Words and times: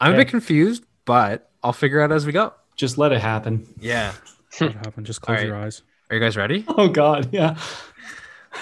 I'm 0.00 0.14
a 0.14 0.16
bit 0.16 0.28
confused, 0.28 0.84
but 1.04 1.50
I'll 1.62 1.72
figure 1.72 2.00
out 2.00 2.10
as 2.12 2.24
we 2.26 2.32
go. 2.32 2.54
Just 2.76 2.96
let 2.98 3.12
it 3.12 3.20
happen. 3.20 3.66
Yeah. 3.80 4.12
What 4.58 4.72
happened? 4.72 5.06
Just 5.06 5.20
close 5.20 5.38
All 5.40 5.44
your 5.44 5.56
eyes. 5.56 5.82
Are 6.08 6.16
you 6.16 6.20
guys 6.22 6.36
ready? 6.36 6.64
Oh 6.76 6.88
God, 6.88 7.28
yeah. 7.32 7.56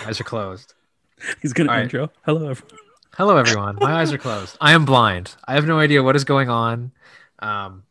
Eyes 0.05 0.21
are 0.21 0.25
closed. 0.25 0.75
He's 1.43 1.53
gonna 1.53 1.71
All 1.71 1.77
right. 1.77 1.85
intro. 1.85 2.11
Hello, 2.25 2.49
everyone. 2.49 2.79
Hello, 3.17 3.37
everyone. 3.37 3.79
My 3.81 3.95
eyes 4.01 4.13
are 4.13 4.19
closed. 4.19 4.57
I 4.61 4.73
am 4.73 4.85
blind. 4.85 5.35
I 5.47 5.55
have 5.55 5.67
no 5.67 5.79
idea 5.79 6.03
what 6.03 6.15
is 6.17 6.25
going 6.25 6.51
on. 6.51 6.93
Um, 7.39 7.85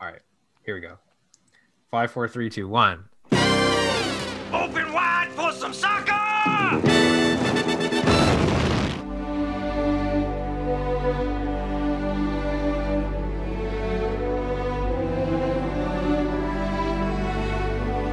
all 0.00 0.08
right, 0.08 0.20
here 0.64 0.74
we 0.74 0.80
go. 0.80 0.98
Five, 1.90 2.10
four, 2.10 2.28
three, 2.28 2.50
two, 2.50 2.68
one. 2.68 3.04
Open 3.32 4.92
wide 4.92 5.30
for 5.34 5.52
some 5.52 5.72
soccer! 5.72 7.07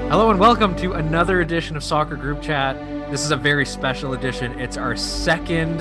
Hello 0.08 0.30
and 0.30 0.40
welcome 0.40 0.76
to 0.76 0.94
another 0.94 1.42
edition 1.42 1.76
of 1.76 1.84
Soccer 1.84 2.16
Group 2.16 2.40
Chat. 2.40 2.78
This 3.10 3.26
is 3.26 3.32
a 3.32 3.36
very 3.36 3.66
special 3.66 4.14
edition. 4.14 4.58
It's 4.60 4.78
our 4.78 4.96
second 4.96 5.80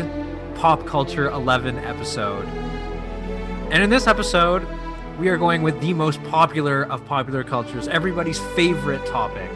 Pop 0.54 0.86
Culture 0.86 1.28
11 1.28 1.76
episode. 1.80 2.46
And 3.70 3.82
in 3.82 3.90
this 3.90 4.06
episode, 4.06 4.66
we 5.18 5.28
are 5.28 5.36
going 5.36 5.62
with 5.62 5.78
the 5.82 5.92
most 5.92 6.22
popular 6.24 6.84
of 6.90 7.04
popular 7.04 7.44
cultures, 7.44 7.86
everybody's 7.86 8.38
favorite 8.56 9.04
topic. 9.04 9.50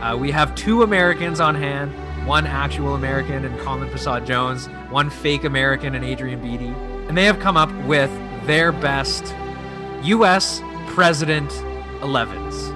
Uh, 0.00 0.16
we 0.18 0.32
have 0.32 0.56
two 0.56 0.82
Americans 0.82 1.38
on 1.38 1.54
hand 1.54 1.92
one 2.26 2.46
actual 2.46 2.96
American 2.96 3.44
and 3.44 3.58
Colin 3.60 3.88
Prasad 3.90 4.26
Jones, 4.26 4.66
one 4.90 5.08
fake 5.08 5.44
American 5.44 5.94
and 5.94 6.04
Adrian 6.04 6.42
Beatty. 6.42 6.74
And 7.08 7.16
they 7.16 7.24
have 7.24 7.38
come 7.38 7.56
up 7.56 7.72
with 7.86 8.10
their 8.46 8.72
best 8.72 9.34
U.S. 10.02 10.60
President 10.88 11.50
11s. 12.00 12.69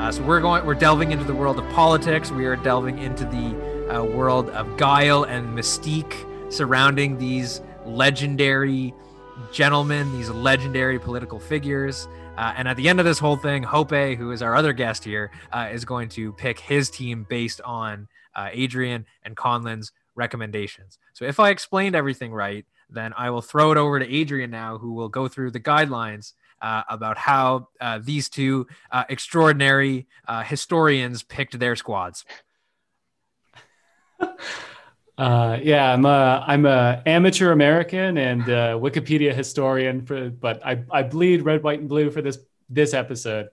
Uh, 0.00 0.10
so 0.10 0.22
we're 0.22 0.40
going, 0.40 0.64
we're 0.64 0.74
delving 0.74 1.12
into 1.12 1.24
the 1.24 1.34
world 1.34 1.58
of 1.58 1.72
politics. 1.72 2.30
We 2.30 2.46
are 2.46 2.56
delving 2.56 3.00
into 3.00 3.26
the 3.26 3.94
uh, 3.94 4.02
world 4.02 4.48
of 4.48 4.78
guile 4.78 5.24
and 5.24 5.46
mystique 5.54 6.24
surrounding 6.50 7.18
these 7.18 7.60
legendary 7.84 8.94
gentlemen, 9.52 10.10
these 10.16 10.30
legendary 10.30 10.98
political 10.98 11.38
figures. 11.38 12.08
Uh, 12.38 12.54
and 12.56 12.66
at 12.66 12.78
the 12.78 12.88
end 12.88 12.98
of 12.98 13.04
this 13.04 13.18
whole 13.18 13.36
thing, 13.36 13.62
Hope, 13.62 13.90
who 13.90 14.30
is 14.30 14.40
our 14.40 14.56
other 14.56 14.72
guest 14.72 15.04
here, 15.04 15.30
uh, 15.52 15.68
is 15.70 15.84
going 15.84 16.08
to 16.08 16.32
pick 16.32 16.58
his 16.60 16.88
team 16.88 17.26
based 17.28 17.60
on 17.60 18.08
uh, 18.34 18.48
Adrian 18.52 19.04
and 19.22 19.36
Conlin's 19.36 19.92
recommendations. 20.14 20.98
So 21.12 21.26
if 21.26 21.38
I 21.38 21.50
explained 21.50 21.94
everything 21.94 22.32
right, 22.32 22.64
then 22.88 23.12
I 23.18 23.28
will 23.28 23.42
throw 23.42 23.70
it 23.70 23.76
over 23.76 23.98
to 23.98 24.10
Adrian 24.10 24.50
now, 24.50 24.78
who 24.78 24.94
will 24.94 25.10
go 25.10 25.28
through 25.28 25.50
the 25.50 25.60
guidelines 25.60 26.32
uh, 26.60 26.82
about 26.88 27.16
how 27.18 27.68
uh, 27.80 27.98
these 28.02 28.28
two 28.28 28.66
uh, 28.90 29.04
extraordinary 29.08 30.06
uh, 30.26 30.42
historians 30.42 31.22
picked 31.22 31.58
their 31.58 31.76
squads. 31.76 32.24
Uh, 35.18 35.58
yeah, 35.62 35.92
I'm 35.92 36.06
a 36.06 36.42
I'm 36.46 36.64
a 36.64 37.02
amateur 37.04 37.52
American 37.52 38.16
and 38.16 38.42
Wikipedia 38.42 39.34
historian 39.34 40.00
for, 40.06 40.30
but 40.30 40.64
I, 40.64 40.82
I 40.90 41.02
bleed 41.02 41.42
red, 41.42 41.62
white, 41.62 41.78
and 41.78 41.90
blue 41.90 42.10
for 42.10 42.22
this 42.22 42.38
this 42.70 42.94
episode. 42.94 43.50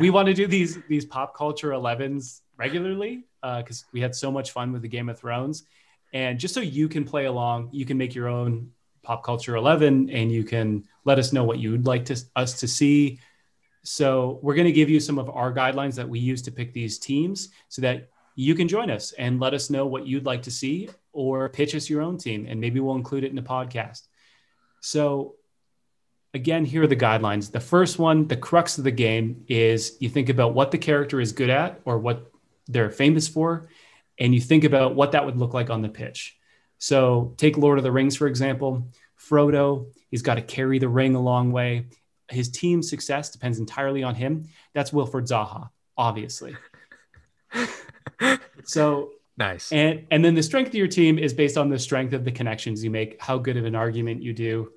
We 0.00 0.10
want 0.10 0.26
to 0.26 0.34
do 0.34 0.48
these 0.48 0.80
these 0.88 1.04
pop 1.04 1.36
culture 1.36 1.70
11s 1.70 2.40
regularly 2.56 3.22
because 3.40 3.84
we 3.92 4.00
had 4.00 4.16
so 4.16 4.32
much 4.32 4.50
fun 4.50 4.72
with 4.72 4.82
the 4.82 4.88
Game 4.88 5.08
of 5.08 5.16
Thrones, 5.16 5.62
and 6.12 6.40
just 6.40 6.54
so 6.54 6.60
you 6.60 6.88
can 6.88 7.04
play 7.04 7.26
along, 7.26 7.68
you 7.70 7.86
can 7.86 7.96
make 7.96 8.12
your 8.12 8.26
own 8.26 8.72
pop 9.02 9.24
culture 9.24 9.56
11, 9.56 10.10
and 10.10 10.30
you 10.30 10.44
can 10.44 10.84
let 11.04 11.18
us 11.18 11.32
know 11.32 11.44
what 11.44 11.58
you'd 11.58 11.86
like 11.86 12.04
to 12.06 12.16
us 12.36 12.60
to 12.60 12.68
see. 12.68 13.18
So 13.82 14.38
we're 14.42 14.54
going 14.54 14.66
to 14.66 14.72
give 14.72 14.90
you 14.90 15.00
some 15.00 15.18
of 15.18 15.30
our 15.30 15.52
guidelines 15.52 15.94
that 15.94 16.08
we 16.08 16.18
use 16.18 16.42
to 16.42 16.52
pick 16.52 16.72
these 16.72 16.98
teams, 16.98 17.48
so 17.68 17.82
that 17.82 18.10
you 18.34 18.54
can 18.54 18.68
join 18.68 18.90
us 18.90 19.12
and 19.12 19.40
let 19.40 19.54
us 19.54 19.70
know 19.70 19.86
what 19.86 20.06
you'd 20.06 20.24
like 20.24 20.42
to 20.42 20.50
see 20.50 20.88
or 21.12 21.48
pitch 21.48 21.74
us 21.74 21.90
your 21.90 22.02
own 22.02 22.16
team 22.16 22.46
and 22.48 22.60
maybe 22.60 22.80
we'll 22.80 22.96
include 22.96 23.24
it 23.24 23.30
in 23.30 23.36
the 23.36 23.42
podcast. 23.42 24.08
So 24.80 25.34
again, 26.32 26.64
here 26.64 26.84
are 26.84 26.86
the 26.86 26.96
guidelines. 26.96 27.50
The 27.50 27.60
first 27.60 27.98
one, 27.98 28.28
the 28.28 28.36
crux 28.36 28.78
of 28.78 28.84
the 28.84 28.90
game 28.90 29.44
is 29.48 29.96
you 30.00 30.08
think 30.08 30.28
about 30.28 30.54
what 30.54 30.70
the 30.70 30.78
character 30.78 31.20
is 31.20 31.32
good 31.32 31.50
at 31.50 31.80
or 31.84 31.98
what 31.98 32.30
they're 32.68 32.90
famous 32.90 33.26
for 33.26 33.68
and 34.18 34.34
you 34.34 34.40
think 34.40 34.64
about 34.64 34.94
what 34.94 35.12
that 35.12 35.26
would 35.26 35.36
look 35.36 35.54
like 35.54 35.70
on 35.70 35.82
the 35.82 35.88
pitch. 35.88 36.36
So 36.80 37.34
take 37.36 37.56
Lord 37.56 37.78
of 37.78 37.84
the 37.84 37.92
Rings 37.92 38.16
for 38.16 38.26
example. 38.26 38.88
Frodo, 39.16 39.86
he's 40.10 40.22
got 40.22 40.34
to 40.34 40.42
carry 40.42 40.80
the 40.80 40.88
ring 40.88 41.14
a 41.14 41.20
long 41.20 41.52
way. 41.52 41.86
His 42.28 42.48
team's 42.48 42.90
success 42.90 43.30
depends 43.30 43.58
entirely 43.58 44.02
on 44.02 44.16
him. 44.16 44.48
That's 44.72 44.90
Wilfried 44.90 45.28
Zaha, 45.28 45.70
obviously. 45.96 46.56
So 48.64 49.12
Nice. 49.36 49.72
and 49.72 50.06
and 50.10 50.24
then 50.24 50.34
the 50.34 50.42
strength 50.42 50.68
of 50.68 50.74
your 50.74 50.86
team 50.86 51.18
is 51.18 51.32
based 51.32 51.56
on 51.56 51.70
the 51.70 51.78
strength 51.78 52.12
of 52.12 52.24
the 52.24 52.30
connections 52.30 52.84
you 52.84 52.90
make, 52.90 53.20
how 53.20 53.38
good 53.38 53.56
of 53.56 53.64
an 53.64 53.74
argument 53.74 54.22
you 54.22 54.32
do. 54.32 54.70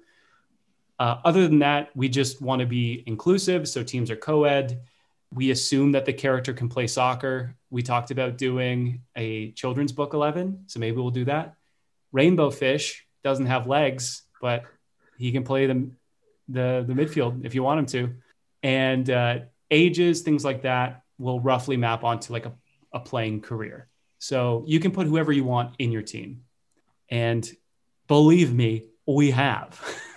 Uh, 1.00 1.18
other 1.26 1.48
than 1.48 1.60
that, 1.60 1.90
we 1.96 2.08
just 2.08 2.42
want 2.42 2.62
to 2.62 2.66
be 2.66 3.04
inclusive. 3.06 3.68
So 3.68 3.84
teams 3.84 4.10
are 4.10 4.16
co-ed. 4.16 4.82
We 5.34 5.52
assume 5.52 5.92
that 5.94 6.06
the 6.06 6.14
character 6.14 6.54
can 6.54 6.70
play 6.70 6.88
soccer. 6.88 7.56
We 7.72 7.82
talked 7.82 8.12
about 8.12 8.38
doing 8.38 9.02
a 9.16 9.52
children's 9.52 9.92
book 9.92 10.14
11, 10.14 10.64
so 10.68 10.80
maybe 10.80 10.98
we'll 10.98 11.10
do 11.10 11.26
that. 11.26 11.56
Rainbow 12.14 12.50
Fish 12.50 13.06
doesn't 13.24 13.48
have 13.48 13.68
legs, 13.68 14.24
but 14.40 14.64
he 15.18 15.34
can 15.34 15.44
play 15.44 15.66
the 15.66 15.92
the, 16.50 16.84
the 16.88 16.94
midfield 16.94 17.46
if 17.46 17.56
you 17.56 17.64
want 17.64 17.80
him 17.80 17.86
to. 17.88 18.14
And 18.62 19.10
uh, 19.10 19.40
ages, 19.72 20.22
things 20.22 20.46
like 20.46 20.62
that, 20.62 21.02
will 21.18 21.40
roughly 21.40 21.78
map 21.78 22.04
onto 22.04 22.32
like 22.34 22.46
a, 22.46 22.54
a 22.94 23.00
playing 23.00 23.42
career. 23.42 23.88
So 24.20 24.64
you 24.68 24.80
can 24.80 24.92
put 24.92 25.08
whoever 25.08 25.32
you 25.32 25.44
want 25.44 25.76
in 25.80 25.92
your 25.92 26.02
team. 26.02 26.44
And 27.10 27.50
believe 28.08 28.54
me, 28.54 28.90
we 29.06 29.32
have. 29.32 29.82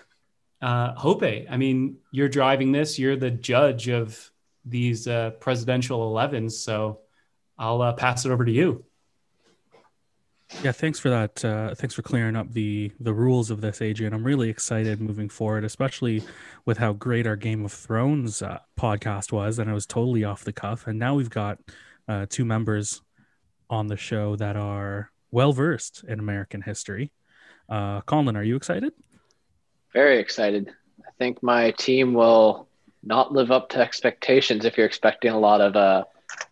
Uh, 0.63 0.95
Hope, 0.95 1.23
I 1.23 1.57
mean, 1.59 1.99
you're 2.11 2.31
driving 2.31 2.73
this, 2.73 2.99
you're 2.99 3.15
the 3.15 3.31
judge 3.31 3.89
of 3.89 4.33
these 4.65 5.07
uh, 5.07 5.31
presidential 5.39 6.13
11s. 6.13 6.53
So 6.53 7.01
I'll 7.59 7.83
uh, 7.83 7.93
pass 7.93 8.25
it 8.25 8.31
over 8.31 8.43
to 8.43 8.51
you. 8.51 8.85
Yeah, 10.63 10.73
thanks 10.73 10.99
for 10.99 11.11
that. 11.11 11.45
Uh, 11.45 11.75
thanks 11.75 11.95
for 11.95 12.03
clearing 12.03 12.37
up 12.37 12.53
the 12.53 12.93
the 13.01 13.13
rules 13.13 13.51
of 13.51 13.61
this, 13.61 13.83
Adrian. 13.83 14.15
I'm 14.15 14.25
really 14.25 14.49
excited 14.49 15.01
moving 15.01 15.29
forward, 15.29 15.65
especially 15.65 16.23
with 16.65 16.79
how 16.79 16.93
great 16.93 17.27
our 17.27 17.37
Game 17.37 17.65
of 17.65 17.73
Thrones 17.73 18.43
uh, 18.43 18.61
podcast 18.79 19.33
was, 19.33 19.59
and 19.59 19.69
it 19.69 19.75
was 19.75 19.87
totally 19.87 20.23
off 20.23 20.45
the 20.45 20.53
cuff. 20.53 20.87
And 20.87 20.99
now 20.99 21.15
we've 21.15 21.31
got 21.31 21.59
uh, 22.09 22.27
two 22.29 22.45
members 22.45 23.03
on 23.69 23.89
the 23.89 23.97
show 23.97 24.37
that 24.37 24.57
are 24.57 25.11
well 25.33 25.53
versed 25.53 26.05
in 26.05 26.21
American 26.21 26.63
history. 26.63 27.11
Uh, 27.69 28.01
Colin, 28.03 28.37
are 28.37 28.45
you 28.45 28.55
excited? 28.55 28.93
Very 29.93 30.21
excited. 30.21 30.71
I 31.01 31.11
think 31.19 31.43
my 31.43 31.73
team 31.73 32.15
will 32.15 32.69
not 33.03 33.33
live 33.33 33.51
up 33.51 33.69
to 33.71 33.79
expectations 33.79 34.65
if 34.65 34.77
you're 34.77 34.87
expecting 34.87 35.33
a 35.33 35.39
lot 35.39 35.61
of 35.61 35.75
uh, 35.75 36.05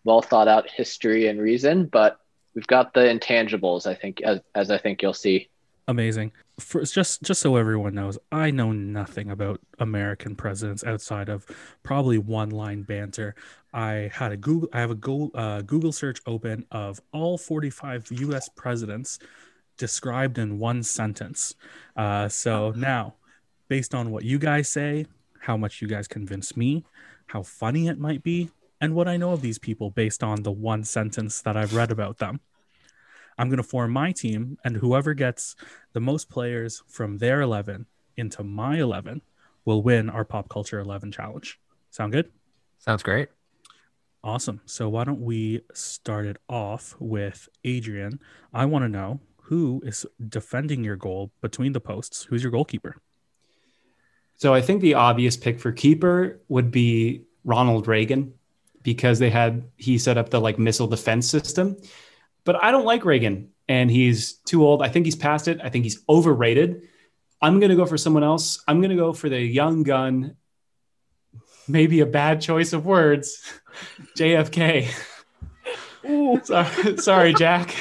well 0.02 0.20
thought 0.20 0.48
out 0.48 0.68
history 0.68 1.28
and 1.28 1.40
reason, 1.40 1.86
but 1.86 2.18
we've 2.54 2.66
got 2.66 2.94
the 2.94 3.00
intangibles, 3.00 3.86
I 3.86 3.94
think, 3.94 4.20
as, 4.22 4.40
as 4.54 4.70
I 4.70 4.78
think 4.78 5.02
you'll 5.02 5.12
see. 5.12 5.48
Amazing. 5.86 6.32
For, 6.58 6.82
just 6.82 7.22
just 7.22 7.40
so 7.40 7.56
everyone 7.56 7.94
knows, 7.94 8.16
I 8.32 8.50
know 8.50 8.72
nothing 8.72 9.30
about 9.30 9.60
American 9.80 10.34
presidents 10.34 10.84
outside 10.84 11.28
of 11.28 11.46
probably 11.82 12.16
one 12.16 12.50
line 12.50 12.82
banter. 12.82 13.34
I 13.72 14.10
had 14.14 14.32
a 14.32 14.36
Google. 14.36 14.68
I 14.72 14.80
have 14.80 14.90
a 14.90 14.94
Google, 14.94 15.30
uh, 15.34 15.62
Google 15.62 15.92
search 15.92 16.20
open 16.26 16.64
of 16.70 17.00
all 17.12 17.36
45 17.36 18.08
U.S. 18.12 18.48
presidents 18.48 19.18
described 19.76 20.38
in 20.38 20.58
one 20.58 20.82
sentence. 20.82 21.54
Uh, 21.96 22.28
so 22.28 22.70
now, 22.70 23.14
based 23.68 23.94
on 23.94 24.10
what 24.10 24.24
you 24.24 24.38
guys 24.38 24.68
say, 24.68 25.06
how 25.40 25.56
much 25.56 25.82
you 25.82 25.88
guys 25.88 26.08
convince 26.08 26.56
me, 26.56 26.84
how 27.26 27.42
funny 27.42 27.88
it 27.88 27.98
might 27.98 28.22
be, 28.22 28.50
and 28.80 28.94
what 28.94 29.08
I 29.08 29.16
know 29.16 29.32
of 29.32 29.42
these 29.42 29.58
people 29.58 29.90
based 29.90 30.22
on 30.22 30.42
the 30.42 30.52
one 30.52 30.84
sentence 30.84 31.40
that 31.42 31.56
I've 31.56 31.74
read 31.74 31.90
about 31.90 32.18
them. 32.18 32.40
I'm 33.36 33.48
going 33.48 33.58
to 33.58 33.62
form 33.62 33.90
my 33.90 34.12
team, 34.12 34.58
and 34.64 34.76
whoever 34.76 35.14
gets 35.14 35.56
the 35.92 36.00
most 36.00 36.30
players 36.30 36.82
from 36.86 37.18
their 37.18 37.40
11 37.40 37.86
into 38.16 38.44
my 38.44 38.78
11 38.78 39.22
will 39.64 39.82
win 39.82 40.08
our 40.08 40.24
Pop 40.24 40.48
Culture 40.48 40.78
11 40.78 41.12
challenge. 41.12 41.58
Sound 41.90 42.12
good? 42.12 42.30
Sounds 42.78 43.02
great. 43.02 43.28
Awesome. 44.22 44.60
So, 44.66 44.88
why 44.88 45.04
don't 45.04 45.20
we 45.20 45.62
start 45.74 46.26
it 46.26 46.38
off 46.48 46.94
with 46.98 47.48
Adrian? 47.64 48.20
I 48.52 48.66
want 48.66 48.84
to 48.84 48.88
know 48.88 49.20
who 49.42 49.82
is 49.84 50.06
defending 50.28 50.84
your 50.84 50.96
goal 50.96 51.30
between 51.40 51.72
the 51.72 51.80
posts. 51.80 52.24
Who's 52.24 52.42
your 52.42 52.52
goalkeeper? 52.52 52.96
So 54.36 54.52
I 54.52 54.60
think 54.60 54.80
the 54.80 54.94
obvious 54.94 55.36
pick 55.36 55.60
for 55.60 55.72
keeper 55.72 56.40
would 56.48 56.70
be 56.70 57.22
Ronald 57.44 57.86
Reagan 57.86 58.34
because 58.84 59.18
they 59.18 59.30
had 59.30 59.64
he 59.76 59.98
set 59.98 60.16
up 60.16 60.30
the 60.30 60.40
like 60.40 60.56
missile 60.60 60.86
defense 60.86 61.28
system. 61.28 61.76
But 62.44 62.62
I 62.62 62.70
don't 62.70 62.84
like 62.84 63.04
Reagan 63.04 63.50
and 63.66 63.90
he's 63.90 64.34
too 64.34 64.64
old. 64.64 64.82
I 64.82 64.88
think 64.88 65.06
he's 65.06 65.16
past 65.16 65.48
it. 65.48 65.58
I 65.64 65.70
think 65.70 65.82
he's 65.84 66.04
overrated. 66.08 66.82
I'm 67.42 67.58
going 67.58 67.70
to 67.70 67.76
go 67.76 67.86
for 67.86 67.98
someone 67.98 68.22
else. 68.22 68.62
I'm 68.68 68.80
going 68.80 68.90
to 68.90 68.96
go 68.96 69.12
for 69.12 69.28
the 69.28 69.40
young 69.40 69.82
gun. 69.82 70.36
Maybe 71.66 72.00
a 72.00 72.06
bad 72.06 72.40
choice 72.40 72.72
of 72.72 72.86
words. 72.86 73.42
JFK. 74.16 74.88
sorry, 76.44 76.96
sorry, 76.98 77.34
Jack. 77.34 77.74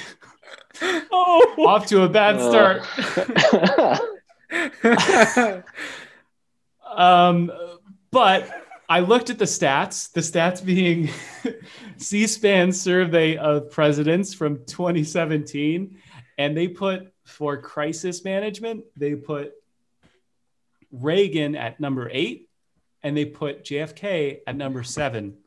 Oh, 0.82 1.66
Off 1.68 1.86
to 1.88 2.02
a 2.02 2.10
bad 2.10 2.40
start. 2.40 2.82
Um, 6.96 7.52
but 8.12 8.63
I 8.94 9.00
looked 9.00 9.32
at 9.32 9.40
the 9.40 9.46
stats, 9.46 10.12
the 10.12 10.22
stats 10.22 10.64
being 10.64 11.10
C 11.98 12.28
SPAN 12.28 12.72
survey 12.72 13.38
of 13.38 13.72
presidents 13.72 14.36
from 14.36 14.64
2017, 14.68 15.98
and 16.38 16.56
they 16.56 16.68
put 16.68 17.12
for 17.24 17.58
crisis 17.58 18.24
management, 18.24 18.84
they 18.96 19.16
put 19.16 19.54
Reagan 20.92 21.56
at 21.56 21.80
number 21.80 22.08
eight, 22.14 22.50
and 23.02 23.18
they 23.18 23.26
put 23.26 23.64
JFK 23.64 24.42
at 24.46 24.56
number 24.56 24.84
seven 24.84 25.38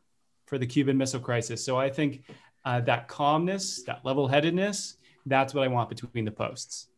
for 0.46 0.58
the 0.58 0.66
Cuban 0.66 0.99
Missile 0.99 1.20
Crisis. 1.20 1.64
So 1.64 1.78
I 1.78 1.88
think 1.88 2.25
uh, 2.64 2.81
that 2.81 3.06
calmness, 3.06 3.84
that 3.84 4.04
level 4.04 4.26
headedness, 4.26 4.96
that's 5.25 5.54
what 5.54 5.62
I 5.62 5.69
want 5.69 5.88
between 5.88 6.25
the 6.25 6.32
posts. 6.32 6.88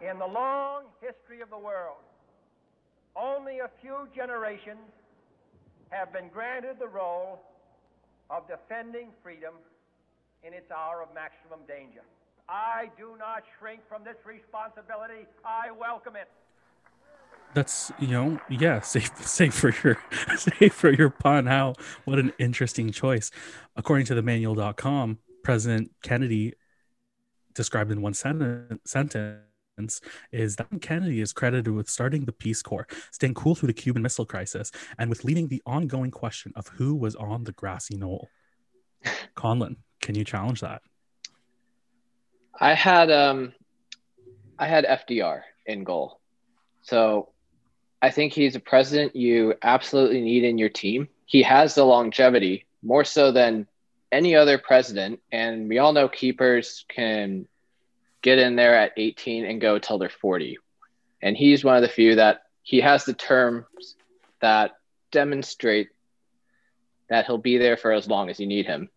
In 0.00 0.16
the 0.20 0.26
long 0.28 0.84
history 1.00 1.40
of 1.40 1.50
the 1.50 1.58
world, 1.58 1.96
only 3.16 3.58
a 3.58 3.70
few 3.82 4.06
generations 4.14 4.78
have 5.90 6.12
been 6.12 6.28
granted 6.28 6.76
the 6.78 6.88
role 6.88 7.40
of 8.30 8.46
defending 8.46 9.08
freedom 9.22 9.54
in 10.44 10.52
its 10.52 10.70
hour 10.70 11.02
of 11.02 11.08
maximum 11.14 11.60
danger. 11.66 12.02
I 12.48 12.90
do 12.96 13.16
not 13.18 13.42
shrink 13.58 13.80
from 13.88 14.04
this 14.04 14.16
responsibility. 14.24 15.26
I 15.44 15.70
welcome 15.70 16.16
it. 16.16 16.28
that's 17.54 17.92
you 17.98 18.08
know, 18.08 18.40
yeah. 18.48 18.80
Safe, 18.88 19.10
safe 19.18 19.54
for 19.54 19.74
your, 19.82 19.98
safe 20.36 20.74
for 20.74 20.90
your 20.90 21.10
pun. 21.10 21.46
How? 21.46 21.74
What 22.04 22.18
an 22.18 22.32
interesting 22.38 22.90
choice. 22.90 23.30
According 23.76 24.06
to 24.06 24.14
the 24.14 24.22
manual.com, 24.22 25.18
President 25.42 25.90
Kennedy, 26.02 26.54
described 27.54 27.90
in 27.90 28.00
one 28.00 28.14
sentence, 28.14 28.80
sentence 28.84 29.47
is 30.32 30.56
that 30.56 30.80
Kennedy 30.80 31.20
is 31.20 31.32
credited 31.32 31.72
with 31.72 31.88
starting 31.88 32.24
the 32.24 32.32
Peace 32.32 32.62
Corps, 32.62 32.86
staying 33.10 33.34
cool 33.34 33.54
through 33.54 33.68
the 33.68 33.72
Cuban 33.72 34.02
Missile 34.02 34.26
Crisis, 34.26 34.72
and 34.98 35.08
with 35.08 35.24
leading 35.24 35.48
the 35.48 35.62
ongoing 35.66 36.10
question 36.10 36.52
of 36.56 36.68
who 36.68 36.94
was 36.94 37.14
on 37.16 37.44
the 37.44 37.52
grassy 37.52 37.96
knoll. 37.96 38.28
Conlon, 39.36 39.76
can 40.00 40.14
you 40.14 40.24
challenge 40.24 40.60
that? 40.60 40.82
I 42.60 42.74
had 42.74 43.10
um, 43.10 43.52
I 44.58 44.66
had 44.66 44.84
FDR 44.84 45.42
in 45.66 45.84
goal, 45.84 46.20
so 46.82 47.30
I 48.02 48.10
think 48.10 48.32
he's 48.32 48.56
a 48.56 48.60
president 48.60 49.14
you 49.14 49.54
absolutely 49.62 50.20
need 50.20 50.44
in 50.44 50.58
your 50.58 50.68
team. 50.68 51.08
He 51.26 51.42
has 51.42 51.74
the 51.74 51.84
longevity 51.84 52.66
more 52.82 53.04
so 53.04 53.30
than 53.30 53.68
any 54.10 54.34
other 54.34 54.58
president, 54.58 55.20
and 55.30 55.68
we 55.68 55.78
all 55.78 55.92
know 55.92 56.08
keepers 56.08 56.84
can 56.88 57.46
get 58.22 58.38
in 58.38 58.56
there 58.56 58.76
at 58.76 58.92
18 58.96 59.44
and 59.44 59.60
go 59.60 59.78
till 59.78 59.98
they're 59.98 60.08
40, 60.08 60.58
and 61.22 61.36
he's 61.36 61.64
one 61.64 61.76
of 61.76 61.82
the 61.82 61.88
few 61.88 62.16
that 62.16 62.42
he 62.62 62.80
has 62.80 63.04
the 63.04 63.14
terms 63.14 63.96
that 64.40 64.72
demonstrate 65.10 65.88
that 67.08 67.26
he'll 67.26 67.38
be 67.38 67.58
there 67.58 67.76
for 67.76 67.92
as 67.92 68.08
long 68.08 68.28
as 68.28 68.38
you 68.38 68.46
need 68.46 68.66
him. 68.66 68.90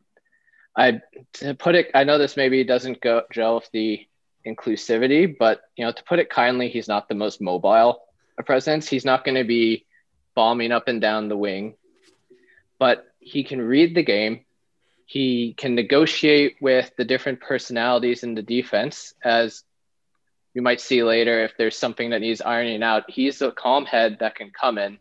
I 0.76 1.02
to 1.34 1.54
put 1.54 1.76
it, 1.76 1.92
I 1.94 2.04
know 2.04 2.18
this 2.18 2.38
maybe 2.38 2.64
doesn't 2.64 3.02
go 3.02 3.24
gel 3.32 3.56
with 3.56 3.70
the 3.72 4.08
inclusivity, 4.46 5.36
but 5.38 5.62
you 5.76 5.86
know, 5.86 5.92
to 5.92 6.04
put 6.04 6.20
it 6.20 6.30
kindly, 6.30 6.70
he's 6.70 6.88
not 6.88 7.08
the 7.08 7.16
most 7.16 7.42
mobile 7.42 8.02
of 8.38 8.46
presidents. 8.46 8.88
He's 8.88 9.06
not 9.06 9.24
going 9.24 9.36
to 9.36 9.44
be 9.44 9.86
bombing 10.36 10.72
up 10.72 10.88
and 10.88 11.02
down 11.02 11.28
the 11.28 11.38
wing, 11.38 11.76
but 12.80 13.06
he 13.20 13.44
can 13.44 13.62
read 13.62 13.96
the 13.96 14.04
game. 14.04 14.46
He 15.12 15.56
can 15.58 15.76
negotiate 15.76 16.56
with 16.62 16.90
the 16.96 17.04
different 17.04 17.42
personalities 17.42 18.24
in 18.24 18.34
the 18.34 18.42
defense, 18.42 19.14
as 19.22 19.62
you 20.54 20.62
might 20.62 20.80
see 20.80 21.04
later. 21.04 21.44
If 21.44 21.58
there's 21.58 21.78
something 21.78 22.12
that 22.12 22.22
needs 22.22 22.40
ironing 22.40 22.82
out, 22.82 23.12
he's 23.12 23.42
a 23.42 23.52
calm 23.52 23.86
head 23.86 24.20
that 24.22 24.36
can 24.36 24.52
come 24.52 24.78
in 24.78 25.00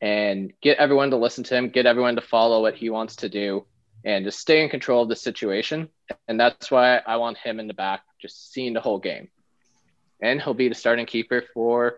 and 0.00 0.52
get 0.62 0.78
everyone 0.78 1.10
to 1.10 1.16
listen 1.16 1.42
to 1.42 1.56
him, 1.56 1.70
get 1.70 1.84
everyone 1.84 2.14
to 2.14 2.22
follow 2.22 2.62
what 2.62 2.76
he 2.76 2.90
wants 2.90 3.16
to 3.16 3.28
do 3.28 3.66
and 4.04 4.24
just 4.24 4.38
stay 4.38 4.62
in 4.62 4.68
control 4.68 5.02
of 5.02 5.08
the 5.08 5.16
situation. 5.16 5.88
And 6.28 6.38
that's 6.38 6.70
why 6.70 6.98
I 6.98 7.16
want 7.16 7.36
him 7.36 7.58
in 7.58 7.66
the 7.66 7.74
back, 7.74 8.02
just 8.22 8.52
seeing 8.52 8.72
the 8.72 8.80
whole 8.80 9.00
game. 9.00 9.30
And 10.22 10.40
he'll 10.40 10.54
be 10.54 10.68
the 10.68 10.76
starting 10.76 11.06
keeper 11.06 11.42
for 11.52 11.96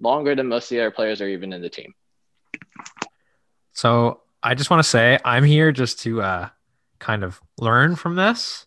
longer 0.00 0.34
than 0.34 0.48
most 0.48 0.64
of 0.64 0.70
the 0.70 0.80
other 0.80 0.90
players 0.90 1.20
are 1.20 1.28
even 1.28 1.52
in 1.52 1.62
the 1.62 1.70
team. 1.70 1.94
So 3.74 4.22
I 4.42 4.54
just 4.54 4.70
want 4.70 4.82
to 4.82 4.88
say 4.88 5.18
I'm 5.24 5.44
here 5.44 5.72
just 5.72 6.00
to 6.00 6.22
uh, 6.22 6.48
kind 6.98 7.24
of 7.24 7.40
learn 7.58 7.96
from 7.96 8.14
this, 8.14 8.66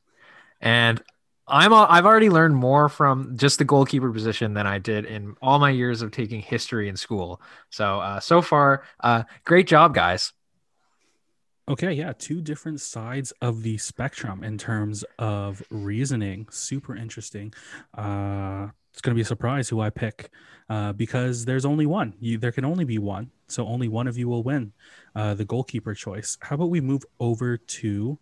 and 0.60 1.02
I'm 1.48 1.74
I've 1.74 2.06
already 2.06 2.30
learned 2.30 2.56
more 2.56 2.90
from 2.90 3.38
just 3.38 3.58
the 3.58 3.66
goalkeeper 3.66 4.12
position 4.12 4.54
than 4.54 4.68
I 4.68 4.80
did 4.80 5.06
in 5.06 5.36
all 5.42 5.60
my 5.60 5.70
years 5.70 6.02
of 6.02 6.12
taking 6.12 6.42
history 6.42 6.90
in 6.90 6.96
school. 6.96 7.42
So 7.70 8.00
uh, 8.00 8.20
so 8.20 8.42
far, 8.42 8.84
uh, 9.02 9.24
great 9.46 9.68
job, 9.68 9.94
guys. 9.94 10.34
Okay, 11.70 11.94
yeah, 11.94 12.12
two 12.18 12.42
different 12.42 12.82
sides 12.82 13.32
of 13.42 13.64
the 13.64 13.78
spectrum 13.78 14.44
in 14.44 14.58
terms 14.58 15.06
of 15.20 15.64
reasoning. 15.70 16.48
Super 16.52 16.96
interesting. 16.96 17.54
Uh, 17.98 18.68
it's 18.92 19.02
going 19.02 19.14
to 19.14 19.16
be 19.16 19.22
a 19.22 19.26
surprise 19.26 19.70
who 19.70 19.80
I 19.80 19.90
pick 19.90 20.32
uh, 20.70 20.92
because 20.94 21.46
there's 21.46 21.64
only 21.64 21.86
one. 21.86 22.14
You, 22.20 22.38
there 22.38 22.52
can 22.52 22.66
only 22.66 22.84
be 22.84 22.98
one, 22.98 23.32
so 23.52 23.68
only 23.68 23.88
one 23.88 24.08
of 24.08 24.18
you 24.18 24.28
will 24.28 24.44
win 24.44 24.74
uh, 25.16 25.34
the 25.34 25.46
goalkeeper 25.46 25.94
choice. 25.94 26.38
How 26.42 26.56
about 26.56 26.70
we 26.70 26.82
move 26.82 27.04
over 27.20 27.58
to 27.58 28.18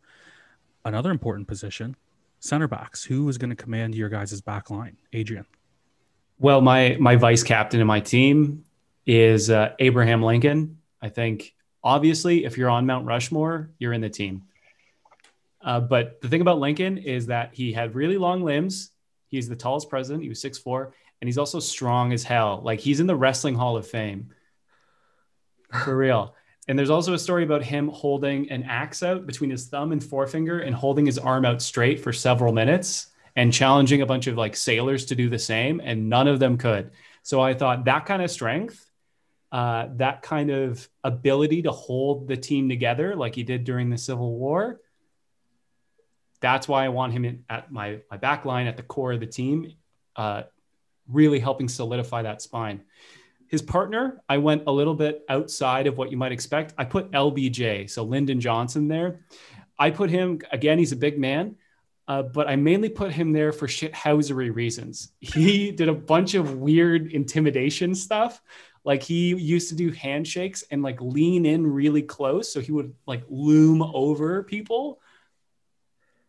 another 0.85 1.11
important 1.11 1.47
position, 1.47 1.95
center 2.39 2.67
backs? 2.67 3.03
Who 3.03 3.27
is 3.29 3.37
going 3.37 3.51
to 3.51 3.55
command 3.55 3.95
your 3.95 4.09
guys' 4.09 4.41
back 4.41 4.69
line? 4.69 4.97
Adrian. 5.13 5.45
Well, 6.39 6.61
my 6.61 6.97
my 6.99 7.15
vice 7.17 7.43
captain 7.43 7.81
in 7.81 7.87
my 7.87 7.99
team 7.99 8.63
is 9.05 9.49
uh, 9.49 9.73
Abraham 9.79 10.23
Lincoln. 10.23 10.77
I 11.01 11.09
think 11.09 11.53
obviously, 11.83 12.45
if 12.45 12.57
you're 12.57 12.69
on 12.69 12.85
Mount 12.85 13.05
Rushmore, 13.05 13.71
you're 13.79 13.93
in 13.93 14.01
the 14.01 14.09
team. 14.09 14.43
Uh, 15.61 15.79
but 15.79 16.21
the 16.21 16.29
thing 16.29 16.41
about 16.41 16.59
Lincoln 16.59 16.97
is 16.97 17.27
that 17.27 17.53
he 17.53 17.73
had 17.73 17.95
really 17.95 18.17
long 18.17 18.43
limbs. 18.43 18.91
He's 19.27 19.49
the 19.49 19.55
tallest 19.55 19.89
president. 19.89 20.23
He 20.23 20.29
was 20.29 20.41
6'4, 20.41 20.91
and 21.21 21.27
he's 21.27 21.37
also 21.37 21.59
strong 21.59 22.13
as 22.13 22.23
hell. 22.23 22.61
Like 22.63 22.79
he's 22.79 22.99
in 22.99 23.07
the 23.07 23.15
Wrestling 23.15 23.55
Hall 23.55 23.77
of 23.77 23.85
Fame. 23.85 24.29
For 25.83 25.95
real. 25.95 26.35
And 26.68 26.78
there's 26.78 26.90
also 26.90 27.14
a 27.14 27.19
story 27.19 27.44
about 27.44 27.64
him 27.64 27.88
holding 27.88 28.49
an 28.52 28.64
axe 28.64 29.02
out 29.02 29.26
between 29.26 29.49
his 29.49 29.68
thumb 29.68 29.92
and 29.92 30.04
forefinger 30.04 30.59
and 30.59 30.76
holding 30.76 31.06
his 31.06 31.18
arm 31.18 31.45
out 31.45 31.61
straight 31.61 31.99
for 31.99 32.14
several 32.14 32.54
minutes 32.54 33.07
and 33.35 33.52
challenging 33.52 34.02
a 34.02 34.06
bunch 34.06 34.28
of 34.28 34.38
like 34.38 34.56
sailors 34.56 35.06
to 35.06 35.16
do 35.16 35.30
the 35.30 35.40
same. 35.40 35.81
And 35.83 36.09
none 36.09 36.28
of 36.28 36.40
them 36.40 36.57
could. 36.57 36.92
So 37.23 37.42
I 37.42 37.54
thought 37.54 37.85
that 37.85 38.06
kind 38.06 38.21
of 38.21 38.30
strength 38.30 38.90
uh, 39.52 39.88
that 39.95 40.21
kind 40.21 40.52
of 40.52 40.88
ability 41.04 41.64
to 41.64 41.71
hold 41.71 42.28
the 42.28 42.38
team 42.38 42.69
together 42.69 43.16
like 43.16 43.35
he 43.35 43.44
did 43.44 43.64
during 43.64 43.90
the 43.90 43.97
Civil 43.97 44.38
War. 44.38 44.80
That's 46.40 46.68
why 46.68 46.85
I 46.85 46.90
want 46.90 47.14
him 47.14 47.26
in, 47.26 47.45
at 47.49 47.71
my, 47.71 47.99
my 48.11 48.18
back 48.18 48.45
line 48.45 48.68
at 48.68 48.78
the 48.78 48.83
core 48.83 49.14
of 49.14 49.19
the 49.19 49.26
team, 49.26 49.73
uh, 50.16 50.44
really 51.07 51.40
helping 51.40 51.68
solidify 51.68 52.21
that 52.23 52.42
spine. 52.42 52.81
His 53.49 53.61
partner, 53.61 54.21
I 54.29 54.37
went 54.37 54.63
a 54.68 54.71
little 54.71 54.94
bit 54.94 55.25
outside 55.27 55.87
of 55.87 55.97
what 55.97 56.11
you 56.11 56.18
might 56.18 56.31
expect. 56.31 56.73
I 56.77 56.85
put 56.85 57.11
LBJ, 57.11 57.89
so 57.89 58.03
Lyndon 58.03 58.39
Johnson 58.39 58.87
there. 58.87 59.25
I 59.77 59.89
put 59.89 60.09
him, 60.09 60.39
again, 60.51 60.77
he's 60.77 60.91
a 60.91 60.97
big 60.97 61.18
man, 61.18 61.56
uh, 62.07 62.23
but 62.23 62.47
I 62.47 62.56
mainly 62.56 62.89
put 62.89 63.11
him 63.11 63.33
there 63.33 63.51
for 63.51 63.68
shithousery 63.68 64.53
reasons. 64.53 65.13
He 65.19 65.71
did 65.79 65.89
a 65.89 65.94
bunch 65.94 66.35
of 66.35 66.56
weird 66.56 67.11
intimidation 67.11 67.95
stuff 67.95 68.41
like 68.83 69.03
he 69.03 69.35
used 69.35 69.69
to 69.69 69.75
do 69.75 69.91
handshakes 69.91 70.63
and 70.71 70.81
like 70.81 71.01
lean 71.01 71.45
in 71.45 71.65
really 71.65 72.01
close 72.01 72.51
so 72.51 72.59
he 72.59 72.71
would 72.71 72.94
like 73.06 73.23
loom 73.29 73.81
over 73.81 74.44
people 74.44 75.01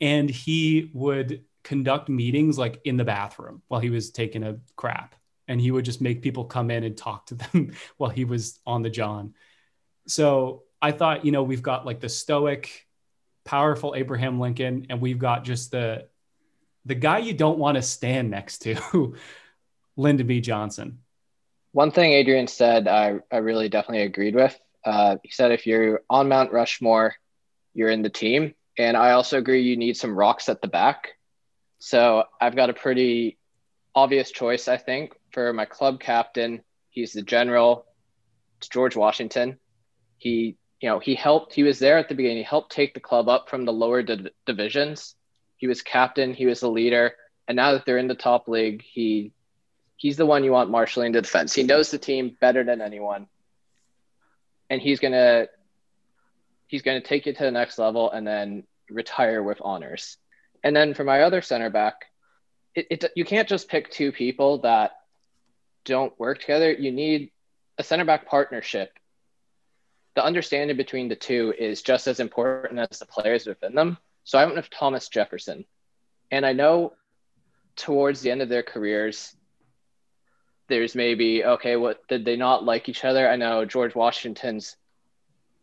and 0.01 0.29
he 0.29 0.91
would 0.95 1.45
conduct 1.63 2.09
meetings 2.09 2.59
like 2.59 2.81
in 2.85 2.97
the 2.97 3.05
bathroom 3.05 3.63
while 3.69 3.81
he 3.81 3.91
was 3.91 4.11
taking 4.11 4.43
a 4.43 4.59
crap 4.77 5.15
and 5.51 5.61
he 5.61 5.71
would 5.71 5.85
just 5.85 6.01
make 6.01 6.23
people 6.23 6.45
come 6.45 6.71
in 6.71 6.85
and 6.85 6.97
talk 6.97 7.27
to 7.27 7.35
them 7.35 7.73
while 7.99 8.11
he 8.11 8.25
was 8.25 8.59
on 8.67 8.83
the 8.83 8.91
john 8.91 9.35
so 10.07 10.63
i 10.81 10.93
thought 10.93 11.25
you 11.25 11.33
know 11.33 11.43
we've 11.43 11.63
got 11.63 11.85
like 11.85 12.01
the 12.01 12.09
stoic 12.09 12.87
powerful 13.45 13.95
abraham 13.97 14.41
lincoln 14.41 14.87
and 14.89 15.01
we've 15.01 15.19
got 15.19 15.45
just 15.45 15.71
the 15.71 16.07
the 16.87 16.95
guy 16.95 17.19
you 17.19 17.35
don't 17.35 17.59
want 17.59 17.77
to 17.77 17.83
stand 17.83 18.31
next 18.31 18.59
to 18.59 19.15
lyndon 19.97 20.27
b 20.27 20.41
johnson 20.41 21.01
One 21.73 21.93
thing 21.93 22.13
Adrian 22.13 22.49
said, 22.49 22.89
I, 22.89 23.21
I 23.31 23.37
really 23.39 23.69
definitely 23.69 24.03
agreed 24.03 24.35
with. 24.35 24.59
Uh, 24.85 25.19
he 25.23 25.31
said 25.31 25.53
if 25.53 25.67
you're 25.67 26.03
on 26.11 26.29
Mount 26.29 26.51
Rushmore, 26.51 27.15
you're 27.75 27.91
in 27.91 28.03
the 28.03 28.11
team. 28.11 28.55
And 28.77 28.97
I 28.97 29.13
also 29.13 29.39
agree 29.39 29.63
you 29.63 29.77
need 29.77 29.97
some 29.97 30.19
rocks 30.19 30.49
at 30.49 30.63
the 30.63 30.69
back. 30.69 31.11
So 31.79 32.25
I've 32.41 32.57
got 32.57 32.71
a 32.71 32.75
pretty 32.75 33.39
obvious 33.95 34.33
choice, 34.33 34.69
I 34.69 34.79
think, 34.79 35.15
for 35.33 35.53
my 35.53 35.65
club 35.65 36.01
captain. 36.01 36.63
He's 36.91 37.13
the 37.13 37.23
general. 37.23 37.87
It's 38.59 38.69
George 38.69 38.97
Washington. 38.97 39.59
He, 40.19 40.57
you 40.81 40.89
know, 40.89 40.99
he 40.99 41.15
helped. 41.15 41.55
He 41.55 41.63
was 41.63 41.79
there 41.79 41.99
at 41.99 42.09
the 42.09 42.15
beginning. 42.15 42.39
He 42.39 42.43
helped 42.43 42.73
take 42.73 42.95
the 42.95 43.01
club 43.01 43.29
up 43.29 43.49
from 43.49 43.65
the 43.65 43.73
lower 43.73 44.03
di- 44.03 44.31
divisions. 44.47 45.15
He 45.57 45.67
was 45.67 45.83
captain. 45.83 46.35
He 46.35 46.47
was 46.47 46.61
the 46.61 46.71
leader. 46.71 47.15
And 47.49 47.57
now 47.57 47.73
that 47.73 47.85
they're 47.85 47.99
in 47.99 48.09
the 48.09 48.15
top 48.15 48.49
league, 48.49 48.83
he 48.83 49.33
he's 49.97 50.17
the 50.17 50.27
one 50.27 50.45
you 50.45 50.53
want 50.53 50.71
marshaling 50.71 51.13
the 51.13 51.21
defense. 51.21 51.55
He 51.55 51.63
knows 51.63 51.91
the 51.91 51.99
team 51.99 52.37
better 52.41 52.65
than 52.65 52.81
anyone, 52.81 53.27
and 54.71 54.81
he's 54.81 55.01
gonna 55.01 55.49
he's 56.69 56.83
gonna 56.83 57.01
take 57.01 57.27
you 57.27 57.33
to 57.35 57.43
the 57.43 57.51
next 57.51 57.79
level 57.79 58.11
and 58.11 58.27
then 58.27 58.65
retire 58.89 59.43
with 59.43 59.61
honors. 59.63 60.17
And 60.63 60.75
then 60.75 60.95
for 60.95 61.05
my 61.05 61.23
other 61.23 61.43
center 61.43 61.71
back, 61.71 62.07
it, 62.75 62.87
it 62.91 63.05
you 63.17 63.25
can't 63.25 63.49
just 63.49 63.69
pick 63.69 63.91
two 63.91 64.13
people 64.13 64.59
that 64.59 64.93
don't 65.85 66.19
work 66.19 66.41
together. 66.41 66.73
You 66.73 66.93
need 66.93 67.31
a 67.79 67.83
center 67.83 68.05
back 68.05 68.27
partnership. 68.27 68.93
The 70.15 70.25
understanding 70.25 70.77
between 70.77 71.09
the 71.09 71.17
two 71.17 71.55
is 71.59 71.83
just 71.83 72.07
as 72.07 72.21
important 72.21 72.79
as 72.79 72.99
the 72.99 73.07
players 73.07 73.47
within 73.47 73.75
them. 73.75 73.99
So 74.25 74.39
I 74.39 74.45
went 74.45 74.57
with 74.57 74.71
Thomas 74.71 75.09
Jefferson. 75.09 75.65
And 76.31 76.45
I 76.45 76.53
know 76.53 76.95
towards 77.77 78.21
the 78.21 78.31
end 78.31 78.43
of 78.43 78.49
their 78.49 78.63
careers, 78.63 79.35
there's 80.69 80.95
maybe, 80.95 81.45
okay, 81.45 81.77
what 81.77 82.07
did 82.09 82.25
they 82.25 82.37
not 82.37 82.65
like 82.65 82.89
each 82.89 83.05
other? 83.05 83.29
I 83.29 83.37
know 83.37 83.65
George 83.65 83.95
Washington's 83.95 84.77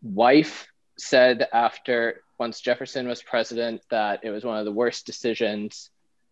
wife 0.02 0.68
said 0.98 1.48
after 1.54 2.22
once 2.40 2.62
Jefferson 2.62 3.08
was 3.08 3.22
president 3.24 3.82
that 3.90 4.22
it 4.24 4.30
was 4.30 4.44
one 4.44 4.58
of 4.58 4.66
the 4.66 4.72
worst 4.72 5.06
decisions 5.06 5.90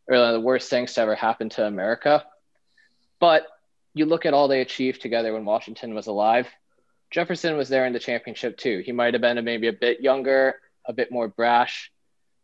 or 0.08 0.18
one 0.18 0.28
of 0.28 0.34
the 0.34 0.46
worst 0.46 0.70
things 0.70 0.94
to 0.94 1.02
ever 1.02 1.16
happen 1.16 1.50
to 1.50 1.66
America. 1.66 2.26
But 3.20 3.48
you 3.96 4.06
look 4.06 4.26
at 4.26 4.34
all 4.34 4.48
they 4.48 4.62
achieved 4.62 5.02
together 5.02 5.34
when 5.34 5.46
Washington 5.46 5.96
was 5.96 6.06
alive. 6.06 6.48
Jefferson 7.10 7.56
was 7.56 7.70
there 7.70 7.86
in 7.86 7.94
the 7.94 8.00
championship 8.00 8.58
too. 8.58 8.84
He 8.86 8.92
might 8.92 9.14
have 9.14 9.22
been 9.22 9.44
maybe 9.44 9.68
a 9.68 9.74
bit 9.74 10.02
younger, 10.02 10.60
a 10.86 10.94
bit 10.94 11.12
more 11.12 11.30
brash, 11.30 11.92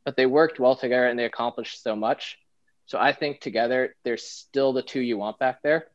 but 0.05 0.15
they 0.15 0.25
worked 0.25 0.59
well 0.59 0.75
together 0.75 1.07
and 1.07 1.19
they 1.19 1.25
accomplished 1.25 1.83
so 1.83 1.95
much. 1.95 2.39
So 2.85 2.97
I 2.97 3.11
think 3.11 3.41
together 3.41 3.95
they're 4.03 4.17
still 4.17 4.71
the 4.71 4.81
two 4.81 5.01
you 5.01 5.17
want 5.17 5.39
back 5.39 5.61
there. 5.61 5.87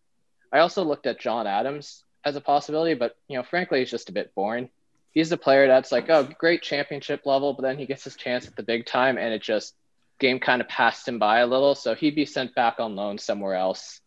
I 0.53 0.59
also 0.59 0.85
looked 0.85 1.07
at 1.07 1.19
John 1.19 1.47
Adams 1.47 2.05
as 2.23 2.37
a 2.37 2.41
possibility, 2.41 2.95
but 2.95 3.17
you 3.29 3.37
know, 3.37 3.43
frankly, 3.43 3.81
he's 3.81 3.91
just 3.91 4.11
a 4.11 4.13
bit 4.13 4.35
boring. 4.35 4.69
He's 5.13 5.31
the 5.31 5.39
player 5.39 5.67
that's 5.67 5.91
like, 5.91 6.11
oh, 6.11 6.29
great 6.39 6.61
championship 6.61 7.25
level, 7.25 7.55
but 7.55 7.63
then 7.63 7.79
he 7.79 7.87
gets 7.87 8.05
his 8.05 8.17
chance 8.17 8.47
at 8.47 8.57
the 8.57 8.63
big 8.63 8.85
time, 8.85 9.17
and 9.17 9.33
it 9.33 9.41
just 9.41 9.75
game 10.19 10.39
kind 10.39 10.61
of 10.61 10.69
passed 10.69 11.09
him 11.09 11.19
by 11.19 11.39
a 11.39 11.47
little. 11.47 11.75
So 11.75 11.95
he'd 11.95 12.15
be 12.15 12.27
sent 12.27 12.55
back 12.55 12.79
on 12.79 12.95
loan 12.97 13.17
somewhere 13.17 13.55
else. 13.55 14.01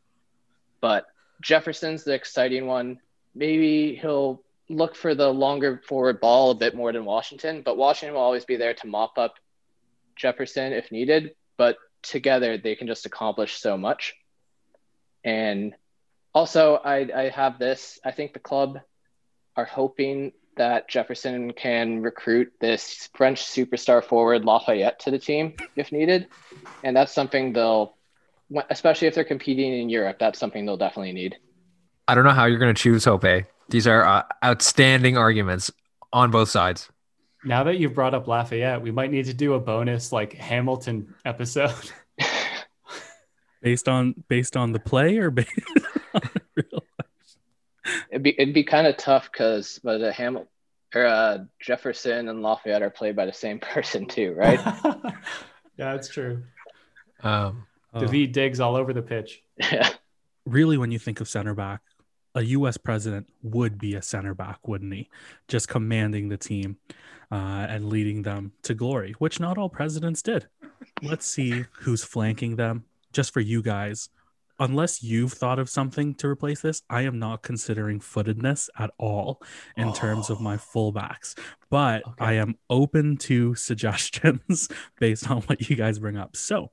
But 0.80 1.08
Jefferson's 1.42 2.04
the 2.04 2.14
exciting 2.14 2.66
one. 2.66 3.00
Maybe 3.36 3.96
he'll 3.96 4.44
look 4.70 4.96
for 4.96 5.16
the 5.16 5.30
longer 5.30 5.82
forward 5.88 6.20
ball 6.20 6.52
a 6.52 6.56
bit 6.56 6.76
more 6.76 6.92
than 6.92 7.06
Washington, 7.06 7.62
but 7.64 7.78
Washington 7.78 8.16
will 8.16 8.22
always 8.22 8.46
be 8.46 8.56
there 8.56 8.74
to 8.76 8.88
mop 8.88 9.18
up 9.18 9.36
Jefferson 10.16 10.74
if 10.74 10.92
needed. 10.92 11.36
But 11.58 11.78
together, 12.02 12.58
they 12.58 12.76
can 12.76 12.88
just 12.88 13.06
accomplish 13.06 13.56
so 13.56 13.78
much. 13.78 14.16
And 15.24 15.74
also, 16.34 16.76
I, 16.76 17.10
I 17.14 17.30
have 17.30 17.60
this. 17.60 18.00
I 18.06 18.12
think 18.12 18.34
the 18.34 18.40
club 18.40 18.80
are 19.56 19.66
hoping 19.66 20.32
that 20.56 20.90
Jefferson 20.90 21.54
can 21.54 22.02
recruit 22.02 22.52
this 22.60 23.10
French 23.16 23.44
superstar 23.44 24.04
forward 24.04 24.44
Lafayette 24.44 25.00
to 25.00 25.12
the 25.12 25.20
team 25.20 25.54
if 25.76 25.92
needed, 25.92 26.28
and 26.84 26.96
that's 26.96 27.14
something 27.14 27.54
they'll, 27.54 27.96
especially 28.70 29.08
if 29.08 29.16
they're 29.16 29.24
competing 29.24 29.74
in 29.80 29.90
Europe, 29.90 30.18
that's 30.20 30.40
something 30.40 30.66
they'll 30.66 30.78
definitely 30.78 31.12
need. 31.12 31.38
I 32.08 32.16
don't 32.16 32.24
know 32.24 32.32
how 32.32 32.46
you're 32.46 32.60
going 32.60 32.74
to 32.74 32.82
choose 32.82 33.06
Hope. 33.06 33.26
These 33.70 33.88
are 33.88 34.04
uh, 34.04 34.24
outstanding 34.44 35.18
arguments 35.18 35.72
on 36.12 36.32
both 36.32 36.50
sides. 36.50 36.90
Now 37.44 37.64
that 37.64 37.78
you've 37.78 37.94
brought 37.94 38.14
up 38.14 38.28
Lafayette, 38.28 38.82
we 38.82 38.92
might 38.92 39.12
need 39.12 39.26
to 39.26 39.34
do 39.34 39.54
a 39.54 39.60
bonus 39.60 40.12
like 40.12 40.34
Hamilton 40.34 41.14
episode. 41.24 41.92
based 43.62 43.88
on 43.88 44.16
based 44.28 44.58
on 44.58 44.72
the 44.72 44.80
play 44.80 45.18
or 45.18 45.32
based 45.32 45.52
on 46.14 46.22
real 46.56 46.84
It'd 48.10 48.24
be 48.24 48.36
it'd 48.40 48.54
be 48.54 48.64
kind 48.64 48.88
of 48.88 48.98
tough 48.98 49.30
because 49.32 49.80
but 49.84 50.00
the 50.00 50.12
Hamilton 50.12 50.50
or 50.96 51.06
uh, 51.06 51.38
Jefferson 51.62 52.30
and 52.30 52.42
Lafayette 52.42 52.82
are 52.82 52.90
played 52.90 53.16
by 53.16 53.26
the 53.26 53.34
same 53.34 53.60
person 53.74 54.08
too, 54.08 54.34
right? 54.34 54.60
yeah, 55.78 55.94
that's 55.94 56.08
true. 56.08 56.44
Um, 57.22 57.68
Oh. 57.94 58.02
Daveed 58.02 58.32
Diggs 58.34 58.60
all 58.60 58.76
over 58.76 58.94
the 58.94 59.02
pitch. 59.02 59.42
yeah. 59.58 59.90
really 60.46 60.78
when 60.78 60.92
you 60.92 61.00
think 61.00 61.20
of 61.22 61.28
center 61.30 61.54
back 61.54 61.82
a 62.36 62.42
us 62.44 62.78
president 62.78 63.28
would 63.44 63.78
be 63.78 63.96
a 63.96 64.02
center 64.02 64.34
back 64.34 64.68
wouldn't 64.68 64.94
he 64.94 65.10
just 65.48 65.68
commanding 65.68 66.30
the 66.30 66.38
team 66.38 66.78
uh, 67.32 67.66
and 67.70 67.90
leading 67.90 68.22
them 68.24 68.52
to 68.64 68.74
glory 68.74 69.14
which 69.20 69.40
not 69.40 69.58
all 69.58 69.70
presidents 69.70 70.22
did 70.22 70.48
let's 71.04 71.26
see 71.28 71.66
who's 71.80 72.04
flanking 72.04 72.56
them 72.56 72.84
just 73.14 73.32
for 73.34 73.42
you 73.42 73.62
guys 73.62 74.10
unless 74.60 75.04
you've 75.04 75.34
thought 75.34 75.60
of 75.60 75.70
something 75.70 76.16
to 76.16 76.28
replace 76.28 76.62
this 76.62 76.82
i 76.90 77.02
am 77.02 77.20
not 77.20 77.42
considering 77.44 78.00
footedness 78.00 78.70
at 78.80 78.92
all 78.98 79.42
in 79.78 79.92
terms 79.94 80.30
of 80.30 80.40
my 80.42 80.56
fullbacks 80.58 81.38
but 81.70 82.02
Okay. 82.08 82.26
i 82.26 82.34
am 82.34 82.56
open 82.70 83.18
to 83.18 83.54
suggestions 83.70 84.68
based 85.00 85.30
on 85.30 85.42
what 85.44 85.70
you 85.70 85.76
guys 85.76 86.00
bring 86.00 86.18
up 86.18 86.36
so 86.36 86.72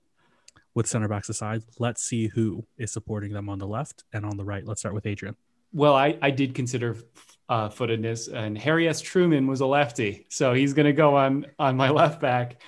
with 0.76 0.86
center 0.86 1.08
backs 1.08 1.30
aside, 1.30 1.62
let's 1.78 2.02
see 2.02 2.28
who 2.28 2.64
is 2.76 2.92
supporting 2.92 3.32
them 3.32 3.48
on 3.48 3.58
the 3.58 3.66
left 3.66 4.04
and 4.12 4.26
on 4.26 4.36
the 4.36 4.44
right. 4.44 4.64
Let's 4.64 4.82
start 4.82 4.94
with 4.94 5.06
Adrian. 5.06 5.34
Well, 5.72 5.96
I, 5.96 6.18
I 6.20 6.30
did 6.30 6.54
consider 6.54 6.98
uh, 7.48 7.70
footedness, 7.70 8.28
and 8.28 8.56
Harry 8.58 8.86
S. 8.86 9.00
Truman 9.00 9.46
was 9.46 9.60
a 9.60 9.66
lefty, 9.66 10.26
so 10.28 10.52
he's 10.52 10.74
going 10.74 10.86
to 10.86 10.92
go 10.92 11.16
on 11.16 11.46
on 11.58 11.76
my 11.76 11.88
left 12.02 12.20
back. 12.20 12.60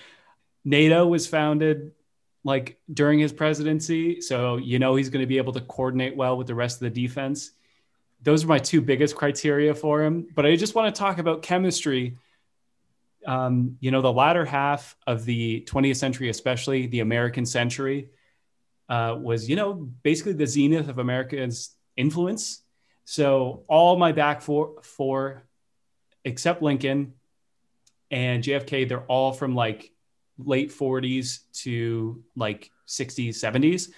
NATO 0.65 1.07
was 1.07 1.27
founded 1.27 1.93
like 2.45 2.79
during 2.93 3.19
his 3.19 3.33
presidency, 3.33 4.23
so 4.23 4.57
you 4.57 4.79
know 4.79 4.97
he's 4.97 5.11
going 5.11 5.23
to 5.23 5.27
be 5.27 5.37
able 5.37 5.53
to 5.53 5.61
coordinate 5.61 6.17
well 6.17 6.39
with 6.39 6.47
the 6.47 6.55
rest 6.55 6.77
of 6.77 6.93
the 6.93 7.03
defense. 7.03 7.53
Those 8.23 8.43
are 8.43 8.49
my 8.49 8.59
two 8.59 8.81
biggest 8.81 9.17
criteria 9.17 9.75
for 9.75 10.03
him. 10.03 10.27
But 10.35 10.47
I 10.47 10.57
just 10.57 10.75
want 10.75 10.93
to 10.93 10.99
talk 10.99 11.19
about 11.19 11.43
chemistry. 11.43 12.17
Um, 13.29 13.77
you 13.81 13.91
know, 13.91 14.01
the 14.01 14.13
latter 14.13 14.47
half 14.47 14.97
of 15.07 15.27
the 15.27 15.61
20th 15.69 15.97
century, 15.97 16.31
especially 16.31 16.87
the 16.87 17.01
American 17.01 17.45
century, 17.45 18.09
uh, 18.89 19.17
was 19.21 19.51
you 19.51 19.55
know 19.55 19.75
basically 20.03 20.33
the 20.33 20.47
zenith 20.47 20.89
of 20.89 20.99
America's 20.99 21.77
influence. 21.95 22.63
So 23.05 23.65
all 23.69 23.97
my 23.97 24.13
back 24.13 24.41
four, 24.41 24.81
four 24.83 25.45
except 26.25 26.63
Lincoln 26.63 27.13
and 28.11 28.43
JFK, 28.43 28.89
they're 28.89 29.05
all 29.05 29.33
from 29.33 29.55
like 29.55 29.93
late 30.39 30.71
40s 30.71 31.41
to 31.65 32.23
like 32.35 32.71
60s, 32.87 33.31
70s. 33.31 33.91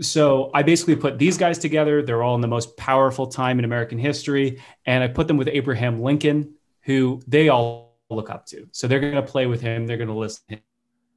So 0.00 0.50
I 0.52 0.62
basically 0.62 0.96
put 0.96 1.18
these 1.18 1.38
guys 1.38 1.58
together. 1.58 2.02
They're 2.02 2.22
all 2.22 2.34
in 2.34 2.42
the 2.42 2.48
most 2.48 2.76
powerful 2.76 3.28
time 3.28 3.58
in 3.58 3.64
American 3.64 3.98
history. 3.98 4.62
And 4.84 5.02
I 5.02 5.08
put 5.08 5.26
them 5.26 5.36
with 5.36 5.48
Abraham 5.48 6.02
Lincoln, 6.02 6.54
who 6.82 7.22
they 7.26 7.48
all 7.48 7.85
look 8.10 8.30
up 8.30 8.46
to. 8.46 8.68
So 8.72 8.86
they're 8.86 9.00
going 9.00 9.14
to 9.14 9.22
play 9.22 9.46
with 9.46 9.60
him. 9.60 9.86
They're 9.86 9.96
going 9.96 10.08
to 10.08 10.14
listen 10.14 10.42
to 10.48 10.54
him, 10.56 10.62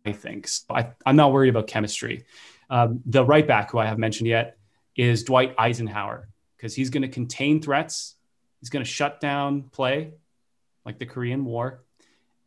I 0.05 0.11
think. 0.11 0.47
So 0.47 0.65
I, 0.71 0.91
I'm 1.05 1.15
not 1.15 1.31
worried 1.31 1.49
about 1.49 1.67
chemistry. 1.67 2.25
Um, 2.69 3.01
the 3.05 3.23
right 3.23 3.47
back, 3.47 3.71
who 3.71 3.79
I 3.79 3.85
haven't 3.85 4.01
mentioned 4.01 4.27
yet, 4.27 4.57
is 4.95 5.23
Dwight 5.23 5.55
Eisenhower 5.57 6.27
because 6.57 6.75
he's 6.75 6.89
going 6.89 7.03
to 7.03 7.07
contain 7.07 7.61
threats. 7.61 8.15
He's 8.59 8.69
going 8.69 8.83
to 8.83 8.89
shut 8.89 9.21
down 9.21 9.63
play, 9.63 10.11
like 10.85 10.99
the 10.99 11.05
Korean 11.05 11.45
War. 11.45 11.83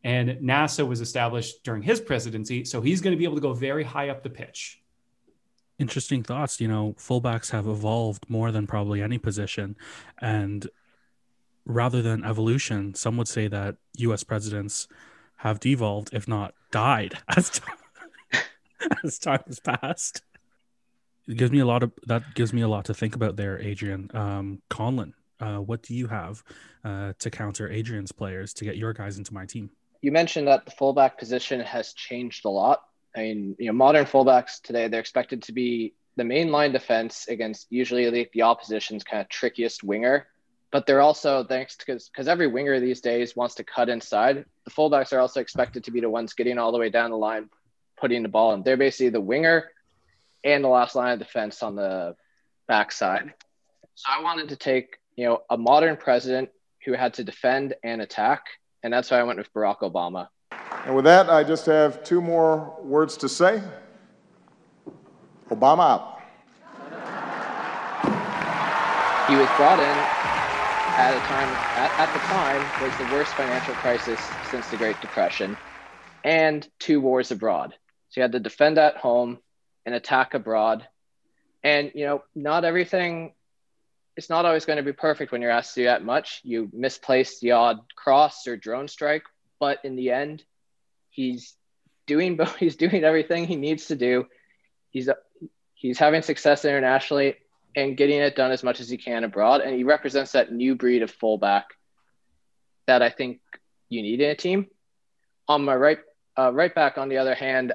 And 0.03 0.29
NASA 0.41 0.85
was 0.85 0.99
established 0.99 1.63
during 1.63 1.81
his 1.81 2.01
presidency, 2.01 2.65
so 2.65 2.81
he's 2.81 2.99
going 2.99 3.13
to 3.13 3.17
be 3.17 3.23
able 3.23 3.35
to 3.35 3.41
go 3.41 3.53
very 3.53 3.83
high 3.83 4.09
up 4.09 4.21
the 4.21 4.29
pitch. 4.29 4.81
Interesting 5.79 6.23
thoughts. 6.23 6.59
You 6.59 6.67
know, 6.67 6.93
fullbacks 6.99 7.51
have 7.51 7.67
evolved 7.67 8.29
more 8.29 8.51
than 8.51 8.67
probably 8.67 9.01
any 9.01 9.17
position. 9.17 9.77
And 10.21 10.69
rather 11.65 12.01
than 12.01 12.23
evolution, 12.23 12.93
some 12.93 13.17
would 13.17 13.27
say 13.27 13.47
that 13.47 13.75
US 13.97 14.23
presidents 14.23 14.87
have 15.37 15.59
devolved, 15.59 16.09
if 16.13 16.27
not 16.27 16.53
died, 16.71 17.17
as 17.35 17.49
time, 17.49 17.77
as 19.03 19.19
time 19.19 19.43
has 19.47 19.59
passed. 19.59 20.21
It 21.27 21.37
gives 21.37 21.51
me 21.51 21.59
a 21.59 21.65
lot 21.65 21.83
of 21.83 21.91
that 22.07 22.35
gives 22.35 22.51
me 22.51 22.61
a 22.61 22.67
lot 22.67 22.85
to 22.85 22.93
think 22.93 23.15
about 23.15 23.37
there, 23.37 23.59
Adrian. 23.59 24.09
Um, 24.13 24.61
uh, 25.39 25.57
what 25.57 25.81
do 25.81 25.93
you 25.93 26.07
have 26.07 26.43
uh, 26.83 27.13
to 27.19 27.29
counter 27.29 27.69
Adrian's 27.69 28.11
players 28.11 28.53
to 28.53 28.65
get 28.65 28.77
your 28.77 28.93
guys 28.93 29.17
into 29.17 29.33
my 29.33 29.45
team? 29.45 29.69
You 30.01 30.11
mentioned 30.11 30.47
that 30.47 30.65
the 30.65 30.71
fullback 30.71 31.17
position 31.17 31.59
has 31.61 31.93
changed 31.93 32.45
a 32.45 32.49
lot. 32.49 32.83
I 33.15 33.21
mean, 33.21 33.55
you 33.59 33.67
know, 33.67 33.73
modern 33.73 34.05
fullbacks 34.05 34.61
today, 34.61 34.87
they're 34.87 34.99
expected 34.99 35.43
to 35.43 35.51
be 35.51 35.93
the 36.15 36.23
main 36.23 36.51
line 36.51 36.71
defense 36.71 37.27
against 37.27 37.67
usually 37.69 38.09
the, 38.09 38.29
the 38.33 38.41
opposition's 38.41 39.03
kind 39.03 39.21
of 39.21 39.29
trickiest 39.29 39.83
winger. 39.83 40.27
But 40.73 40.87
they're 40.87 41.01
also, 41.01 41.43
thanks 41.43 41.75
to 41.77 41.85
because 41.85 42.27
every 42.27 42.47
winger 42.47 42.79
these 42.79 42.99
days 42.99 43.35
wants 43.35 43.53
to 43.55 43.63
cut 43.63 43.89
inside, 43.89 44.43
the 44.65 44.71
fullbacks 44.71 45.13
are 45.13 45.19
also 45.19 45.39
expected 45.39 45.83
to 45.83 45.91
be 45.91 46.01
the 46.01 46.09
ones 46.09 46.33
getting 46.33 46.57
all 46.57 46.71
the 46.71 46.79
way 46.79 46.89
down 46.89 47.11
the 47.11 47.17
line, 47.17 47.47
putting 47.95 48.23
the 48.23 48.27
ball 48.27 48.55
in. 48.55 48.63
They're 48.63 48.75
basically 48.75 49.09
the 49.09 49.21
winger 49.21 49.69
and 50.43 50.63
the 50.63 50.69
last 50.69 50.95
line 50.95 51.13
of 51.13 51.19
defense 51.19 51.61
on 51.61 51.75
the 51.75 52.15
backside. 52.67 53.35
So 53.93 54.05
I 54.17 54.23
wanted 54.23 54.49
to 54.49 54.55
take, 54.55 54.97
you 55.15 55.25
know, 55.25 55.43
a 55.47 55.57
modern 55.57 55.95
president 55.95 56.49
who 56.83 56.93
had 56.93 57.13
to 57.13 57.23
defend 57.23 57.75
and 57.83 58.01
attack, 58.01 58.41
and 58.81 58.91
that's 58.91 59.11
why 59.11 59.19
I 59.19 59.23
went 59.23 59.37
with 59.37 59.53
Barack 59.53 59.81
Obama. 59.81 60.29
And 60.87 60.95
with 60.95 61.05
that, 61.05 61.29
I 61.29 61.43
just 61.43 61.67
have 61.67 62.03
two 62.03 62.19
more 62.19 62.75
words 62.81 63.15
to 63.17 63.29
say. 63.29 63.61
Obama 65.51 65.83
out. 65.83 66.09
He 69.29 69.35
was 69.35 69.47
brought 69.55 69.79
in 69.79 70.32
at 70.97 71.15
a 71.15 71.19
time 71.19 71.49
at, 71.75 71.91
at 71.97 72.13
the 72.13 72.19
time 72.19 72.71
was 72.79 72.97
the 72.97 73.05
worst 73.05 73.33
financial 73.33 73.75
crisis 73.75 74.19
since 74.51 74.69
the 74.69 74.77
Great 74.77 74.99
Depression 75.01 75.57
and 76.23 76.67
two 76.79 77.01
wars 77.01 77.31
abroad. 77.31 77.73
So 78.09 78.19
you 78.19 78.21
had 78.23 78.33
to 78.33 78.39
defend 78.39 78.77
at 78.77 78.97
home 78.97 79.39
and 79.85 79.95
attack 79.95 80.33
abroad. 80.33 80.87
And 81.63 81.91
you 81.95 82.05
know, 82.05 82.23
not 82.35 82.65
everything 82.65 83.33
it's 84.15 84.29
not 84.29 84.45
always 84.45 84.65
going 84.65 84.77
to 84.77 84.83
be 84.83 84.93
perfect 84.93 85.31
when 85.31 85.41
you're 85.41 85.51
asked 85.51 85.73
to 85.73 85.81
do 85.81 85.85
that 85.85 86.05
much. 86.05 86.41
You 86.43 86.69
misplace 86.71 87.39
the 87.39 87.51
odd 87.51 87.79
cross 87.95 88.47
or 88.47 88.55
drone 88.55 88.87
strike, 88.87 89.23
but 89.59 89.79
in 89.83 89.95
the 89.95 90.11
end, 90.11 90.43
he's 91.09 91.55
doing 92.05 92.39
he's 92.59 92.75
doing 92.75 93.03
everything 93.03 93.45
he 93.45 93.55
needs 93.55 93.87
to 93.87 93.95
do. 93.95 94.27
He's 94.89 95.09
he's 95.73 95.99
having 95.99 96.21
success 96.21 96.65
internationally 96.65 97.35
and 97.75 97.97
getting 97.97 98.19
it 98.19 98.35
done 98.35 98.51
as 98.51 98.63
much 98.63 98.79
as 98.79 98.89
he 98.89 98.97
can 98.97 99.23
abroad. 99.23 99.61
And 99.61 99.75
he 99.75 99.83
represents 99.83 100.33
that 100.33 100.51
new 100.51 100.75
breed 100.75 101.01
of 101.01 101.11
fullback 101.11 101.65
that 102.87 103.01
I 103.01 103.09
think 103.09 103.39
you 103.89 104.01
need 104.01 104.21
in 104.21 104.29
a 104.29 104.35
team. 104.35 104.67
On 105.47 105.63
my 105.63 105.75
right 105.75 105.99
uh, 106.37 106.51
right 106.53 106.73
back, 106.73 106.97
on 106.97 107.09
the 107.09 107.17
other 107.17 107.35
hand, 107.35 107.73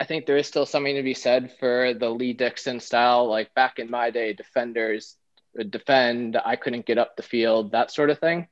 I 0.00 0.04
think 0.04 0.26
there 0.26 0.36
is 0.36 0.48
still 0.48 0.66
something 0.66 0.96
to 0.96 1.02
be 1.02 1.14
said 1.14 1.52
for 1.60 1.94
the 1.94 2.08
Lee 2.08 2.32
Dixon 2.32 2.80
style. 2.80 3.28
Like 3.28 3.54
back 3.54 3.78
in 3.78 3.90
my 3.90 4.10
day, 4.10 4.32
defenders 4.32 5.16
would 5.54 5.70
defend, 5.70 6.36
I 6.44 6.56
couldn't 6.56 6.86
get 6.86 6.98
up 6.98 7.16
the 7.16 7.22
field, 7.22 7.72
that 7.72 7.92
sort 7.92 8.10
of 8.10 8.18
thing. 8.18 8.48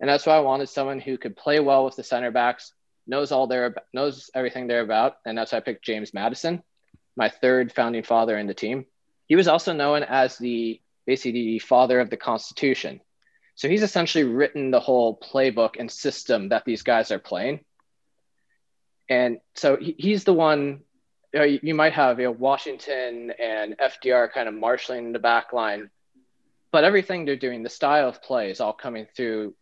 And 0.00 0.08
that's 0.08 0.26
why 0.26 0.36
I 0.36 0.40
wanted 0.40 0.68
someone 0.68 0.98
who 0.98 1.18
could 1.18 1.36
play 1.36 1.60
well 1.60 1.84
with 1.84 1.94
the 1.94 2.02
center 2.02 2.30
backs, 2.30 2.72
knows 3.06 3.32
all 3.32 3.46
their 3.46 3.74
knows 3.92 4.30
everything 4.34 4.66
they're 4.66 4.80
about, 4.80 5.16
and 5.26 5.36
that's 5.36 5.52
why 5.52 5.58
I 5.58 5.62
picked 5.62 5.84
James 5.84 6.14
Madison, 6.14 6.62
my 7.16 7.28
third 7.28 7.72
founding 7.72 8.02
father 8.02 8.36
in 8.36 8.46
the 8.46 8.54
team. 8.54 8.86
He 9.30 9.36
was 9.36 9.46
also 9.46 9.72
known 9.72 10.02
as 10.02 10.38
the 10.38 10.80
basically 11.06 11.30
the 11.30 11.58
father 11.60 12.00
of 12.00 12.10
the 12.10 12.16
Constitution. 12.16 13.00
So 13.54 13.68
he's 13.68 13.84
essentially 13.84 14.24
written 14.24 14.72
the 14.72 14.80
whole 14.80 15.16
playbook 15.16 15.76
and 15.78 15.88
system 15.88 16.48
that 16.48 16.64
these 16.64 16.82
guys 16.82 17.12
are 17.12 17.20
playing. 17.20 17.60
And 19.08 19.38
so 19.54 19.76
he, 19.76 19.94
he's 19.96 20.24
the 20.24 20.32
one 20.32 20.80
you, 21.32 21.38
know, 21.38 21.44
you, 21.44 21.76
might 21.76 21.92
have 21.92 22.18
you 22.18 22.24
know, 22.24 22.32
Washington 22.32 23.32
and 23.40 23.78
FDR 23.78 24.32
kind 24.32 24.48
of 24.48 24.54
marshaling 24.54 25.12
the 25.12 25.20
back 25.20 25.52
line, 25.52 25.90
but 26.72 26.82
everything 26.82 27.24
they're 27.24 27.36
doing, 27.36 27.62
the 27.62 27.68
style 27.68 28.08
of 28.08 28.24
play 28.24 28.50
is 28.50 28.60
all 28.60 28.72
coming 28.72 29.06
through 29.14 29.54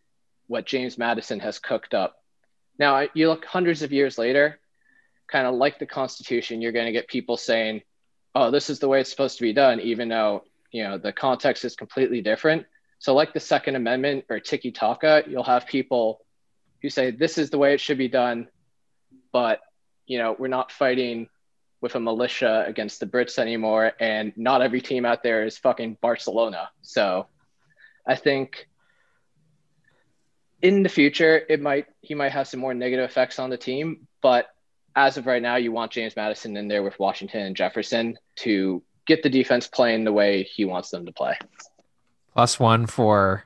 what 0.46 0.64
James 0.64 0.96
Madison 0.96 1.40
has 1.40 1.58
cooked 1.58 1.92
up. 1.92 2.16
Now, 2.78 3.06
you 3.12 3.28
look 3.28 3.44
hundreds 3.44 3.82
of 3.82 3.92
years 3.92 4.16
later, 4.16 4.60
kind 5.30 5.46
of 5.46 5.56
like 5.56 5.78
the 5.78 5.84
Constitution, 5.84 6.62
you're 6.62 6.72
going 6.72 6.86
to 6.86 6.92
get 6.92 7.06
people 7.06 7.36
saying, 7.36 7.82
oh, 8.34 8.50
this 8.50 8.70
is 8.70 8.78
the 8.78 8.88
way 8.88 9.00
it's 9.00 9.10
supposed 9.10 9.38
to 9.38 9.42
be 9.42 9.52
done, 9.52 9.80
even 9.80 10.08
though, 10.08 10.44
you 10.70 10.84
know, 10.84 10.98
the 10.98 11.12
context 11.12 11.64
is 11.64 11.74
completely 11.74 12.20
different. 12.20 12.66
So, 12.98 13.14
like 13.14 13.32
the 13.32 13.40
Second 13.40 13.76
Amendment 13.76 14.24
or 14.28 14.40
tiki 14.40 14.72
taka, 14.72 15.24
you'll 15.26 15.44
have 15.44 15.66
people 15.66 16.20
who 16.82 16.90
say, 16.90 17.10
this 17.10 17.38
is 17.38 17.50
the 17.50 17.58
way 17.58 17.74
it 17.74 17.80
should 17.80 17.98
be 17.98 18.08
done 18.08 18.48
but 19.32 19.60
you 20.06 20.18
know 20.18 20.34
we're 20.38 20.48
not 20.48 20.72
fighting 20.72 21.28
with 21.80 21.94
a 21.94 22.00
militia 22.00 22.64
against 22.66 22.98
the 22.98 23.06
Brits 23.06 23.38
anymore, 23.38 23.92
and 24.00 24.32
not 24.36 24.62
every 24.62 24.80
team 24.80 25.04
out 25.04 25.22
there 25.22 25.44
is 25.44 25.56
fucking 25.58 25.96
Barcelona. 26.00 26.70
So 26.82 27.28
I 28.04 28.16
think 28.16 28.66
in 30.60 30.82
the 30.82 30.88
future 30.88 31.40
it 31.48 31.60
might 31.60 31.86
he 32.00 32.14
might 32.14 32.32
have 32.32 32.48
some 32.48 32.60
more 32.60 32.74
negative 32.74 33.08
effects 33.08 33.38
on 33.38 33.50
the 33.50 33.56
team, 33.56 34.08
but 34.22 34.48
as 34.98 35.16
of 35.16 35.26
right 35.26 35.40
now, 35.40 35.56
you 35.56 35.70
want 35.70 35.92
James 35.92 36.16
Madison 36.16 36.56
in 36.56 36.66
there 36.66 36.82
with 36.82 36.98
Washington 36.98 37.42
and 37.42 37.56
Jefferson 37.56 38.18
to 38.36 38.82
get 39.06 39.22
the 39.22 39.30
defense 39.30 39.68
playing 39.68 40.04
the 40.04 40.12
way 40.12 40.42
he 40.42 40.64
wants 40.64 40.90
them 40.90 41.06
to 41.06 41.12
play. 41.12 41.38
Plus 42.34 42.58
one 42.58 42.86
for 42.86 43.44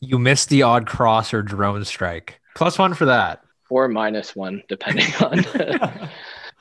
you 0.00 0.18
missed 0.18 0.50
the 0.50 0.62
odd 0.62 0.86
cross 0.86 1.32
or 1.32 1.42
drone 1.42 1.84
strike. 1.84 2.40
Plus 2.54 2.78
one 2.78 2.94
for 2.94 3.06
that 3.06 3.42
or 3.70 3.88
minus 3.88 4.36
one, 4.36 4.62
depending 4.68 5.06
on. 5.20 6.10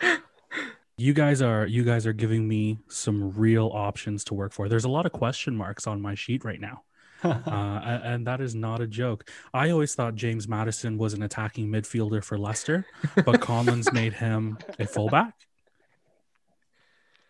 you 0.97 1.13
guys 1.13 1.41
are 1.41 1.65
you 1.65 1.83
guys 1.83 2.07
are 2.07 2.13
giving 2.13 2.47
me 2.47 2.77
some 2.87 3.33
real 3.33 3.69
options 3.73 4.23
to 4.25 4.33
work 4.33 4.53
for. 4.53 4.69
There's 4.69 4.85
a 4.85 4.89
lot 4.89 5.05
of 5.05 5.11
question 5.11 5.57
marks 5.57 5.87
on 5.87 6.01
my 6.01 6.15
sheet 6.15 6.45
right 6.45 6.61
now. 6.61 6.83
Uh, 7.23 7.81
and 8.03 8.27
that 8.27 8.41
is 8.41 8.55
not 8.55 8.81
a 8.81 8.87
joke. 8.87 9.29
I 9.53 9.69
always 9.69 9.95
thought 9.95 10.15
James 10.15 10.47
Madison 10.47 10.97
was 10.97 11.13
an 11.13 11.23
attacking 11.23 11.67
midfielder 11.67 12.23
for 12.23 12.37
Leicester, 12.37 12.85
but 13.25 13.41
Collins 13.41 13.91
made 13.91 14.13
him 14.13 14.57
a 14.79 14.85
fullback. 14.85 15.33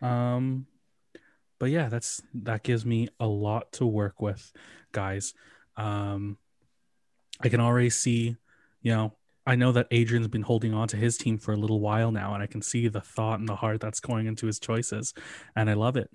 Um, 0.02 0.66
but 1.58 1.70
yeah, 1.70 1.88
that's 1.88 2.22
that 2.34 2.62
gives 2.62 2.86
me 2.86 3.08
a 3.20 3.26
lot 3.26 3.72
to 3.72 3.86
work 3.86 4.20
with, 4.20 4.52
guys. 4.92 5.34
Um, 5.76 6.38
I 7.42 7.48
can 7.48 7.60
already 7.60 7.90
see, 7.90 8.36
you 8.82 8.92
know, 8.92 9.14
I 9.46 9.56
know 9.56 9.72
that 9.72 9.86
Adrian's 9.90 10.28
been 10.28 10.42
holding 10.42 10.74
on 10.74 10.88
to 10.88 10.96
his 10.96 11.16
team 11.16 11.38
for 11.38 11.52
a 11.52 11.56
little 11.56 11.80
while 11.80 12.12
now, 12.12 12.34
and 12.34 12.42
I 12.42 12.46
can 12.46 12.62
see 12.62 12.88
the 12.88 13.00
thought 13.00 13.40
and 13.40 13.48
the 13.48 13.56
heart 13.56 13.80
that's 13.80 14.00
going 14.00 14.26
into 14.26 14.46
his 14.46 14.58
choices, 14.58 15.14
and 15.56 15.68
I 15.68 15.74
love 15.74 15.96
it. 15.96 16.10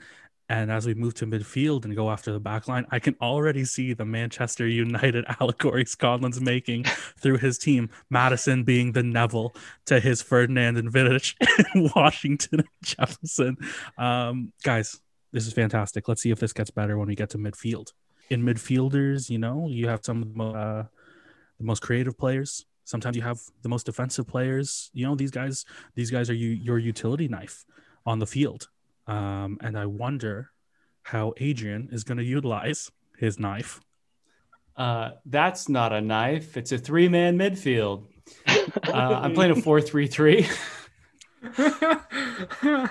And 0.47 0.71
as 0.71 0.86
we 0.86 0.93
move 0.93 1.15
to 1.15 1.25
midfield 1.25 1.86
and 1.86 1.95
go 1.95 2.12
after 2.12 2.31
the 2.31 2.39
back 2.39 2.67
line, 2.67 2.86
I 2.91 2.99
can 2.99 3.15
already 3.21 3.65
see 3.65 3.93
the 3.93 4.05
Manchester 4.05 4.67
United 4.67 5.25
allegory 5.39 5.86
Scotland's 5.86 6.39
making 6.39 6.84
through 7.19 7.38
his 7.38 7.58
team. 7.58 7.89
Madison 8.10 8.63
being 8.63 8.91
the 8.91 9.03
Neville 9.03 9.55
to 9.86 9.99
his 9.99 10.21
Ferdinand 10.21 10.77
and 10.77 10.91
Vidic, 10.91 11.34
Washington 11.95 12.60
and 12.60 12.69
Jefferson. 12.84 13.58
Um, 13.97 14.53
guys, 14.63 14.99
this 15.31 15.47
is 15.47 15.53
fantastic. 15.53 16.08
Let's 16.08 16.21
see 16.21 16.31
if 16.31 16.39
this 16.39 16.53
gets 16.53 16.69
better 16.69 16.97
when 16.97 17.08
we 17.08 17.15
get 17.15 17.31
to 17.31 17.38
midfield. 17.38 17.93
In 18.29 18.43
midfielders, 18.43 19.29
you 19.29 19.39
know, 19.39 19.67
you 19.67 19.88
have 19.88 20.01
some 20.03 20.21
of 20.21 20.34
the, 20.36 20.43
uh, 20.43 20.84
the 21.58 21.63
most 21.63 21.81
creative 21.81 22.17
players 22.17 22.65
Sometimes 22.86 23.17
you 23.17 23.23
have 23.23 23.41
the 23.63 23.69
most 23.69 23.88
defensive 23.88 24.27
players. 24.27 24.91
You 24.93 25.08
know, 25.08 25.15
these 25.15 25.31
guys, 25.31 25.65
these 25.95 26.12
guys 26.12 26.29
are 26.29 26.36
you, 26.36 26.49
your 26.49 26.77
utility 26.77 27.27
knife 27.27 27.65
on 28.05 28.19
the 28.19 28.27
field. 28.27 28.69
Um, 29.07 29.57
and 29.61 29.77
I 29.77 29.85
wonder 29.85 30.51
how 31.03 31.33
Adrian 31.37 31.89
is 31.91 32.03
going 32.03 32.17
to 32.17 32.23
utilize 32.23 32.91
his 33.17 33.39
knife. 33.39 33.81
Uh, 34.75 35.11
that's 35.25 35.69
not 35.69 35.93
a 35.93 36.01
knife. 36.01 36.57
It's 36.57 36.71
a 36.71 36.77
three 36.77 37.07
man 37.07 37.37
midfield. 37.37 38.07
Uh, 38.47 38.91
I'm 38.91 39.33
playing 39.33 39.51
a 39.51 39.61
4 39.61 39.81
3 39.81 40.07
3. 40.07 40.47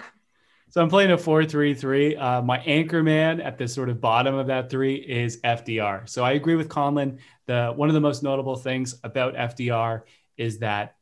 So 0.74 0.83
I'm 0.83 0.88
playing 0.88 1.12
a 1.12 1.16
4-3-3. 1.16 2.20
Uh, 2.20 2.42
my 2.42 2.59
anchor 2.59 3.00
man 3.00 3.40
at 3.40 3.59
the 3.59 3.68
sort 3.68 3.88
of 3.88 4.00
bottom 4.00 4.35
of 4.35 4.48
that 4.48 4.68
three 4.68 4.96
is 4.96 5.40
FDR. 5.42 6.09
So 6.09 6.24
I 6.24 6.33
agree 6.33 6.57
with 6.57 6.68
Conlon. 6.68 7.18
The 7.46 7.72
one 7.77 7.88
of 7.88 7.94
the 7.94 8.00
most 8.00 8.24
notable 8.24 8.57
things 8.57 8.98
about 9.05 9.37
FDR 9.37 10.00
is 10.37 10.59
that 10.59 10.96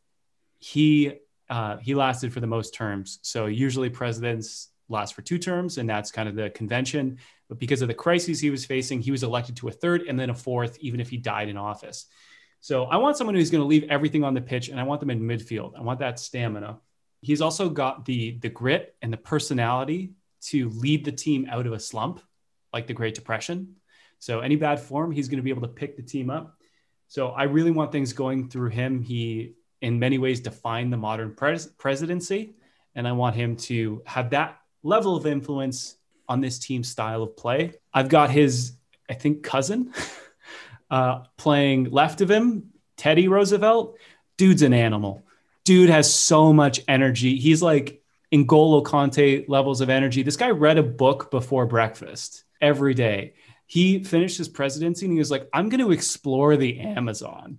he 0.58 1.14
uh, 1.48 1.78
he 1.78 1.94
lasted 1.94 2.34
for 2.34 2.40
the 2.40 2.46
most 2.46 2.74
terms. 2.74 3.18
So 3.22 3.46
usually 3.46 3.88
presidents 3.88 4.68
last 4.88 5.14
for 5.14 5.22
two 5.22 5.38
terms, 5.38 5.78
and 5.78 5.88
that's 5.88 6.10
kind 6.10 6.28
of 6.28 6.34
the 6.34 6.50
convention. 6.50 7.18
But 7.48 7.58
because 7.58 7.82
of 7.82 7.88
the 7.88 7.94
crises 7.94 8.40
he 8.40 8.50
was 8.50 8.64
facing, 8.64 9.00
he 9.00 9.10
was 9.10 9.22
elected 9.22 9.56
to 9.56 9.68
a 9.68 9.72
third 9.72 10.02
and 10.02 10.18
then 10.18 10.30
a 10.30 10.34
fourth, 10.34 10.78
even 10.80 11.00
if 11.00 11.10
he 11.10 11.16
died 11.16 11.48
in 11.48 11.56
office. 11.56 12.06
So 12.60 12.84
I 12.84 12.96
want 12.96 13.16
someone 13.16 13.34
who's 13.34 13.50
going 13.50 13.62
to 13.62 13.66
leave 13.66 13.84
everything 13.90 14.24
on 14.24 14.34
the 14.34 14.40
pitch, 14.40 14.68
and 14.68 14.78
I 14.78 14.84
want 14.84 15.00
them 15.00 15.10
in 15.10 15.20
midfield. 15.20 15.76
I 15.76 15.82
want 15.82 16.00
that 16.00 16.18
stamina 16.18 16.78
he's 17.22 17.40
also 17.40 17.70
got 17.70 18.04
the 18.04 18.38
the 18.40 18.50
grit 18.50 18.94
and 19.00 19.12
the 19.12 19.16
personality 19.16 20.12
to 20.42 20.68
lead 20.70 21.04
the 21.04 21.12
team 21.12 21.46
out 21.48 21.66
of 21.66 21.72
a 21.72 21.78
slump 21.78 22.20
like 22.72 22.86
the 22.86 22.92
Great 22.92 23.14
Depression. 23.14 23.76
So 24.18 24.40
any 24.40 24.56
bad 24.56 24.80
form, 24.80 25.12
he's 25.12 25.28
going 25.28 25.38
to 25.38 25.42
be 25.42 25.50
able 25.50 25.62
to 25.62 25.68
pick 25.68 25.96
the 25.96 26.02
team 26.02 26.30
up. 26.30 26.58
So 27.08 27.28
I 27.28 27.44
really 27.44 27.70
want 27.70 27.92
things 27.92 28.12
going 28.12 28.48
through 28.50 28.70
him. 28.70 29.02
He 29.02 29.54
in 29.80 29.98
many 29.98 30.18
ways 30.18 30.40
defined 30.40 30.92
the 30.92 30.96
modern 30.96 31.34
pres- 31.34 31.66
presidency 31.66 32.54
and 32.94 33.08
I 33.08 33.12
want 33.12 33.36
him 33.36 33.56
to 33.56 34.02
have 34.04 34.30
that 34.30 34.58
level 34.82 35.16
of 35.16 35.26
influence 35.26 35.96
on 36.28 36.40
this 36.40 36.58
team's 36.58 36.88
style 36.88 37.22
of 37.22 37.36
play. 37.36 37.74
I've 37.92 38.08
got 38.08 38.30
his 38.30 38.72
I 39.08 39.14
think 39.14 39.42
cousin 39.42 39.92
uh, 40.90 41.24
playing 41.36 41.90
left 41.90 42.20
of 42.20 42.30
him, 42.30 42.70
Teddy 42.96 43.28
Roosevelt. 43.28 43.98
Dude's 44.38 44.62
an 44.62 44.72
animal 44.72 45.24
dude 45.64 45.90
has 45.90 46.12
so 46.12 46.52
much 46.52 46.80
energy. 46.88 47.36
He's 47.36 47.62
like 47.62 48.02
N'Golo 48.32 48.82
Kanté 48.82 49.48
levels 49.48 49.80
of 49.80 49.90
energy. 49.90 50.22
This 50.22 50.36
guy 50.36 50.50
read 50.50 50.78
a 50.78 50.82
book 50.82 51.30
before 51.30 51.66
breakfast 51.66 52.44
every 52.60 52.94
day. 52.94 53.34
He 53.66 54.04
finished 54.04 54.38
his 54.38 54.48
presidency 54.48 55.06
and 55.06 55.12
he 55.12 55.18
was 55.18 55.30
like, 55.30 55.48
I'm 55.52 55.68
going 55.68 55.80
to 55.80 55.92
explore 55.92 56.56
the 56.56 56.80
Amazon. 56.80 57.58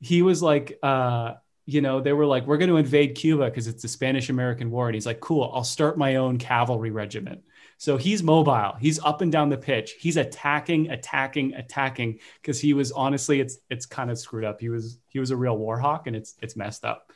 He 0.00 0.22
was 0.22 0.42
like, 0.42 0.78
uh, 0.82 1.34
you 1.66 1.80
know, 1.80 2.00
they 2.00 2.12
were 2.12 2.26
like, 2.26 2.46
we're 2.46 2.58
going 2.58 2.70
to 2.70 2.76
invade 2.76 3.14
Cuba 3.14 3.46
because 3.46 3.66
it's 3.66 3.82
the 3.82 3.88
Spanish 3.88 4.28
American 4.28 4.70
War. 4.70 4.86
And 4.88 4.94
he's 4.94 5.06
like, 5.06 5.20
cool, 5.20 5.50
I'll 5.54 5.64
start 5.64 5.96
my 5.96 6.16
own 6.16 6.38
cavalry 6.38 6.90
regiment. 6.90 7.42
So 7.78 7.96
he's 7.96 8.22
mobile. 8.22 8.76
He's 8.78 8.98
up 9.00 9.20
and 9.20 9.32
down 9.32 9.48
the 9.48 9.56
pitch. 9.56 9.96
He's 9.98 10.16
attacking, 10.16 10.90
attacking, 10.90 11.54
attacking. 11.54 12.20
Because 12.40 12.60
he 12.60 12.72
was 12.72 12.92
honestly, 12.92 13.40
it's 13.40 13.58
it's 13.68 13.86
kind 13.86 14.10
of 14.10 14.18
screwed 14.18 14.44
up. 14.44 14.60
He 14.60 14.68
was 14.68 14.98
he 15.08 15.18
was 15.18 15.30
a 15.30 15.36
real 15.36 15.56
war 15.56 15.78
hawk, 15.78 16.06
and 16.06 16.14
it's 16.14 16.34
it's 16.40 16.56
messed 16.56 16.84
up. 16.84 17.10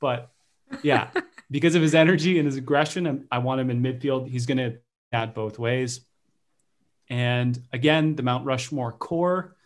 But 0.00 0.30
yeah, 0.82 1.10
because 1.50 1.74
of 1.74 1.82
his 1.82 1.94
energy 1.94 2.38
and 2.38 2.46
his 2.46 2.56
aggression, 2.56 3.28
I 3.30 3.38
want 3.38 3.60
him 3.60 3.70
in 3.70 3.82
midfield. 3.82 4.28
He's 4.28 4.46
going 4.46 4.58
to 4.58 4.78
add 5.12 5.34
both 5.34 5.58
ways. 5.58 6.00
And 7.08 7.60
again, 7.72 8.16
the 8.16 8.22
Mount 8.22 8.46
Rushmore 8.46 8.92
core. 8.92 9.56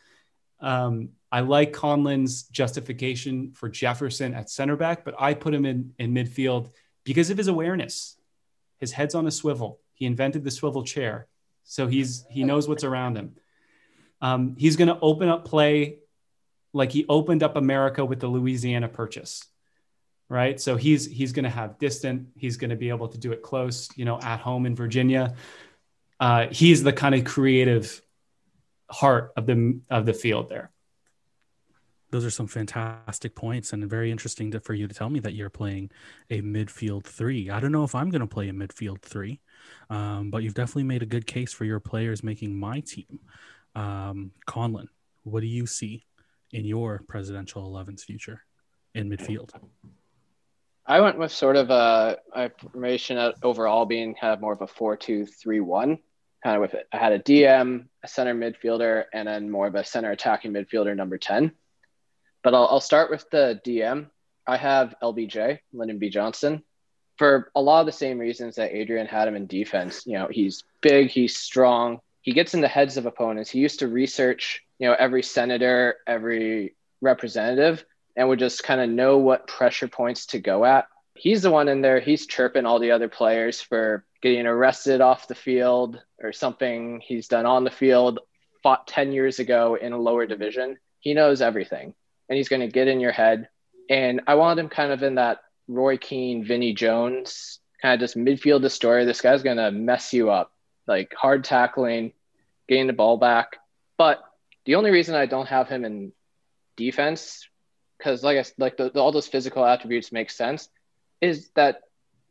Um, 0.61 1.11
I 1.35 1.41
like 1.41 1.73
Conlon's 1.73 2.45
justification 2.45 3.51
for 3.55 3.69
Jefferson 3.69 4.35
at 4.35 4.49
center 4.49 4.77
back, 4.77 5.05
but 5.05 5.17
I 5.19 5.35
put 5.35 5.53
him 5.53 5.67
in, 5.67 5.93
in 5.99 6.15
midfield 6.15 6.71
because 7.03 7.29
of 7.29 7.37
his 7.37 7.49
awareness. 7.49 8.17
His 8.79 8.93
head's 8.93 9.17
on 9.17 9.27
a 9.27 9.33
swivel. 9.33 9.81
He 9.95 10.07
invented 10.07 10.45
the 10.45 10.53
swivel 10.53 10.85
chair, 10.85 11.27
so 11.65 11.89
he's 11.89 12.25
he 12.31 12.45
knows 12.45 12.69
what's 12.69 12.85
around 12.85 13.17
him. 13.17 13.35
Um, 14.21 14.55
he's 14.57 14.77
going 14.77 14.87
to 14.87 14.99
open 15.01 15.29
up 15.29 15.45
play 15.45 15.99
like 16.73 16.93
he 16.93 17.05
opened 17.09 17.43
up 17.43 17.57
America 17.57 18.05
with 18.05 18.21
the 18.21 18.29
Louisiana 18.29 18.89
Purchase, 18.89 19.45
right? 20.29 20.61
So 20.61 20.77
he's 20.77 21.05
he's 21.05 21.33
going 21.33 21.47
to 21.47 21.51
have 21.51 21.81
distant. 21.81 22.29
He's 22.37 22.59
going 22.59 22.71
to 22.71 22.77
be 22.77 22.91
able 22.91 23.09
to 23.09 23.19
do 23.19 23.33
it 23.33 23.43
close, 23.43 23.89
you 23.97 24.05
know, 24.05 24.21
at 24.21 24.39
home 24.39 24.67
in 24.67 24.77
Virginia. 24.77 25.35
Uh, 26.21 26.47
he's 26.53 26.85
the 26.85 26.93
kind 26.93 27.13
of 27.13 27.25
creative 27.25 28.01
heart 28.89 29.33
of 29.37 29.47
the 29.47 29.81
of 29.91 30.07
the 30.07 30.15
field 30.15 30.49
there 30.49 30.71
those 32.15 32.25
are 32.25 32.31
some 32.31 32.47
fantastic 32.47 33.35
points 33.35 33.73
and 33.73 33.91
very 33.91 34.09
interesting 34.09 34.49
to, 34.53 34.61
for 34.61 34.73
you 34.73 34.87
to 34.87 34.95
tell 34.95 35.11
me 35.11 35.19
that 35.19 35.35
you're 35.35 35.51
playing 35.51 35.91
a 36.31 36.41
midfield 36.43 37.03
three. 37.03 37.51
I 37.51 37.59
don't 37.59 37.73
know 37.73 37.83
if 37.83 37.97
I'm 37.97 38.09
going 38.09 38.21
to 38.21 38.27
play 38.29 38.49
a 38.49 38.53
midfield 38.53 39.03
three, 39.03 39.41
um, 39.91 40.31
but 40.31 40.45
you've 40.45 40.55
definitely 40.55 40.85
made 40.85 41.03
a 41.03 41.07
good 41.07 41.27
case 41.27 41.53
for 41.53 41.65
your 41.65 41.81
players 41.81 42.23
making 42.23 42.55
my 42.55 42.79
team. 42.79 43.19
Um, 43.75 44.31
Conlon, 44.47 44.87
what 45.25 45.41
do 45.41 45.49
you 45.49 45.67
see 45.67 46.07
in 46.53 46.65
your 46.65 47.03
presidential 47.09 47.69
11's 47.69 48.05
future 48.05 48.45
in 48.95 49.11
midfield? 49.11 49.51
I 50.87 51.01
went 51.01 51.19
with 51.19 51.33
sort 51.33 51.57
of 51.57 51.71
a, 51.71 52.19
a 52.33 52.49
formation 52.51 53.33
overall 53.43 53.87
being 53.87 54.15
kind 54.15 54.33
of 54.33 54.41
more 54.41 54.53
of 54.53 54.63
a 54.63 54.69
4 54.69 54.97
2 54.97 55.27
3 55.27 55.59
1. 55.59 55.99
Kind 56.45 56.57
of 56.57 56.63
with 56.63 56.75
it. 56.75 56.87
I 56.93 56.99
had 56.99 57.11
a 57.11 57.19
DM, 57.19 57.87
a 58.05 58.07
center 58.07 58.37
midfielder, 58.37 59.07
and 59.13 59.27
then 59.27 59.51
more 59.51 59.67
of 59.67 59.75
a 59.75 59.83
center 59.83 60.13
attacking 60.13 60.53
midfielder, 60.53 60.95
number 60.95 61.19
10 61.19 61.51
but 62.45 62.55
I'll, 62.55 62.69
I'll 62.71 62.81
start 62.81 63.11
with 63.11 63.29
the 63.31 63.61
DM. 63.65 64.07
I 64.47 64.59
have 64.59 64.95
LBJ, 65.03 65.59
Lyndon 65.73 65.99
B. 65.99 66.11
Johnson, 66.11 66.63
for 67.17 67.51
a 67.57 67.61
lot 67.61 67.81
of 67.81 67.87
the 67.87 67.93
same 67.93 68.19
reasons 68.19 68.57
that 68.57 68.77
Adrian 68.77 69.07
had 69.07 69.27
him 69.27 69.35
in 69.35 69.47
defense. 69.47 70.07
You 70.07 70.19
know, 70.19 70.29
he's 70.31 70.63
big, 70.83 71.09
he's 71.09 71.37
strong, 71.37 72.01
he 72.21 72.33
gets 72.33 72.55
in 72.55 72.61
the 72.61 72.69
heads 72.69 72.97
of 72.97 73.07
opponents. 73.07 73.51
He 73.51 73.59
used 73.59 73.81
to 73.81 73.89
research, 73.89 74.63
you 74.79 74.87
know, 74.87 74.95
every 74.99 75.23
senator, 75.23 75.97
every 76.07 76.75
representative, 77.01 77.85
and 78.17 78.29
would 78.29 78.39
just 78.39 78.63
kind 78.63 78.81
of 78.81 78.91
know 78.91 79.19
what 79.19 79.49
pressure 79.49 79.89
points 79.89 80.27
to 80.27 80.39
go 80.39 80.65
at. 80.65 80.87
He's 81.15 81.43
the 81.43 81.51
one 81.51 81.69
in 81.69 81.81
there, 81.81 82.01
he's 82.01 82.27
chirping 82.27 82.67
all 82.67 82.79
the 82.79 82.91
other 82.91 83.09
players 83.09 83.61
for 83.61 84.05
getting 84.21 84.47
arrested 84.47 85.01
off 85.01 85.29
the 85.29 85.35
field 85.35 86.01
or 86.23 86.33
something 86.33 87.01
he's 87.01 87.29
done 87.29 87.47
on 87.47 87.65
the 87.65 87.71
field, 87.71 88.21
fought 88.63 88.87
10 88.87 89.13
years 89.13 89.39
ago 89.39 89.77
in 89.81 89.93
a 89.93 89.99
lower 89.99 90.27
division. 90.27 90.79
He 91.01 91.15
knows 91.15 91.41
everything 91.41 91.95
and 92.29 92.37
he's 92.37 92.49
going 92.49 92.61
to 92.61 92.69
get 92.69 92.89
in 92.89 93.01
your 93.01 93.13
head. 93.13 93.49
And 93.91 94.23
I 94.27 94.35
wanted 94.35 94.63
him 94.63 94.69
kind 94.69 94.93
of 94.93 95.03
in 95.03 95.17
that 95.17 95.39
Roy 95.69 95.97
Keane, 95.97 96.45
Vinnie 96.45 96.75
Jones 96.75 97.61
kind 97.81 97.95
of 97.95 98.01
just 98.01 98.17
midfield 98.17 98.63
destroyer. 98.63 99.05
This 99.05 99.21
guy's 99.21 99.43
going 99.43 99.59
to 99.59 99.71
mess 99.71 100.13
you 100.13 100.31
up, 100.31 100.53
like 100.87 101.13
hard 101.15 101.45
tackling, 101.45 102.13
getting 102.67 102.87
the 102.87 102.93
ball 102.95 103.19
back. 103.19 103.57
But 103.99 104.23
the 104.65 104.77
only 104.77 104.91
reason 104.91 105.15
I 105.15 105.27
don't 105.27 105.49
have 105.49 105.69
him 105.69 105.85
in 105.85 106.13
defense, 106.77 107.47
because 107.99 108.23
like 108.23 108.39
I 108.39 108.45
like 108.59 108.77
the, 108.77 108.91
the, 108.91 109.01
all 109.01 109.13
those 109.13 109.27
physical 109.27 109.65
attributes 109.65 110.13
make 110.13 110.31
sense, 110.31 110.69
is 111.21 111.51
that 111.57 111.83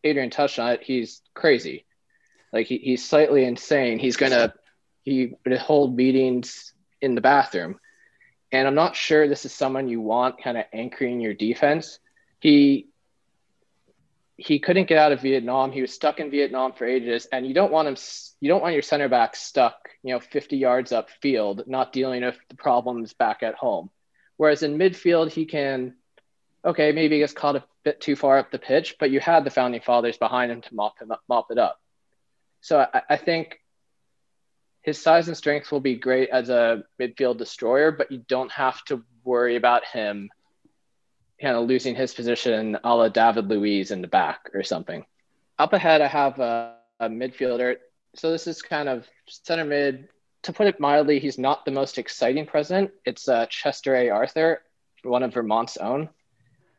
Adrian 0.03 0.29
touched 0.29 0.59
on 0.59 0.71
it. 0.71 0.81
He's 0.83 1.21
crazy, 1.33 1.85
like 2.51 2.67
he, 2.67 2.77
he's 2.79 3.07
slightly 3.07 3.45
insane. 3.45 3.99
He's 3.99 4.17
gonna 4.17 4.53
he 5.03 5.33
would 5.45 5.57
hold 5.57 5.95
meetings 5.95 6.73
in 7.01 7.15
the 7.15 7.21
bathroom. 7.21 7.79
And 8.53 8.67
I'm 8.67 8.75
not 8.75 8.95
sure 8.95 9.27
this 9.27 9.45
is 9.45 9.53
someone 9.53 9.87
you 9.87 9.99
want 9.99 10.41
kind 10.41 10.57
of 10.57 10.65
anchoring 10.71 11.19
your 11.19 11.33
defense. 11.33 11.99
He 12.39 12.87
he 14.37 14.59
couldn't 14.59 14.87
get 14.87 14.97
out 14.97 15.11
of 15.11 15.21
Vietnam. 15.21 15.71
He 15.71 15.81
was 15.81 15.93
stuck 15.93 16.19
in 16.19 16.31
Vietnam 16.31 16.73
for 16.73 16.85
ages, 16.85 17.27
and 17.31 17.47
you 17.47 17.53
don't 17.53 17.71
want 17.71 17.87
him. 17.87 17.95
You 18.41 18.49
don't 18.49 18.61
want 18.61 18.73
your 18.73 18.81
center 18.83 19.09
back 19.09 19.35
stuck, 19.35 19.89
you 20.03 20.13
know, 20.13 20.19
50 20.19 20.57
yards 20.57 20.91
upfield, 20.91 21.67
not 21.67 21.93
dealing 21.93 22.23
with 22.23 22.37
the 22.49 22.55
problems 22.55 23.13
back 23.13 23.41
at 23.41 23.55
home. 23.55 23.89
Whereas 24.37 24.63
in 24.63 24.77
midfield, 24.77 25.31
he 25.31 25.45
can, 25.45 25.95
okay, 26.65 26.91
maybe 26.91 27.15
he 27.15 27.21
gets 27.21 27.33
caught 27.33 27.55
a 27.55 27.63
bit 27.83 28.01
too 28.01 28.15
far 28.15 28.37
up 28.37 28.51
the 28.51 28.59
pitch, 28.59 28.97
but 28.99 29.11
you 29.11 29.19
had 29.19 29.45
the 29.45 29.51
founding 29.51 29.81
fathers 29.81 30.17
behind 30.17 30.51
him 30.51 30.61
to 30.61 30.75
mop 30.75 30.99
him 31.01 31.11
up, 31.11 31.21
mop 31.29 31.47
it 31.51 31.57
up. 31.57 31.79
So 32.61 32.79
I, 32.79 33.01
I 33.11 33.17
think 33.17 33.59
his 34.83 35.01
size 35.01 35.27
and 35.27 35.35
strength 35.35 35.71
will 35.71 35.79
be 35.79 35.95
great 35.95 36.29
as 36.29 36.49
a 36.49 36.83
midfield 36.99 37.37
destroyer, 37.37 37.91
but 37.91 38.11
you 38.11 38.23
don't 38.27 38.51
have 38.51 38.83
to 38.85 39.03
worry 39.23 39.55
about 39.55 39.85
him 39.85 40.29
kind 41.41 41.55
of 41.55 41.67
losing 41.67 41.95
his 41.95 42.13
position 42.13 42.77
a 42.83 42.95
la 42.95 43.07
David 43.07 43.47
Luiz 43.47 43.91
in 43.91 44.01
the 44.01 44.07
back 44.07 44.49
or 44.53 44.63
something. 44.63 45.05
Up 45.57 45.73
ahead, 45.73 46.01
I 46.01 46.07
have 46.07 46.39
a, 46.39 46.75
a 46.99 47.09
midfielder. 47.09 47.77
So 48.15 48.31
this 48.31 48.45
is 48.45 48.61
kind 48.61 48.89
of 48.89 49.07
center 49.27 49.65
mid. 49.65 50.09
To 50.43 50.53
put 50.53 50.67
it 50.67 50.79
mildly, 50.79 51.19
he's 51.19 51.37
not 51.37 51.63
the 51.63 51.71
most 51.71 51.97
exciting 51.97 52.45
president. 52.45 52.91
It's 53.05 53.29
uh, 53.29 53.45
Chester 53.47 53.95
A. 53.95 54.09
Arthur, 54.09 54.61
one 55.03 55.23
of 55.23 55.33
Vermont's 55.33 55.77
own. 55.77 56.01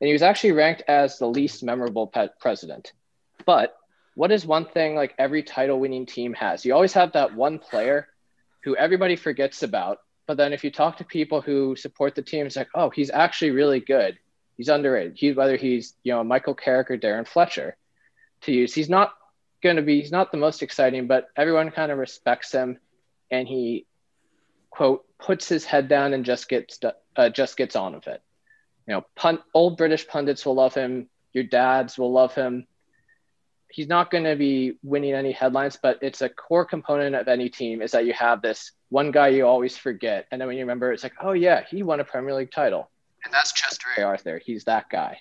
And 0.01 0.09
he 0.09 0.12
was 0.12 0.23
actually 0.23 0.53
ranked 0.53 0.83
as 0.87 1.19
the 1.19 1.27
least 1.27 1.62
memorable 1.62 2.12
president. 2.40 2.93
But 3.47 3.75
what 4.14 4.31
is 4.31 4.46
one 4.46 4.64
thing 4.64 4.94
like 4.94 5.14
every 5.18 5.42
title 5.42 5.81
winning 5.81 6.07
team 6.07 6.35
has? 6.35 6.64
You 6.64 6.74
always 6.74 6.92
have 6.92 7.12
that 7.12 7.35
one 7.35 7.59
player 7.59 8.09
who 8.62 8.77
everybody 8.77 9.16
forgets 9.16 9.62
about. 9.62 9.98
But 10.27 10.37
then 10.37 10.53
if 10.53 10.64
you 10.64 10.70
talk 10.70 10.96
to 10.98 11.05
people 11.05 11.40
who 11.40 11.77
support 11.77 12.14
the 12.14 12.22
team, 12.22 12.46
it's 12.46 12.57
like, 12.57 12.70
oh, 12.74 12.90
he's 12.90 13.11
actually 13.11 13.50
really 13.50 13.81
good. 13.81 14.18
He's 14.57 14.68
underrated. 14.68 15.16
He 15.16 15.33
whether 15.33 15.57
he's 15.57 15.94
you 16.05 16.12
know 16.12 16.22
Michael 16.22 16.55
Carrick 16.55 16.90
or 16.90 16.96
Darren 16.96 17.27
Fletcher 17.27 17.77
to 18.42 18.53
use. 18.53 18.72
He's 18.72 18.88
not 18.88 19.12
going 19.62 19.77
to 19.77 19.83
be. 19.83 20.00
He's 20.00 20.12
not 20.12 20.31
the 20.31 20.38
most 20.38 20.62
exciting, 20.62 21.09
but 21.09 21.29
everyone 21.37 21.72
kind 21.72 21.90
of 21.90 21.98
respects 21.98 22.53
him, 22.53 22.79
and 23.33 23.48
he 23.48 23.87
quote 24.70 25.05
puts 25.18 25.48
his 25.48 25.64
head 25.64 25.88
down 25.88 26.14
and 26.14 26.24
just 26.24 26.48
gets 26.48 26.79
uh, 27.16 27.29
just 27.31 27.57
gets 27.57 27.74
on 27.74 27.94
with 27.94 28.07
it. 28.07 28.22
You 28.87 28.94
know, 28.94 29.07
pun- 29.16 29.42
old 29.55 29.77
British 29.77 30.07
pundits 30.07 30.46
will 30.46 30.55
love 30.55 30.74
him. 30.74 31.09
Your 31.33 31.44
dads 31.44 31.98
will 31.98 32.12
love 32.12 32.35
him 32.35 32.68
he's 33.75 33.89
not 33.89 34.09
going 34.09 34.23
to 34.23 34.37
be 34.37 34.79
winning 34.85 35.15
any 35.15 35.33
headlines, 35.33 35.77
but 35.83 35.99
it's 36.01 36.23
a 36.23 36.29
core 36.29 36.65
component 36.65 37.17
of 37.17 37.27
any 37.27 37.49
team 37.49 37.83
is 37.83 37.91
that 37.91 38.07
you 38.07 38.13
have 38.13 38.41
this 38.41 38.71
one 38.89 39.11
guy 39.11 39.29
you 39.29 39.45
always 39.45 39.77
forget. 39.77 40.27
And 40.31 40.41
then 40.41 40.47
when 40.47 40.57
you 40.57 40.63
remember, 40.63 40.93
it's 40.93 41.03
like, 41.03 41.15
oh, 41.21 41.33
yeah, 41.33 41.65
he 41.69 41.83
won 41.83 41.99
a 41.99 42.05
Premier 42.05 42.37
League 42.37 42.53
title. 42.53 42.89
And 43.25 43.35
that's 43.35 43.53
Chester 43.53 43.89
A. 43.99 44.03
Arthur. 44.03 44.41
He's 44.45 44.65
that 44.65 44.89
guy. 44.89 45.19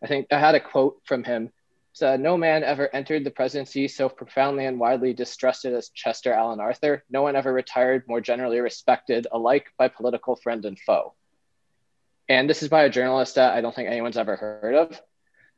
I 0.00 0.06
think 0.06 0.28
I 0.30 0.38
had 0.38 0.54
a 0.54 0.60
quote 0.60 1.00
from 1.06 1.24
him. 1.24 1.50
Said, 1.92 2.20
no 2.20 2.36
man 2.36 2.62
ever 2.62 2.88
entered 2.94 3.24
the 3.24 3.30
presidency 3.32 3.88
so 3.88 4.08
profoundly 4.08 4.66
and 4.66 4.78
widely 4.78 5.12
distrusted 5.12 5.74
as 5.74 5.88
Chester 5.88 6.32
Alan 6.32 6.60
Arthur. 6.60 7.02
No 7.10 7.22
one 7.22 7.34
ever 7.34 7.52
retired 7.52 8.04
more 8.06 8.20
generally 8.20 8.60
respected 8.60 9.26
alike 9.32 9.66
by 9.76 9.88
political 9.88 10.36
friend 10.36 10.64
and 10.66 10.78
foe. 10.78 11.14
And 12.28 12.48
this 12.48 12.62
is 12.62 12.68
by 12.68 12.84
a 12.84 12.90
journalist 12.90 13.34
that 13.36 13.54
I 13.54 13.60
don't 13.60 13.74
think 13.74 13.88
anyone's 13.88 14.18
ever 14.18 14.36
heard 14.36 14.74
of. 14.74 15.00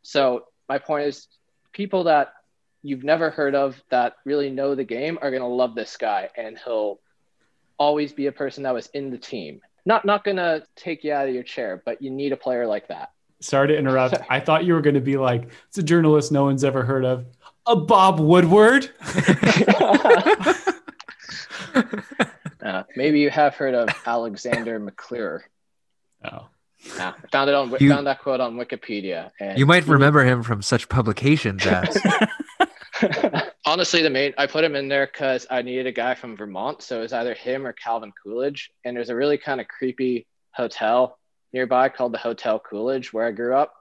So 0.03 0.45
my 0.69 0.79
point 0.79 1.09
is 1.09 1.27
people 1.73 2.05
that 2.05 2.33
you've 2.83 3.05
never 3.05 3.31
heard 3.31 3.55
of 3.55 3.81
that 3.91 4.15
really 4.25 4.51
know 4.51 4.75
the 4.75 4.85
game 4.85 5.19
are 5.21 5.31
going 5.31 5.43
to 5.43 5.49
love 5.49 5.75
this 5.75 5.97
guy 5.97 6.29
and 6.37 6.59
he'll 6.65 7.01
always 7.79 8.13
be 8.13 8.27
a 8.27 8.33
person 8.33 8.65
that 8.65 8.75
was 8.75 8.89
in 8.89 9.11
the 9.11 9.19
team. 9.19 9.61
Not 9.85 10.05
not 10.05 10.25
going 10.25 10.37
to 10.37 10.65
take 10.77 11.05
you 11.05 11.13
out 11.13 11.29
of 11.29 11.35
your 11.35 11.43
chair 11.43 11.83
but 11.85 12.03
you 12.03 12.11
need 12.11 12.33
a 12.33 12.37
player 12.37 12.67
like 12.67 12.89
that. 12.89 13.11
Sorry 13.41 13.69
to 13.69 13.77
interrupt. 13.77 14.17
I 14.31 14.41
thought 14.41 14.65
you 14.65 14.75
were 14.75 14.81
going 14.81 14.95
to 14.95 15.01
be 15.01 15.17
like 15.17 15.49
it's 15.69 15.79
a 15.79 15.83
journalist 15.83 16.33
no 16.33 16.45
one's 16.45 16.65
ever 16.65 16.85
heard 16.85 17.05
of. 17.05 17.27
A 17.67 17.77
bob 17.77 18.21
woodward? 18.21 18.91
Uh, 22.61 22.83
maybe 22.97 23.21
you 23.21 23.31
have 23.31 23.55
heard 23.55 23.75
of 23.75 23.89
alexander 24.05 24.81
mcclure. 24.81 25.43
Oh 26.25 26.49
yeah, 26.97 27.13
found 27.33 27.49
it 27.49 27.55
on 27.55 27.75
you, 27.81 27.91
found 27.91 28.07
that 28.07 28.21
quote 28.21 28.41
on 28.41 28.57
Wikipedia. 28.57 29.31
And 29.41 29.59
you 29.59 29.67
might 29.67 29.87
remember 29.87 30.25
him 30.25 30.43
from 30.43 30.63
such 30.63 30.89
publications 30.89 31.67
as. 31.67 31.99
Honestly, 33.67 34.03
the 34.03 34.11
main 34.11 34.35
I 34.39 34.47
put 34.47 34.65
him 34.65 34.75
in 34.75 34.89
there 34.89 35.07
because 35.07 35.47
I 35.51 35.63
needed 35.63 35.87
a 35.87 35.93
guy 35.93 36.15
from 36.15 36.37
Vermont, 36.37 36.83
so 36.83 36.99
it 36.99 37.03
was 37.03 37.13
either 37.13 37.35
him 37.35 37.67
or 37.67 37.73
Calvin 37.73 38.13
Coolidge. 38.23 38.71
And 38.85 38.97
there's 38.97 39.11
a 39.11 39.17
really 39.17 39.39
kind 39.39 39.61
of 39.61 39.69
creepy 39.69 40.27
hotel 40.53 41.19
nearby 41.53 41.89
called 41.89 42.13
the 42.13 42.19
Hotel 42.19 42.59
Coolidge, 42.59 43.13
where 43.13 43.27
I 43.27 43.33
grew 43.33 43.55
up. 43.55 43.75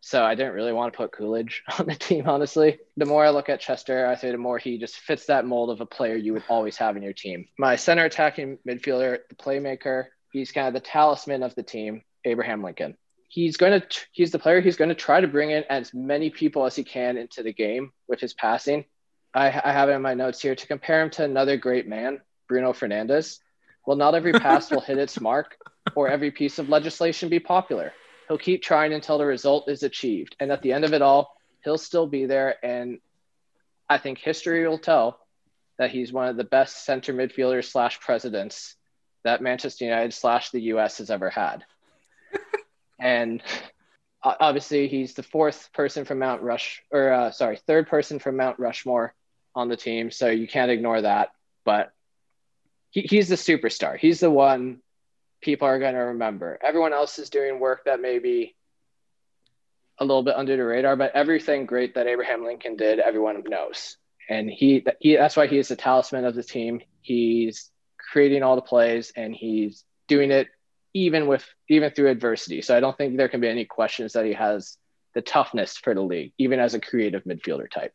So 0.00 0.22
I 0.22 0.34
didn't 0.36 0.52
really 0.52 0.72
want 0.72 0.92
to 0.92 0.96
put 0.96 1.12
Coolidge 1.12 1.62
on 1.78 1.86
the 1.86 1.94
team, 1.94 2.28
honestly. 2.28 2.78
The 2.96 3.06
more 3.06 3.24
I 3.24 3.30
look 3.30 3.48
at 3.48 3.60
Chester, 3.60 4.06
I 4.06 4.14
say 4.14 4.30
the 4.30 4.38
more 4.38 4.58
he 4.58 4.78
just 4.78 4.98
fits 4.98 5.26
that 5.26 5.44
mold 5.44 5.70
of 5.70 5.80
a 5.80 5.86
player 5.86 6.16
you 6.16 6.32
would 6.32 6.44
always 6.48 6.76
have 6.76 6.96
in 6.96 7.02
your 7.02 7.12
team. 7.12 7.48
My 7.58 7.76
center 7.76 8.04
attacking 8.04 8.58
midfielder, 8.66 9.18
the 9.28 9.34
playmaker, 9.34 10.04
he's 10.32 10.52
kind 10.52 10.68
of 10.68 10.74
the 10.74 10.80
talisman 10.80 11.42
of 11.42 11.54
the 11.54 11.62
team, 11.62 12.02
Abraham 12.26 12.62
Lincoln. 12.62 12.96
He's 13.28 13.56
going 13.56 13.80
to, 13.80 13.86
he's 14.12 14.30
the 14.30 14.38
player 14.38 14.60
he's 14.60 14.76
going 14.76 14.88
to 14.88 14.94
try 14.94 15.20
to 15.20 15.26
bring 15.26 15.50
in 15.50 15.64
as 15.70 15.94
many 15.94 16.30
people 16.30 16.66
as 16.66 16.76
he 16.76 16.84
can 16.84 17.16
into 17.16 17.42
the 17.42 17.52
game 17.52 17.92
with 18.08 18.20
his 18.20 18.34
passing. 18.34 18.84
I, 19.34 19.46
I 19.46 19.72
have 19.72 19.88
it 19.88 19.92
in 19.92 20.02
my 20.02 20.14
notes 20.14 20.40
here 20.40 20.54
to 20.54 20.66
compare 20.66 21.02
him 21.02 21.10
to 21.10 21.24
another 21.24 21.56
great 21.56 21.88
man, 21.88 22.20
Bruno 22.48 22.72
Fernandes. 22.72 23.38
Well, 23.86 23.96
not 23.96 24.14
every 24.14 24.32
pass 24.32 24.70
will 24.70 24.80
hit 24.80 24.98
its 24.98 25.20
mark 25.20 25.56
or 25.94 26.08
every 26.08 26.30
piece 26.30 26.58
of 26.58 26.68
legislation 26.68 27.28
be 27.28 27.38
popular. 27.38 27.92
He'll 28.28 28.38
keep 28.38 28.62
trying 28.62 28.92
until 28.92 29.18
the 29.18 29.26
result 29.26 29.68
is 29.68 29.82
achieved. 29.82 30.36
And 30.40 30.50
at 30.50 30.62
the 30.62 30.72
end 30.72 30.84
of 30.84 30.92
it 30.92 31.02
all, 31.02 31.36
he'll 31.62 31.78
still 31.78 32.06
be 32.06 32.26
there. 32.26 32.56
And 32.64 32.98
I 33.88 33.98
think 33.98 34.18
history 34.18 34.66
will 34.66 34.78
tell 34.78 35.20
that 35.78 35.90
he's 35.90 36.12
one 36.12 36.28
of 36.28 36.36
the 36.36 36.44
best 36.44 36.84
center 36.84 37.12
midfielders 37.12 37.70
slash 37.70 38.00
presidents 38.00 38.74
that 39.24 39.42
Manchester 39.42 39.84
United 39.84 40.14
slash 40.14 40.50
the 40.50 40.62
US 40.62 40.98
has 40.98 41.10
ever 41.10 41.30
had. 41.30 41.64
And 42.98 43.42
obviously, 44.22 44.88
he's 44.88 45.14
the 45.14 45.22
fourth 45.22 45.70
person 45.72 46.04
from 46.04 46.18
Mount 46.18 46.42
Rush, 46.42 46.82
or 46.90 47.12
uh, 47.12 47.30
sorry, 47.30 47.56
third 47.56 47.88
person 47.88 48.18
from 48.18 48.36
Mount 48.36 48.58
Rushmore 48.58 49.14
on 49.54 49.68
the 49.68 49.76
team. 49.76 50.10
So 50.10 50.28
you 50.28 50.46
can't 50.46 50.70
ignore 50.70 51.02
that. 51.02 51.30
But 51.64 51.92
he, 52.90 53.02
he's 53.02 53.28
the 53.28 53.36
superstar. 53.36 53.98
He's 53.98 54.20
the 54.20 54.30
one 54.30 54.80
people 55.40 55.68
are 55.68 55.78
going 55.78 55.94
to 55.94 56.00
remember. 56.00 56.58
Everyone 56.62 56.92
else 56.92 57.18
is 57.18 57.30
doing 57.30 57.60
work 57.60 57.84
that 57.84 58.00
may 58.00 58.18
be 58.18 58.56
a 59.98 60.04
little 60.04 60.22
bit 60.22 60.36
under 60.36 60.56
the 60.56 60.64
radar, 60.64 60.96
but 60.96 61.12
everything 61.14 61.66
great 61.66 61.94
that 61.94 62.06
Abraham 62.06 62.44
Lincoln 62.44 62.76
did, 62.76 62.98
everyone 63.00 63.42
knows. 63.46 63.96
And 64.28 64.50
he, 64.50 64.84
he 65.00 65.16
that's 65.16 65.36
why 65.36 65.46
he 65.46 65.58
is 65.58 65.68
the 65.68 65.76
talisman 65.76 66.24
of 66.24 66.34
the 66.34 66.42
team. 66.42 66.80
He's 67.00 67.70
creating 67.98 68.42
all 68.42 68.56
the 68.56 68.62
plays 68.62 69.12
and 69.16 69.34
he's 69.34 69.84
doing 70.08 70.30
it 70.30 70.48
even 70.96 71.26
with 71.26 71.44
even 71.68 71.90
through 71.90 72.08
adversity. 72.08 72.62
So 72.62 72.74
I 72.74 72.80
don't 72.80 72.96
think 72.96 73.18
there 73.18 73.28
can 73.28 73.40
be 73.40 73.48
any 73.48 73.66
questions 73.66 74.14
that 74.14 74.24
he 74.24 74.32
has 74.32 74.78
the 75.14 75.20
toughness 75.20 75.76
for 75.76 75.94
the 75.94 76.00
league, 76.00 76.32
even 76.38 76.58
as 76.58 76.72
a 76.72 76.80
creative 76.80 77.22
midfielder 77.24 77.70
type. 77.70 77.92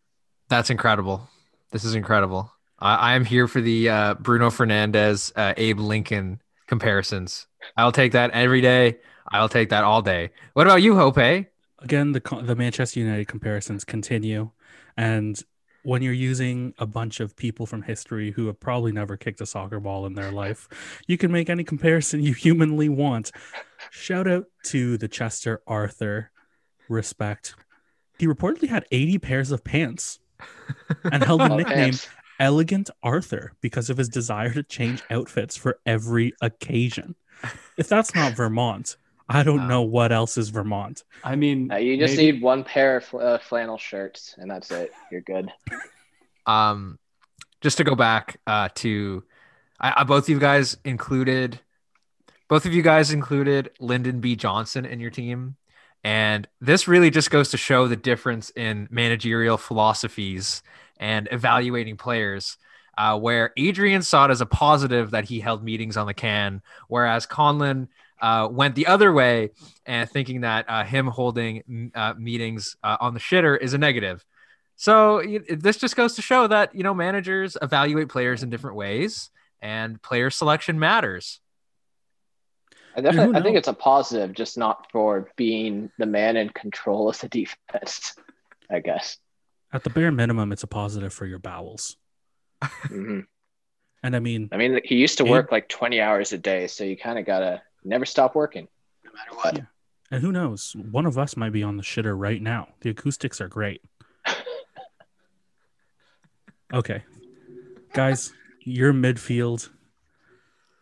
That's 0.49 0.69
incredible. 0.69 1.27
This 1.71 1.83
is 1.83 1.95
incredible. 1.95 2.51
I, 2.77 2.95
I 2.95 3.13
am 3.15 3.25
here 3.25 3.47
for 3.47 3.59
the 3.59 3.89
uh, 3.89 4.13
Bruno 4.15 4.49
Fernandes, 4.51 5.31
uh, 5.35 5.55
Abe 5.57 5.79
Lincoln 5.79 6.41
comparisons. 6.67 7.47
I'll 7.75 7.91
take 7.91 8.11
that 8.11 8.31
every 8.31 8.61
day. 8.61 8.99
I'll 9.27 9.49
take 9.49 9.69
that 9.69 9.83
all 9.83 10.03
day. 10.03 10.29
What 10.53 10.67
about 10.67 10.83
you, 10.83 10.95
Hope? 10.95 11.17
Again, 11.17 12.11
the 12.11 12.21
the 12.43 12.55
Manchester 12.55 12.99
United 12.99 13.27
comparisons 13.27 13.83
continue, 13.83 14.51
and 14.95 15.41
when 15.84 16.02
you're 16.02 16.13
using 16.13 16.74
a 16.78 16.86
bunch 16.86 17.20
of 17.20 17.36
people 17.36 17.65
from 17.65 17.82
history 17.82 18.32
who 18.32 18.48
have 18.48 18.60
probably 18.60 18.91
never 18.91 19.17
kicked 19.17 19.41
a 19.41 19.46
soccer 19.46 19.80
ball 19.80 20.06
in 20.06 20.13
their 20.13 20.32
life, 20.44 20.67
you 21.08 21.17
can 21.17 21.32
make 21.32 21.50
any 21.50 21.63
comparison 21.63 22.24
you 22.24 22.34
humanly 22.34 22.89
want. 22.89 23.32
Shout 23.89 24.28
out 24.28 24.46
to 24.65 24.98
the 24.98 25.08
Chester 25.08 25.62
Arthur. 25.67 26.32
Respect. 26.89 27.56
He 28.20 28.28
reportedly 28.28 28.67
had 28.67 28.86
80 28.91 29.20
pairs 29.20 29.52
of 29.52 29.63
pants 29.63 30.20
and 31.04 31.24
held 31.24 31.41
the 31.41 31.48
nickname 31.50 31.76
pants. 31.76 32.08
Elegant 32.39 32.89
Arthur 33.04 33.54
because 33.62 33.89
of 33.89 33.98
his 33.98 34.10
desire 34.10 34.52
to 34.52 34.63
change 34.63 35.04
outfits 35.10 35.56
for 35.56 35.80
every 35.86 36.34
occasion. 36.41 37.15
If 37.78 37.88
that's 37.88 38.15
not 38.15 38.34
Vermont, 38.34 38.98
I 39.32 39.44
don't 39.44 39.67
know 39.67 39.84
what 39.84 40.12
else 40.12 40.38
is 40.38 40.50
Vermont. 40.50 41.04
I 41.24 41.36
mean, 41.36 41.72
uh, 41.72 41.78
you 41.78 41.98
just 41.98 42.17
maybe... 42.17 42.34
need 42.34 42.41
one 42.41 42.63
pair 42.63 42.98
of 42.98 43.13
uh, 43.13 43.38
flannel 43.38 43.78
shirts, 43.78 44.36
and 44.38 44.50
that's 44.50 44.72
it. 44.72 44.91
You're 45.12 45.22
good. 45.22 45.52
Um, 46.48 46.98
just 47.62 47.78
to 47.78 47.84
go 47.84 47.94
back 47.94 48.41
uh, 48.48 48.70
to, 48.74 49.24
I, 49.80 49.94
I, 49.98 50.04
both 50.06 50.24
of 50.24 50.30
you 50.30 50.39
guys 50.39 50.76
included, 50.84 51.60
both 52.48 52.65
of 52.65 52.74
you 52.74 52.82
guys 52.82 53.12
included 53.12 53.70
Lyndon 53.80 54.22
B. 54.22 54.36
Johnson 54.36 54.84
in 54.84 55.00
your 55.00 55.12
team, 55.12 55.56
and 56.04 56.48
this 56.60 56.88
really 56.88 57.12
just 57.12 57.30
goes 57.30 57.52
to 57.52 57.58
show 57.58 57.88
the 57.88 57.96
difference 57.96 58.50
in 58.56 58.88
managerial 58.89 59.58
philosophies 59.58 60.63
and 60.98 61.28
evaluating 61.32 61.96
players. 61.96 62.58
Uh, 62.98 63.17
where 63.17 63.54
Adrian 63.56 64.02
saw 64.02 64.26
it 64.26 64.32
as 64.32 64.41
a 64.41 64.46
positive 64.46 65.12
that 65.12 65.24
he 65.24 65.39
held 65.39 65.63
meetings 65.63 65.96
on 65.96 66.08
the 66.08 66.13
can, 66.13 66.62
whereas 66.88 67.26
Conlon 67.26 67.88
uh, 68.21 68.47
went 68.49 68.75
the 68.75 68.88
other 68.88 69.12
way 69.12 69.49
and 69.86 70.10
thinking 70.10 70.41
that 70.41 70.65
uh, 70.69 70.84
him 70.84 71.07
holding 71.07 71.91
uh, 71.95 72.13
meetings 72.17 72.77
uh, 72.84 72.97
on 72.99 73.13
the 73.13 73.19
shitter 73.19 73.60
is 73.60 73.73
a 73.73 73.77
negative. 73.77 74.23
So 74.75 75.21
this 75.49 75.77
just 75.77 75.95
goes 75.95 76.15
to 76.15 76.21
show 76.21 76.47
that 76.47 76.73
you 76.73 76.84
know 76.84 76.93
managers 76.93 77.55
evaluate 77.62 78.10
players 78.10 78.41
in 78.41 78.49
different 78.49 78.75
ways, 78.75 79.29
and 79.62 80.01
player 80.01 80.29
selection 80.29 80.79
matters. 80.79 81.39
I 82.95 83.01
definitely, 83.01 83.39
I 83.39 83.43
think 83.43 83.57
it's 83.57 83.67
a 83.67 83.73
positive, 83.73 84.34
just 84.34 84.57
not 84.57 84.91
for 84.91 85.29
being 85.36 85.91
the 85.97 86.05
man 86.05 86.36
in 86.36 86.49
control 86.49 87.10
of 87.10 87.19
the 87.19 87.29
defense. 87.69 88.15
I 88.71 88.79
guess. 88.79 89.17
At 89.73 89.84
the 89.84 89.89
bare 89.89 90.12
minimum, 90.12 90.51
it's 90.51 90.63
a 90.63 90.67
positive 90.67 91.13
for 91.13 91.25
your 91.25 91.39
bowels. 91.39 91.97
mm-hmm. 92.63 93.21
And 94.03 94.15
I 94.15 94.19
mean, 94.19 94.49
I 94.51 94.57
mean, 94.57 94.81
he 94.84 94.95
used 94.95 95.19
to 95.19 95.25
work 95.25 95.51
like 95.51 95.69
twenty 95.69 96.01
hours 96.01 96.34
a 96.34 96.39
day, 96.39 96.65
so 96.65 96.84
you 96.84 96.97
kind 96.97 97.19
of 97.19 97.25
gotta 97.25 97.62
never 97.84 98.06
stop 98.06 98.36
working, 98.36 98.67
no 99.04 99.12
matter 99.12 99.36
what. 99.36 99.58
Yeah. 99.58 99.65
And 100.12 100.22
who 100.22 100.32
knows? 100.32 100.76
One 100.76 101.06
of 101.06 101.17
us 101.17 101.38
might 101.38 101.54
be 101.54 101.63
on 101.63 101.78
the 101.78 101.84
shitter 101.84 102.17
right 102.17 102.41
now. 102.41 102.67
The 102.82 102.89
acoustics 102.89 103.39
are 103.39 103.48
great. 103.48 103.82
okay. 106.74 107.04
Guys, 107.94 108.34
your 108.60 108.94
midfield, 108.94 109.70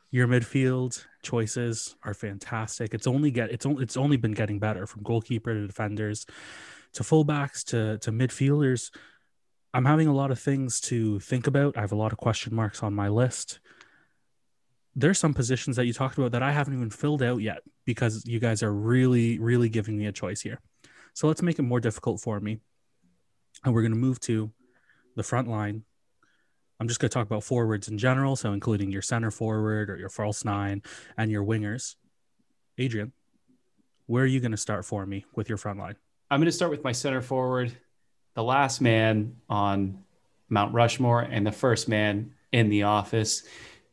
your 0.10 0.28
midfield 0.28 1.06
choices 1.22 1.96
are 2.04 2.16
fantastic. 2.16 2.94
It's 2.94 3.08
only 3.08 3.30
get 3.30 3.52
it's 3.52 3.66
only 3.66 3.84
it's 3.84 3.98
only 3.98 4.18
been 4.18 4.32
getting 4.32 4.58
better 4.58 4.88
from 4.88 5.04
goalkeeper 5.04 5.54
to 5.54 5.68
defenders 5.68 6.26
to 6.94 7.04
fullbacks 7.04 7.64
to 7.66 8.00
to 8.00 8.12
midfielders. 8.12 8.92
I'm 9.76 9.86
having 9.86 10.08
a 10.08 10.14
lot 10.14 10.32
of 10.32 10.40
things 10.40 10.82
to 10.82 11.20
think 11.20 11.46
about. 11.46 11.78
I 11.78 11.82
have 11.82 11.92
a 11.92 11.96
lot 11.96 12.12
of 12.12 12.18
question 12.18 12.56
marks 12.56 12.82
on 12.82 12.96
my 12.96 13.10
list 13.10 13.60
there's 14.96 15.20
some 15.20 15.34
positions 15.34 15.76
that 15.76 15.86
you 15.86 15.94
talked 15.94 16.18
about 16.18 16.32
that 16.32 16.44
I 16.44 16.52
haven't 16.52 16.74
even 16.74 16.90
filled 16.90 17.22
out 17.22 17.38
yet 17.38 17.62
because 17.86 18.26
you 18.26 18.40
guys 18.40 18.64
are 18.64 18.74
really, 18.74 19.40
really 19.40 19.70
giving 19.70 19.98
me 19.98 20.08
a 20.08 20.12
choice 20.12 20.42
here. 20.42 20.60
So 21.14 21.28
let's 21.28 21.42
make 21.42 21.60
it 21.60 21.64
more 21.64 21.80
difficult 21.80 22.22
for 22.22 22.40
me. 22.40 22.60
And 23.64 23.74
we're 23.74 23.82
going 23.82 23.94
to 23.94 23.98
move 23.98 24.20
to 24.22 24.52
the 25.16 25.24
front 25.24 25.48
line. 25.48 25.84
I'm 26.80 26.88
just 26.88 27.00
going 27.00 27.10
to 27.10 27.14
talk 27.14 27.28
about 27.28 27.44
forwards 27.44 27.90
in 27.90 27.98
general, 27.98 28.36
so 28.36 28.54
including 28.54 28.92
your 28.92 29.02
center 29.02 29.32
forward 29.32 29.90
or 29.90 29.98
your 29.98 30.10
false 30.10 30.46
nine 30.46 30.82
and 31.18 31.30
your 31.30 31.44
wingers. 31.44 31.96
Adrian, 32.78 33.12
where 34.06 34.24
are 34.24 34.28
you 34.28 34.40
going 34.40 34.52
to 34.52 34.58
start 34.58 34.86
for 34.86 35.06
me 35.06 35.26
with 35.36 35.50
your 35.50 35.58
front 35.58 35.78
line? 35.78 35.96
I'm 36.32 36.40
going 36.40 36.46
to 36.46 36.52
start 36.52 36.72
with 36.72 36.84
my 36.84 36.94
center 36.94 37.22
forward, 37.22 37.76
the 38.34 38.44
last 38.44 38.80
man 38.80 39.36
on 39.50 40.04
Mount 40.48 40.74
Rushmore, 40.74 41.22
and 41.22 41.46
the 41.46 41.52
first 41.52 41.90
man 41.90 42.34
in 42.52 42.70
the 42.70 42.84
office. 42.84 43.44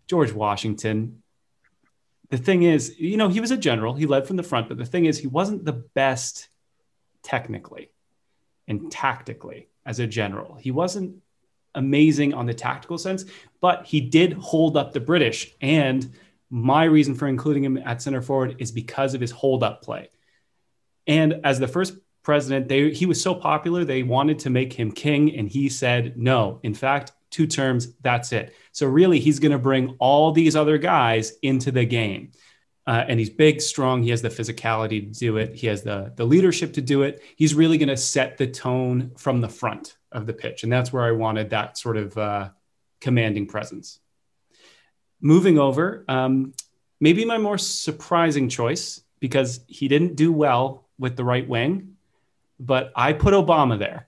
George 0.08 0.32
Washington. 0.32 1.22
The 2.30 2.38
thing 2.38 2.62
is, 2.62 2.98
you 2.98 3.16
know, 3.16 3.28
he 3.28 3.40
was 3.40 3.50
a 3.50 3.56
general, 3.56 3.94
he 3.94 4.06
led 4.06 4.26
from 4.26 4.36
the 4.36 4.42
front, 4.42 4.68
but 4.68 4.78
the 4.78 4.84
thing 4.84 5.04
is, 5.04 5.18
he 5.18 5.26
wasn't 5.26 5.64
the 5.64 5.72
best 5.72 6.48
technically 7.22 7.90
and 8.66 8.90
tactically 8.90 9.68
as 9.84 10.00
a 10.00 10.06
general. 10.06 10.56
He 10.56 10.70
wasn't 10.70 11.22
amazing 11.74 12.34
on 12.34 12.46
the 12.46 12.54
tactical 12.54 12.98
sense, 12.98 13.24
but 13.60 13.86
he 13.86 14.00
did 14.00 14.32
hold 14.32 14.76
up 14.76 14.92
the 14.92 15.00
British. 15.00 15.54
And 15.60 16.12
my 16.50 16.84
reason 16.84 17.14
for 17.14 17.28
including 17.28 17.64
him 17.64 17.78
at 17.78 18.02
center 18.02 18.22
forward 18.22 18.56
is 18.58 18.72
because 18.72 19.14
of 19.14 19.20
his 19.20 19.30
hold 19.30 19.62
up 19.62 19.82
play. 19.82 20.08
And 21.06 21.40
as 21.44 21.58
the 21.60 21.68
first 21.68 21.94
president, 22.22 22.68
they, 22.68 22.90
he 22.90 23.06
was 23.06 23.22
so 23.22 23.34
popular, 23.34 23.84
they 23.84 24.02
wanted 24.02 24.40
to 24.40 24.50
make 24.50 24.72
him 24.72 24.90
king. 24.90 25.36
And 25.36 25.48
he 25.48 25.68
said, 25.68 26.16
no, 26.16 26.58
in 26.62 26.74
fact, 26.74 27.12
two 27.36 27.46
terms, 27.46 27.92
that's 28.00 28.32
it. 28.32 28.54
So 28.72 28.86
really, 28.86 29.20
he's 29.20 29.40
going 29.40 29.52
to 29.52 29.58
bring 29.58 29.94
all 29.98 30.32
these 30.32 30.56
other 30.56 30.78
guys 30.78 31.34
into 31.42 31.70
the 31.70 31.84
game. 31.84 32.32
Uh, 32.86 33.04
and 33.08 33.18
he's 33.20 33.28
big, 33.28 33.60
strong. 33.60 34.02
He 34.02 34.08
has 34.08 34.22
the 34.22 34.30
physicality 34.30 35.12
to 35.12 35.18
do 35.18 35.36
it. 35.36 35.54
He 35.54 35.66
has 35.66 35.82
the, 35.82 36.12
the 36.16 36.24
leadership 36.24 36.72
to 36.74 36.80
do 36.80 37.02
it. 37.02 37.22
He's 37.36 37.52
really 37.52 37.76
going 37.76 37.90
to 37.90 37.96
set 37.96 38.38
the 38.38 38.46
tone 38.46 39.10
from 39.18 39.42
the 39.42 39.50
front 39.50 39.98
of 40.12 40.26
the 40.26 40.32
pitch. 40.32 40.62
And 40.62 40.72
that's 40.72 40.94
where 40.94 41.04
I 41.04 41.12
wanted 41.12 41.50
that 41.50 41.76
sort 41.76 41.98
of 41.98 42.16
uh, 42.16 42.50
commanding 43.02 43.46
presence. 43.46 43.98
Moving 45.20 45.58
over, 45.58 46.06
um, 46.08 46.54
maybe 47.00 47.26
my 47.26 47.36
more 47.36 47.58
surprising 47.58 48.48
choice 48.48 49.02
because 49.20 49.60
he 49.66 49.88
didn't 49.88 50.16
do 50.16 50.32
well 50.32 50.88
with 50.98 51.16
the 51.16 51.24
right 51.24 51.46
wing, 51.46 51.96
but 52.58 52.92
I 52.96 53.12
put 53.12 53.34
Obama 53.34 53.78
there. 53.78 54.05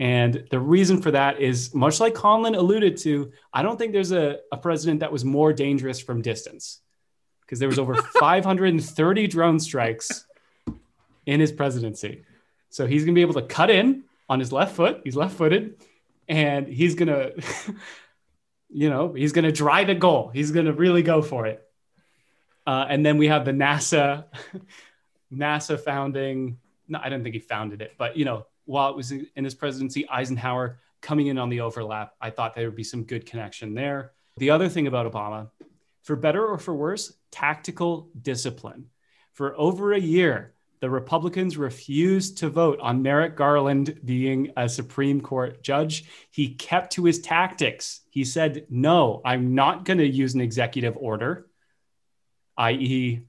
And 0.00 0.46
the 0.50 0.58
reason 0.58 1.02
for 1.02 1.10
that 1.10 1.40
is 1.40 1.74
much 1.74 2.00
like 2.00 2.14
Conlon 2.14 2.56
alluded 2.56 2.96
to, 2.98 3.32
I 3.52 3.62
don't 3.62 3.76
think 3.76 3.92
there's 3.92 4.12
a, 4.12 4.38
a 4.50 4.56
president 4.56 5.00
that 5.00 5.12
was 5.12 5.26
more 5.26 5.52
dangerous 5.52 6.00
from 6.00 6.22
distance. 6.22 6.80
because 7.42 7.58
there 7.58 7.68
was 7.68 7.78
over 7.78 7.94
530 8.18 9.26
drone 9.26 9.60
strikes 9.60 10.24
in 11.26 11.38
his 11.38 11.52
presidency. 11.52 12.24
So 12.70 12.86
he's 12.86 13.04
going 13.04 13.14
to 13.14 13.18
be 13.18 13.20
able 13.20 13.34
to 13.34 13.42
cut 13.42 13.68
in 13.68 14.04
on 14.26 14.40
his 14.40 14.52
left 14.52 14.74
foot. 14.74 15.02
He's 15.04 15.16
left 15.16 15.36
footed 15.36 15.74
and 16.26 16.66
he's 16.66 16.94
going 16.94 17.08
to, 17.08 17.34
you 18.70 18.88
know, 18.88 19.12
he's 19.12 19.32
going 19.32 19.44
to 19.44 19.52
drive 19.52 19.90
a 19.90 19.94
goal. 19.94 20.30
He's 20.32 20.50
going 20.50 20.66
to 20.66 20.72
really 20.72 21.02
go 21.02 21.20
for 21.20 21.46
it. 21.46 21.62
Uh, 22.66 22.86
and 22.88 23.04
then 23.04 23.18
we 23.18 23.28
have 23.28 23.44
the 23.44 23.52
NASA, 23.52 24.24
NASA 25.34 25.78
founding. 25.78 26.56
No, 26.88 26.98
I 27.02 27.10
don't 27.10 27.22
think 27.22 27.34
he 27.34 27.40
founded 27.40 27.82
it, 27.82 27.96
but 27.98 28.16
you 28.16 28.24
know, 28.24 28.46
while 28.70 28.88
it 28.88 28.96
was 28.96 29.10
in 29.10 29.44
his 29.44 29.54
presidency, 29.54 30.08
Eisenhower 30.08 30.78
coming 31.00 31.26
in 31.26 31.38
on 31.38 31.48
the 31.48 31.60
overlap, 31.60 32.14
I 32.20 32.30
thought 32.30 32.54
there 32.54 32.66
would 32.66 32.76
be 32.76 32.84
some 32.84 33.02
good 33.02 33.26
connection 33.26 33.74
there. 33.74 34.12
The 34.36 34.50
other 34.50 34.68
thing 34.68 34.86
about 34.86 35.10
Obama, 35.10 35.50
for 36.02 36.14
better 36.14 36.46
or 36.46 36.56
for 36.56 36.72
worse, 36.72 37.12
tactical 37.32 38.10
discipline. 38.22 38.86
For 39.32 39.58
over 39.58 39.92
a 39.92 39.98
year, 39.98 40.54
the 40.78 40.88
Republicans 40.88 41.56
refused 41.56 42.38
to 42.38 42.48
vote 42.48 42.78
on 42.80 43.02
Merrick 43.02 43.36
Garland 43.36 43.98
being 44.04 44.52
a 44.56 44.68
Supreme 44.68 45.20
Court 45.20 45.64
judge. 45.64 46.04
He 46.30 46.54
kept 46.54 46.92
to 46.92 47.04
his 47.04 47.20
tactics. 47.20 48.02
He 48.10 48.24
said, 48.24 48.66
No, 48.70 49.20
I'm 49.24 49.56
not 49.56 49.84
going 49.84 49.98
to 49.98 50.06
use 50.06 50.34
an 50.34 50.40
executive 50.40 50.96
order, 50.96 51.48
i.e., 52.56 53.22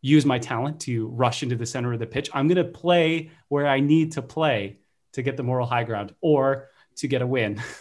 use 0.00 0.26
my 0.26 0.40
talent 0.40 0.80
to 0.80 1.06
rush 1.06 1.44
into 1.44 1.54
the 1.54 1.66
center 1.66 1.92
of 1.92 2.00
the 2.00 2.06
pitch. 2.06 2.30
I'm 2.34 2.48
going 2.48 2.56
to 2.56 2.64
play 2.64 3.30
where 3.46 3.68
I 3.68 3.78
need 3.78 4.12
to 4.12 4.22
play 4.22 4.78
to 5.12 5.22
get 5.22 5.36
the 5.36 5.42
moral 5.42 5.66
high 5.66 5.84
ground 5.84 6.14
or 6.20 6.68
to 6.96 7.08
get 7.08 7.22
a 7.22 7.26
win. 7.26 7.62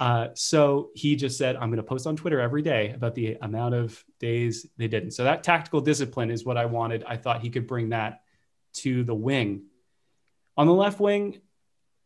Uh, 0.00 0.28
so 0.34 0.90
he 0.94 1.16
just 1.16 1.36
said, 1.38 1.56
I'm 1.56 1.70
going 1.70 1.78
to 1.78 1.82
post 1.82 2.06
on 2.06 2.16
Twitter 2.16 2.40
every 2.40 2.62
day 2.62 2.90
about 2.90 3.14
the 3.14 3.36
amount 3.42 3.74
of 3.74 4.04
days 4.20 4.66
they 4.76 4.86
didn't. 4.86 5.12
So 5.12 5.24
that 5.24 5.42
tactical 5.42 5.80
discipline 5.80 6.30
is 6.30 6.44
what 6.44 6.56
I 6.56 6.66
wanted. 6.66 7.04
I 7.04 7.16
thought 7.16 7.40
he 7.40 7.50
could 7.50 7.66
bring 7.66 7.88
that 7.88 8.22
to 8.74 9.02
the 9.02 9.14
wing. 9.14 9.64
On 10.56 10.66
the 10.66 10.74
left 10.74 11.00
wing, 11.00 11.40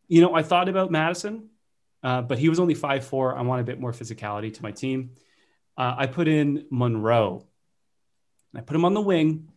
you 0.07 0.21
know, 0.21 0.33
I 0.33 0.43
thought 0.43 0.69
about 0.69 0.91
Madison, 0.91 1.49
uh, 2.03 2.21
but 2.21 2.39
he 2.39 2.49
was 2.49 2.59
only 2.59 2.73
five 2.73 3.05
four. 3.05 3.37
I 3.37 3.41
want 3.41 3.61
a 3.61 3.63
bit 3.63 3.79
more 3.79 3.91
physicality 3.91 4.53
to 4.53 4.63
my 4.63 4.71
team. 4.71 5.11
Uh, 5.77 5.95
I 5.97 6.07
put 6.07 6.27
in 6.27 6.65
Monroe. 6.69 7.47
I 8.55 8.61
put 8.61 8.75
him 8.75 8.85
on 8.85 8.93
the 8.93 9.01
wing 9.01 9.49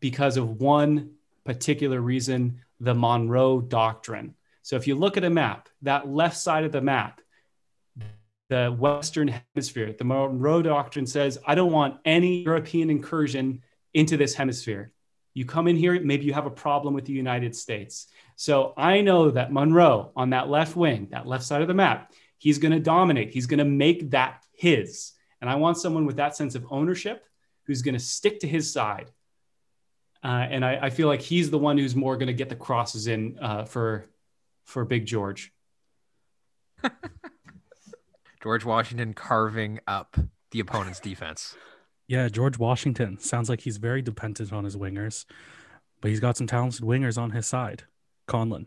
because 0.00 0.36
of 0.36 0.60
one 0.60 1.12
particular 1.44 2.00
reason 2.00 2.62
the 2.80 2.94
Monroe 2.94 3.60
Doctrine. 3.60 4.34
So 4.62 4.76
if 4.76 4.86
you 4.86 4.94
look 4.94 5.16
at 5.16 5.24
a 5.24 5.30
map, 5.30 5.68
that 5.82 6.08
left 6.08 6.36
side 6.36 6.64
of 6.64 6.72
the 6.72 6.80
map, 6.80 7.20
the 8.48 8.74
Western 8.76 9.28
Hemisphere, 9.54 9.94
the 9.96 10.04
Monroe 10.04 10.62
Doctrine 10.62 11.06
says, 11.06 11.38
I 11.46 11.54
don't 11.54 11.72
want 11.72 11.98
any 12.04 12.42
European 12.42 12.90
incursion 12.90 13.62
into 13.94 14.16
this 14.16 14.34
hemisphere. 14.34 14.92
You 15.34 15.44
come 15.44 15.68
in 15.68 15.76
here, 15.76 16.00
maybe 16.00 16.24
you 16.24 16.32
have 16.32 16.46
a 16.46 16.50
problem 16.50 16.94
with 16.94 17.04
the 17.04 17.12
United 17.12 17.54
States. 17.54 18.06
So 18.36 18.72
I 18.76 19.00
know 19.00 19.30
that 19.30 19.52
Monroe 19.52 20.12
on 20.16 20.30
that 20.30 20.48
left 20.48 20.76
wing, 20.76 21.08
that 21.10 21.26
left 21.26 21.44
side 21.44 21.62
of 21.62 21.68
the 21.68 21.74
map, 21.74 22.12
he's 22.38 22.58
going 22.58 22.72
to 22.72 22.80
dominate. 22.80 23.32
He's 23.32 23.46
going 23.46 23.58
to 23.58 23.64
make 23.64 24.10
that 24.10 24.44
his. 24.52 25.12
And 25.40 25.50
I 25.50 25.56
want 25.56 25.78
someone 25.78 26.06
with 26.06 26.16
that 26.16 26.36
sense 26.36 26.54
of 26.54 26.66
ownership 26.70 27.24
who's 27.64 27.82
going 27.82 27.94
to 27.94 28.00
stick 28.00 28.40
to 28.40 28.48
his 28.48 28.72
side. 28.72 29.10
Uh, 30.24 30.46
and 30.50 30.64
I, 30.64 30.78
I, 30.82 30.90
feel 30.90 31.08
like 31.08 31.20
he's 31.20 31.50
the 31.50 31.58
one 31.58 31.78
who's 31.78 31.94
more 31.94 32.16
going 32.16 32.26
to 32.28 32.32
get 32.32 32.48
the 32.48 32.56
crosses 32.56 33.06
in 33.06 33.38
uh, 33.40 33.64
for 33.64 34.06
for 34.64 34.84
Big 34.84 35.06
George. 35.06 35.52
George 38.42 38.64
Washington 38.64 39.14
carving 39.14 39.80
up 39.86 40.16
the 40.50 40.60
opponent's 40.60 41.00
defense. 41.00 41.56
Yeah, 42.08 42.28
George 42.28 42.58
Washington 42.58 43.18
sounds 43.18 43.48
like 43.48 43.60
he's 43.60 43.76
very 43.76 44.02
dependent 44.02 44.52
on 44.52 44.64
his 44.64 44.76
wingers, 44.76 45.24
but 46.00 46.10
he's 46.10 46.20
got 46.20 46.36
some 46.36 46.46
talented 46.46 46.82
wingers 46.82 47.18
on 47.18 47.32
his 47.32 47.46
side. 47.46 47.84
Conlon, 48.28 48.66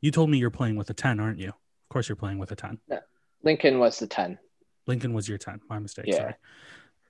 you 0.00 0.10
told 0.10 0.30
me 0.30 0.38
you're 0.38 0.50
playing 0.50 0.76
with 0.76 0.90
a 0.90 0.94
10, 0.94 1.20
aren't 1.20 1.38
you? 1.38 1.48
Of 1.48 1.88
course 1.88 2.08
you're 2.08 2.16
playing 2.16 2.38
with 2.38 2.52
a 2.52 2.56
10. 2.56 2.78
Yeah. 2.88 3.00
Lincoln 3.42 3.78
was 3.78 3.98
the 3.98 4.06
10. 4.06 4.38
Lincoln 4.86 5.12
was 5.12 5.28
your 5.28 5.38
10. 5.38 5.60
My 5.68 5.78
mistake. 5.78 6.06
Yeah. 6.06 6.16
Sorry. 6.16 6.34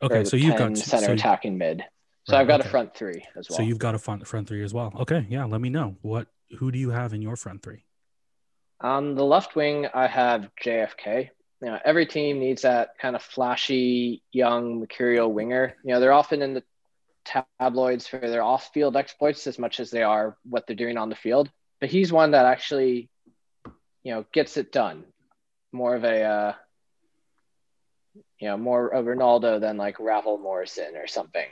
Okay, 0.02 0.24
so 0.24 0.36
you've 0.36 0.56
got 0.56 0.76
center 0.78 1.06
so, 1.06 1.12
attacking 1.12 1.58
mid. 1.58 1.84
So 2.30 2.36
Right, 2.36 2.42
I've 2.42 2.48
got 2.48 2.60
okay. 2.60 2.68
a 2.68 2.70
front 2.70 2.94
three 2.94 3.24
as 3.36 3.50
well. 3.50 3.56
So 3.56 3.62
you've 3.64 3.80
got 3.80 3.96
a 3.96 3.98
front 3.98 4.24
front 4.24 4.46
three 4.46 4.62
as 4.62 4.72
well. 4.72 4.92
Okay, 5.00 5.26
yeah. 5.28 5.44
Let 5.44 5.60
me 5.60 5.68
know 5.68 5.96
what 6.02 6.28
who 6.58 6.70
do 6.70 6.78
you 6.78 6.90
have 6.90 7.12
in 7.12 7.22
your 7.22 7.34
front 7.34 7.60
three? 7.60 7.84
On 8.80 9.16
the 9.16 9.24
left 9.24 9.56
wing, 9.56 9.88
I 9.92 10.06
have 10.06 10.48
JFK. 10.62 11.30
You 11.60 11.68
know, 11.68 11.78
every 11.84 12.06
team 12.06 12.38
needs 12.38 12.62
that 12.62 12.96
kind 13.00 13.16
of 13.16 13.22
flashy, 13.22 14.22
young, 14.30 14.78
mercurial 14.78 15.32
winger. 15.32 15.74
You 15.84 15.92
know, 15.94 16.00
they're 16.00 16.12
often 16.12 16.40
in 16.40 16.54
the 16.54 16.62
tabloids 17.58 18.06
for 18.06 18.20
their 18.20 18.42
off-field 18.42 18.96
exploits 18.96 19.46
as 19.48 19.58
much 19.58 19.80
as 19.80 19.90
they 19.90 20.04
are 20.04 20.36
what 20.44 20.66
they're 20.66 20.76
doing 20.76 20.96
on 20.96 21.08
the 21.10 21.16
field. 21.16 21.50
But 21.80 21.90
he's 21.90 22.12
one 22.12 22.30
that 22.30 22.46
actually, 22.46 23.10
you 24.04 24.14
know, 24.14 24.24
gets 24.32 24.56
it 24.56 24.70
done. 24.70 25.04
More 25.72 25.96
of 25.96 26.04
a, 26.04 26.22
uh, 26.22 26.52
you 28.38 28.48
know, 28.48 28.56
more 28.56 28.88
of 28.88 29.04
Ronaldo 29.04 29.60
than 29.60 29.76
like 29.76 29.98
Ravel 29.98 30.38
Morrison 30.38 30.96
or 30.96 31.08
something, 31.08 31.48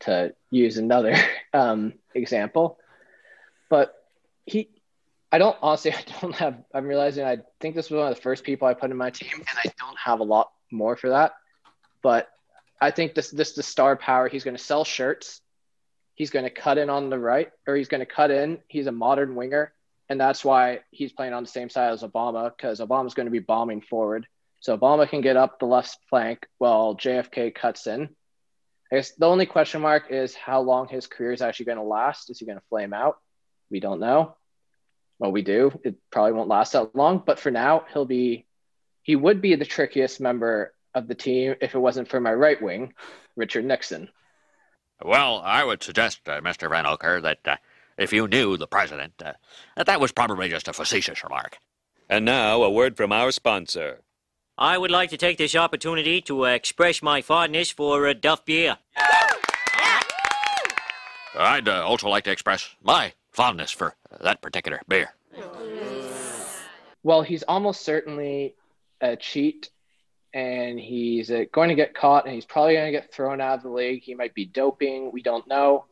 to 0.00 0.34
use 0.50 0.76
another 0.76 1.16
um, 1.52 1.94
example. 2.14 2.78
But 3.68 3.94
he, 4.46 4.68
I 5.32 5.38
don't 5.38 5.56
honestly, 5.62 5.92
I 5.94 6.04
don't 6.20 6.34
have, 6.34 6.62
I'm 6.74 6.86
realizing 6.86 7.24
I 7.24 7.38
think 7.60 7.74
this 7.74 7.90
was 7.90 7.98
one 7.98 8.08
of 8.08 8.14
the 8.14 8.22
first 8.22 8.44
people 8.44 8.68
I 8.68 8.74
put 8.74 8.90
in 8.90 8.96
my 8.96 9.10
team, 9.10 9.34
and 9.34 9.58
I 9.64 9.72
don't 9.78 9.98
have 9.98 10.20
a 10.20 10.24
lot 10.24 10.50
more 10.70 10.96
for 10.96 11.10
that. 11.10 11.32
But 12.02 12.28
I 12.80 12.90
think 12.90 13.14
this, 13.14 13.30
this, 13.30 13.52
the 13.52 13.62
star 13.62 13.96
power, 13.96 14.28
he's 14.28 14.44
going 14.44 14.56
to 14.56 14.62
sell 14.62 14.84
shirts. 14.84 15.40
He's 16.14 16.30
going 16.30 16.44
to 16.44 16.50
cut 16.50 16.78
in 16.78 16.90
on 16.90 17.10
the 17.10 17.18
right, 17.18 17.50
or 17.66 17.76
he's 17.76 17.88
going 17.88 18.00
to 18.00 18.06
cut 18.06 18.30
in. 18.30 18.58
He's 18.68 18.86
a 18.86 18.92
modern 18.92 19.34
winger. 19.34 19.72
And 20.08 20.20
that's 20.20 20.44
why 20.44 20.80
he's 20.90 21.12
playing 21.12 21.34
on 21.34 21.44
the 21.44 21.48
same 21.48 21.70
side 21.70 21.92
as 21.92 22.02
Obama, 22.02 22.50
because 22.54 22.80
Obama's 22.80 23.14
going 23.14 23.26
to 23.26 23.30
be 23.30 23.38
bombing 23.38 23.80
forward. 23.80 24.26
So 24.58 24.76
Obama 24.76 25.08
can 25.08 25.20
get 25.20 25.36
up 25.36 25.58
the 25.58 25.66
left 25.66 25.98
flank 26.08 26.46
while 26.58 26.96
JFK 26.96 27.54
cuts 27.54 27.86
in. 27.86 28.10
I 28.90 28.96
guess 28.96 29.12
the 29.12 29.26
only 29.26 29.46
question 29.46 29.80
mark 29.82 30.10
is 30.10 30.34
how 30.34 30.60
long 30.60 30.88
his 30.88 31.06
career 31.06 31.32
is 31.32 31.42
actually 31.42 31.66
going 31.66 31.78
to 31.78 31.84
last. 31.84 32.28
Is 32.30 32.40
he 32.40 32.46
going 32.46 32.58
to 32.58 32.64
flame 32.68 32.92
out? 32.92 33.18
We 33.70 33.78
don't 33.78 34.00
know. 34.00 34.36
Well, 35.18 35.32
we 35.32 35.42
do. 35.42 35.78
It 35.84 35.96
probably 36.10 36.32
won't 36.32 36.48
last 36.48 36.72
that 36.72 36.96
long, 36.96 37.22
but 37.24 37.38
for 37.38 37.50
now, 37.50 37.84
he'll 37.92 38.06
be, 38.06 38.46
he 39.02 39.14
would 39.14 39.40
be 39.40 39.54
the 39.54 39.64
trickiest 39.64 40.20
member 40.20 40.72
of 40.94 41.06
the 41.06 41.14
team 41.14 41.54
if 41.60 41.74
it 41.74 41.78
wasn't 41.78 42.08
for 42.08 42.20
my 42.20 42.32
right 42.32 42.60
wing, 42.60 42.94
Richard 43.36 43.64
Nixon. 43.64 44.08
Well, 45.02 45.40
I 45.44 45.62
would 45.62 45.82
suggest, 45.82 46.28
uh, 46.28 46.40
Mr. 46.40 46.68
Van 46.68 46.86
Oker, 46.86 47.20
that 47.20 47.38
uh, 47.46 47.56
if 47.96 48.12
you 48.12 48.26
knew 48.26 48.56
the 48.56 48.66
president, 48.66 49.14
uh, 49.24 49.34
that 49.76 49.86
that 49.86 50.00
was 50.00 50.10
probably 50.10 50.48
just 50.48 50.68
a 50.68 50.72
facetious 50.72 51.22
remark. 51.22 51.58
And 52.08 52.24
now, 52.24 52.62
a 52.62 52.70
word 52.70 52.96
from 52.96 53.12
our 53.12 53.30
sponsor. 53.30 54.00
I 54.62 54.76
would 54.76 54.90
like 54.90 55.08
to 55.08 55.16
take 55.16 55.38
this 55.38 55.56
opportunity 55.56 56.20
to 56.22 56.44
express 56.44 57.02
my 57.02 57.22
fondness 57.22 57.70
for 57.70 58.06
uh, 58.06 58.12
Duff 58.12 58.44
beer. 58.44 58.76
I'd 61.34 61.66
uh, 61.66 61.82
also 61.86 62.10
like 62.10 62.24
to 62.24 62.30
express 62.30 62.68
my 62.82 63.14
fondness 63.32 63.70
for 63.70 63.96
that 64.20 64.42
particular 64.42 64.82
beer. 64.86 65.14
Well, 67.02 67.22
he's 67.22 67.42
almost 67.44 67.80
certainly 67.80 68.54
a 69.00 69.16
cheat 69.16 69.70
and 70.34 70.78
he's 70.78 71.30
uh, 71.30 71.44
going 71.50 71.70
to 71.70 71.74
get 71.74 71.94
caught 71.94 72.26
and 72.26 72.34
he's 72.34 72.44
probably 72.44 72.74
going 72.74 72.92
to 72.92 72.98
get 72.98 73.14
thrown 73.14 73.40
out 73.40 73.56
of 73.56 73.62
the 73.62 73.70
league. 73.70 74.02
He 74.02 74.14
might 74.14 74.34
be 74.34 74.44
doping. 74.44 75.10
We 75.10 75.22
don't 75.22 75.48
know. 75.48 75.86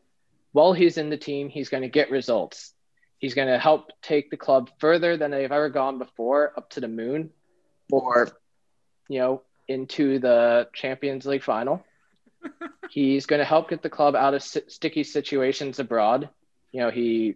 While 0.52 0.74
he's 0.74 0.98
in 0.98 1.08
the 1.08 1.16
team, 1.16 1.48
he's 1.48 1.70
going 1.70 1.84
to 1.84 1.88
get 1.88 2.10
results. 2.10 2.74
He's 3.16 3.32
going 3.32 3.48
to 3.48 3.58
help 3.58 3.92
take 4.02 4.30
the 4.30 4.36
club 4.36 4.68
further 4.78 5.16
than 5.16 5.30
they've 5.30 5.50
ever 5.50 5.70
gone 5.70 5.98
before, 5.98 6.52
up 6.54 6.68
to 6.70 6.80
the 6.80 6.88
moon, 6.88 7.30
or, 7.90 8.28
you 9.08 9.18
know, 9.18 9.42
into 9.66 10.18
the 10.18 10.68
Champions 10.72 11.26
League 11.26 11.42
final. 11.42 11.84
he's 12.90 13.26
going 13.26 13.40
to 13.40 13.44
help 13.44 13.70
get 13.70 13.82
the 13.82 13.90
club 13.90 14.14
out 14.14 14.34
of 14.34 14.42
sticky 14.42 15.04
situations 15.04 15.78
abroad. 15.78 16.28
You 16.72 16.80
know, 16.80 16.90
he 16.90 17.34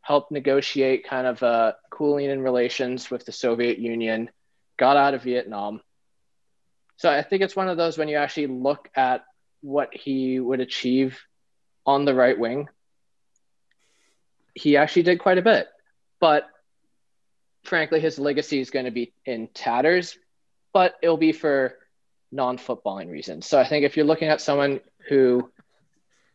helped 0.00 0.30
negotiate 0.30 1.06
kind 1.08 1.26
of 1.26 1.42
uh, 1.42 1.72
cooling 1.90 2.30
in 2.30 2.42
relations 2.42 3.10
with 3.10 3.24
the 3.24 3.32
Soviet 3.32 3.78
Union, 3.78 4.30
got 4.76 4.96
out 4.96 5.14
of 5.14 5.22
Vietnam. 5.22 5.80
So 6.96 7.10
I 7.10 7.22
think 7.22 7.42
it's 7.42 7.56
one 7.56 7.68
of 7.68 7.76
those 7.76 7.98
when 7.98 8.08
you 8.08 8.16
actually 8.16 8.48
look 8.48 8.88
at 8.94 9.24
what 9.60 9.94
he 9.94 10.38
would 10.38 10.60
achieve 10.60 11.18
on 11.86 12.04
the 12.04 12.14
right 12.14 12.38
wing, 12.38 12.68
he 14.54 14.76
actually 14.76 15.02
did 15.02 15.18
quite 15.18 15.38
a 15.38 15.42
bit. 15.42 15.66
But 16.20 16.48
frankly, 17.64 18.00
his 18.00 18.18
legacy 18.18 18.60
is 18.60 18.70
going 18.70 18.84
to 18.84 18.90
be 18.90 19.12
in 19.24 19.48
tatters, 19.48 20.16
but 20.74 20.96
it'll 21.00 21.16
be 21.16 21.32
for 21.32 21.78
non 22.30 22.58
footballing 22.58 23.10
reasons. 23.10 23.46
So 23.46 23.58
I 23.58 23.64
think 23.64 23.86
if 23.86 23.96
you're 23.96 24.04
looking 24.04 24.28
at 24.28 24.42
someone 24.42 24.80
who 25.08 25.50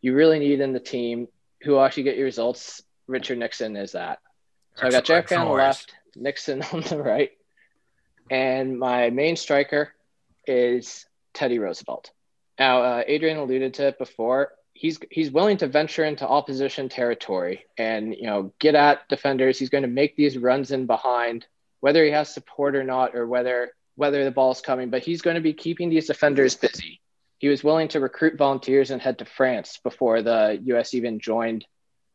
you 0.00 0.14
really 0.14 0.40
need 0.40 0.60
in 0.60 0.72
the 0.72 0.80
team 0.80 1.28
who 1.62 1.72
will 1.72 1.82
actually 1.82 2.04
get 2.04 2.16
your 2.16 2.24
results, 2.24 2.82
Richard 3.06 3.38
Nixon 3.38 3.76
is 3.76 3.92
that. 3.92 4.18
So 4.76 4.86
I 4.86 4.90
got 4.90 5.04
JFK 5.04 5.38
on 5.38 5.46
the 5.46 5.52
left, 5.52 5.94
Nixon 6.16 6.62
on 6.72 6.80
the 6.80 7.00
right, 7.00 7.30
and 8.30 8.78
my 8.78 9.10
main 9.10 9.36
striker 9.36 9.92
is 10.46 11.06
Teddy 11.34 11.58
Roosevelt. 11.58 12.10
Now, 12.58 12.82
uh, 12.82 13.02
Adrian 13.06 13.38
alluded 13.38 13.74
to 13.74 13.88
it 13.88 13.98
before. 13.98 14.52
He's 14.72 14.98
he's 15.10 15.30
willing 15.30 15.58
to 15.58 15.66
venture 15.66 16.04
into 16.04 16.26
opposition 16.26 16.88
territory 16.88 17.66
and 17.76 18.14
you 18.14 18.24
know 18.26 18.54
get 18.58 18.74
at 18.74 19.06
defenders. 19.08 19.58
He's 19.58 19.68
going 19.68 19.82
to 19.82 19.88
make 19.88 20.16
these 20.16 20.38
runs 20.38 20.70
in 20.70 20.86
behind, 20.86 21.46
whether 21.80 22.02
he 22.02 22.10
has 22.12 22.32
support 22.32 22.74
or 22.74 22.84
not, 22.84 23.14
or 23.14 23.26
whether 23.26 23.72
whether 24.00 24.24
the 24.24 24.30
ball's 24.30 24.60
coming. 24.60 24.90
But 24.90 25.04
he's 25.04 25.22
going 25.22 25.36
to 25.36 25.40
be 25.40 25.52
keeping 25.52 25.90
these 25.90 26.06
defenders 26.06 26.56
busy. 26.56 27.00
He 27.38 27.48
was 27.48 27.64
willing 27.64 27.88
to 27.88 28.00
recruit 28.00 28.36
volunteers 28.36 28.90
and 28.90 29.00
head 29.00 29.18
to 29.18 29.24
France 29.24 29.78
before 29.82 30.22
the 30.22 30.58
U.S. 30.64 30.94
even 30.94 31.20
joined 31.20 31.64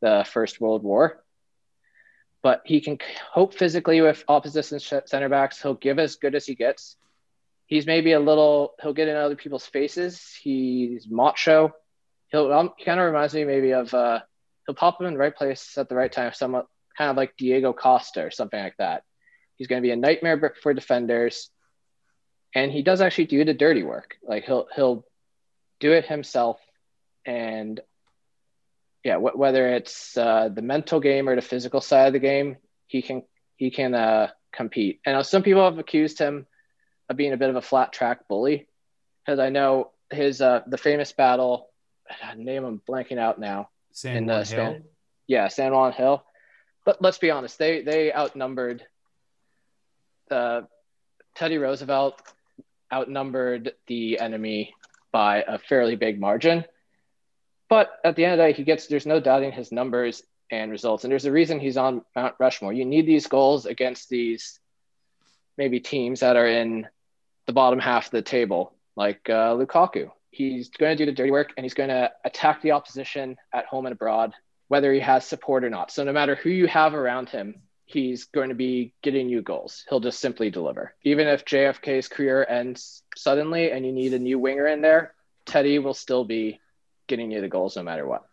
the 0.01 0.25
First 0.29 0.59
World 0.59 0.83
War. 0.83 1.23
But 2.43 2.61
he 2.65 2.81
can 2.81 2.99
cope 3.33 3.55
physically 3.55 4.01
with 4.01 4.23
opposition 4.27 4.79
center 4.79 5.29
backs. 5.29 5.61
He'll 5.61 5.73
give 5.73 5.97
as 5.97 6.17
good 6.17 6.35
as 6.35 6.45
he 6.45 6.55
gets 6.55 6.97
he's 7.67 7.85
maybe 7.85 8.11
a 8.11 8.19
little 8.19 8.73
he'll 8.81 8.93
get 8.93 9.07
in 9.07 9.15
other 9.15 9.35
people's 9.35 9.65
faces 9.65 10.33
he's 10.41 11.07
macho 11.09 11.73
he'll 12.31 12.51
um, 12.51 12.71
he 12.77 12.85
kind 12.85 12.99
of 12.99 13.05
reminds 13.05 13.33
me 13.33 13.43
maybe 13.43 13.71
of 13.71 13.93
uh 13.93 14.19
he'll 14.65 14.75
pop 14.75 14.99
him 14.99 15.07
in 15.07 15.13
the 15.13 15.19
right 15.19 15.35
place 15.35 15.77
at 15.77 15.89
the 15.89 15.95
right 15.95 16.11
time 16.11 16.31
somewhat 16.33 16.67
kind 16.97 17.09
of 17.09 17.17
like 17.17 17.35
diego 17.37 17.73
costa 17.73 18.23
or 18.23 18.31
something 18.31 18.59
like 18.59 18.77
that 18.77 19.03
he's 19.57 19.67
going 19.67 19.81
to 19.81 19.85
be 19.85 19.91
a 19.91 19.95
nightmare 19.95 20.53
for 20.61 20.73
defenders 20.73 21.49
and 22.55 22.71
he 22.71 22.81
does 22.81 23.01
actually 23.01 23.25
do 23.25 23.43
the 23.45 23.53
dirty 23.53 23.83
work. 23.83 24.15
Like 24.27 24.45
he'll 24.45 24.67
he'll 24.75 25.05
do 25.79 25.91
it 25.91 26.05
himself. 26.05 26.59
And 27.25 27.79
yeah 29.03 29.17
wh- 29.17 29.37
whether 29.37 29.67
it's 29.75 30.17
uh, 30.17 30.49
the 30.53 30.61
mental 30.61 30.99
game 30.99 31.27
or 31.29 31.35
the 31.35 31.41
physical 31.41 31.81
side 31.81 32.07
of 32.07 32.13
the 32.13 32.19
game 32.19 32.57
he 32.87 33.01
can 33.01 33.23
he 33.57 33.69
can 33.71 33.93
uh, 33.93 34.29
compete. 34.51 35.01
And 35.05 35.23
some 35.25 35.43
people 35.43 35.63
have 35.63 35.77
accused 35.79 36.17
him 36.19 36.47
of 37.09 37.17
being 37.17 37.33
a 37.33 37.37
bit 37.37 37.49
of 37.49 37.55
a 37.55 37.61
flat 37.61 37.93
track 37.93 38.27
bully. 38.27 38.67
Because 39.25 39.39
I 39.39 39.49
know 39.49 39.91
his 40.11 40.41
uh, 40.41 40.61
the 40.67 40.77
famous 40.77 41.11
battle 41.11 41.69
name 42.37 42.63
I'm 42.63 42.81
blanking 42.87 43.19
out 43.19 43.39
now 43.39 43.69
San 43.91 44.17
in 44.17 44.25
Juan 44.27 44.39
the 44.39 44.45
Span- 44.45 44.71
Hill. 44.73 44.81
yeah 45.27 45.47
San 45.49 45.73
Juan 45.73 45.91
Hill. 45.91 46.23
But 46.85 47.01
let's 47.01 47.17
be 47.17 47.31
honest 47.31 47.57
they 47.57 47.81
they 47.81 48.13
outnumbered 48.13 48.85
uh, 50.31 50.61
Teddy 51.35 51.57
Roosevelt 51.57 52.21
outnumbered 52.93 53.73
the 53.87 54.19
enemy 54.19 54.73
by 55.11 55.43
a 55.47 55.57
fairly 55.57 55.95
big 55.95 56.19
margin 56.19 56.65
but 57.67 57.89
at 58.03 58.15
the 58.15 58.23
end 58.23 58.33
of 58.33 58.37
the 58.37 58.43
day 58.45 58.53
he 58.53 58.63
gets 58.63 58.87
there's 58.87 59.05
no 59.05 59.19
doubting 59.19 59.51
his 59.51 59.71
numbers 59.71 60.23
and 60.51 60.69
results 60.71 61.03
and 61.03 61.11
there's 61.11 61.25
a 61.25 61.31
reason 61.31 61.59
he's 61.59 61.77
on 61.77 62.03
Mount 62.15 62.35
Rushmore 62.39 62.73
you 62.73 62.85
need 62.85 63.05
these 63.05 63.27
goals 63.27 63.65
against 63.65 64.09
these 64.09 64.59
maybe 65.57 65.79
teams 65.79 66.19
that 66.19 66.35
are 66.35 66.47
in 66.47 66.87
the 67.45 67.53
bottom 67.53 67.79
half 67.79 68.05
of 68.05 68.11
the 68.11 68.21
table, 68.21 68.73
like 68.95 69.29
uh, 69.29 69.53
Lukaku. 69.55 70.11
He's 70.31 70.69
going 70.69 70.97
to 70.97 71.05
do 71.05 71.09
the 71.09 71.15
dirty 71.15 71.31
work 71.31 71.53
and 71.55 71.63
he's 71.63 71.73
going 71.73 71.89
to 71.89 72.11
attack 72.23 72.61
the 72.61 72.71
opposition 72.71 73.37
at 73.53 73.65
home 73.65 73.85
and 73.85 73.93
abroad, 73.93 74.33
whether 74.67 74.91
he 74.91 74.99
has 74.99 75.25
support 75.25 75.63
or 75.63 75.69
not. 75.69 75.91
So 75.91 76.03
no 76.03 76.11
matter 76.11 76.35
who 76.35 76.49
you 76.49 76.67
have 76.67 76.93
around 76.93 77.29
him, 77.29 77.61
he's 77.85 78.25
going 78.25 78.49
to 78.49 78.55
be 78.55 78.93
getting 79.01 79.29
you 79.29 79.41
goals. 79.41 79.85
He'll 79.89 79.99
just 79.99 80.19
simply 80.19 80.49
deliver. 80.49 80.95
Even 81.03 81.27
if 81.27 81.45
JFK's 81.45 82.07
career 82.07 82.45
ends 82.49 83.03
suddenly 83.15 83.71
and 83.71 83.85
you 83.85 83.91
need 83.91 84.13
a 84.13 84.19
new 84.19 84.39
winger 84.39 84.67
in 84.67 84.81
there, 84.81 85.13
Teddy 85.45 85.79
will 85.79 85.93
still 85.93 86.25
be 86.25 86.59
getting 87.07 87.31
you 87.31 87.41
the 87.41 87.47
goals 87.47 87.75
no 87.75 87.83
matter 87.83 88.07
what. 88.07 88.23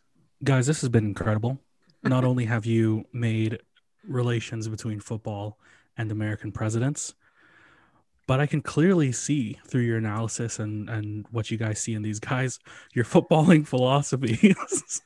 Guys, 0.43 0.67
this 0.67 0.81
has 0.81 0.89
been 0.89 1.05
incredible. 1.05 1.59
Not 2.03 2.25
only 2.25 2.47
have 2.47 2.67
you 2.67 3.05
made 3.13 3.61
relations 4.05 4.67
between 4.67 4.99
football 4.99 5.59
and 5.97 6.11
American 6.11 6.51
presidents, 6.51 7.15
but 8.27 8.41
I 8.41 8.47
can 8.47 8.63
clearly 8.63 9.13
see 9.13 9.59
through 9.67 9.83
your 9.83 9.99
analysis 9.99 10.59
and 10.59 10.89
and 10.89 11.27
what 11.31 11.51
you 11.51 11.59
guys 11.59 11.79
see 11.79 11.95
in 11.95 12.03
these 12.03 12.19
guys 12.19 12.59
your 12.93 13.05
footballing 13.05 13.67
philosophies. 13.73 15.03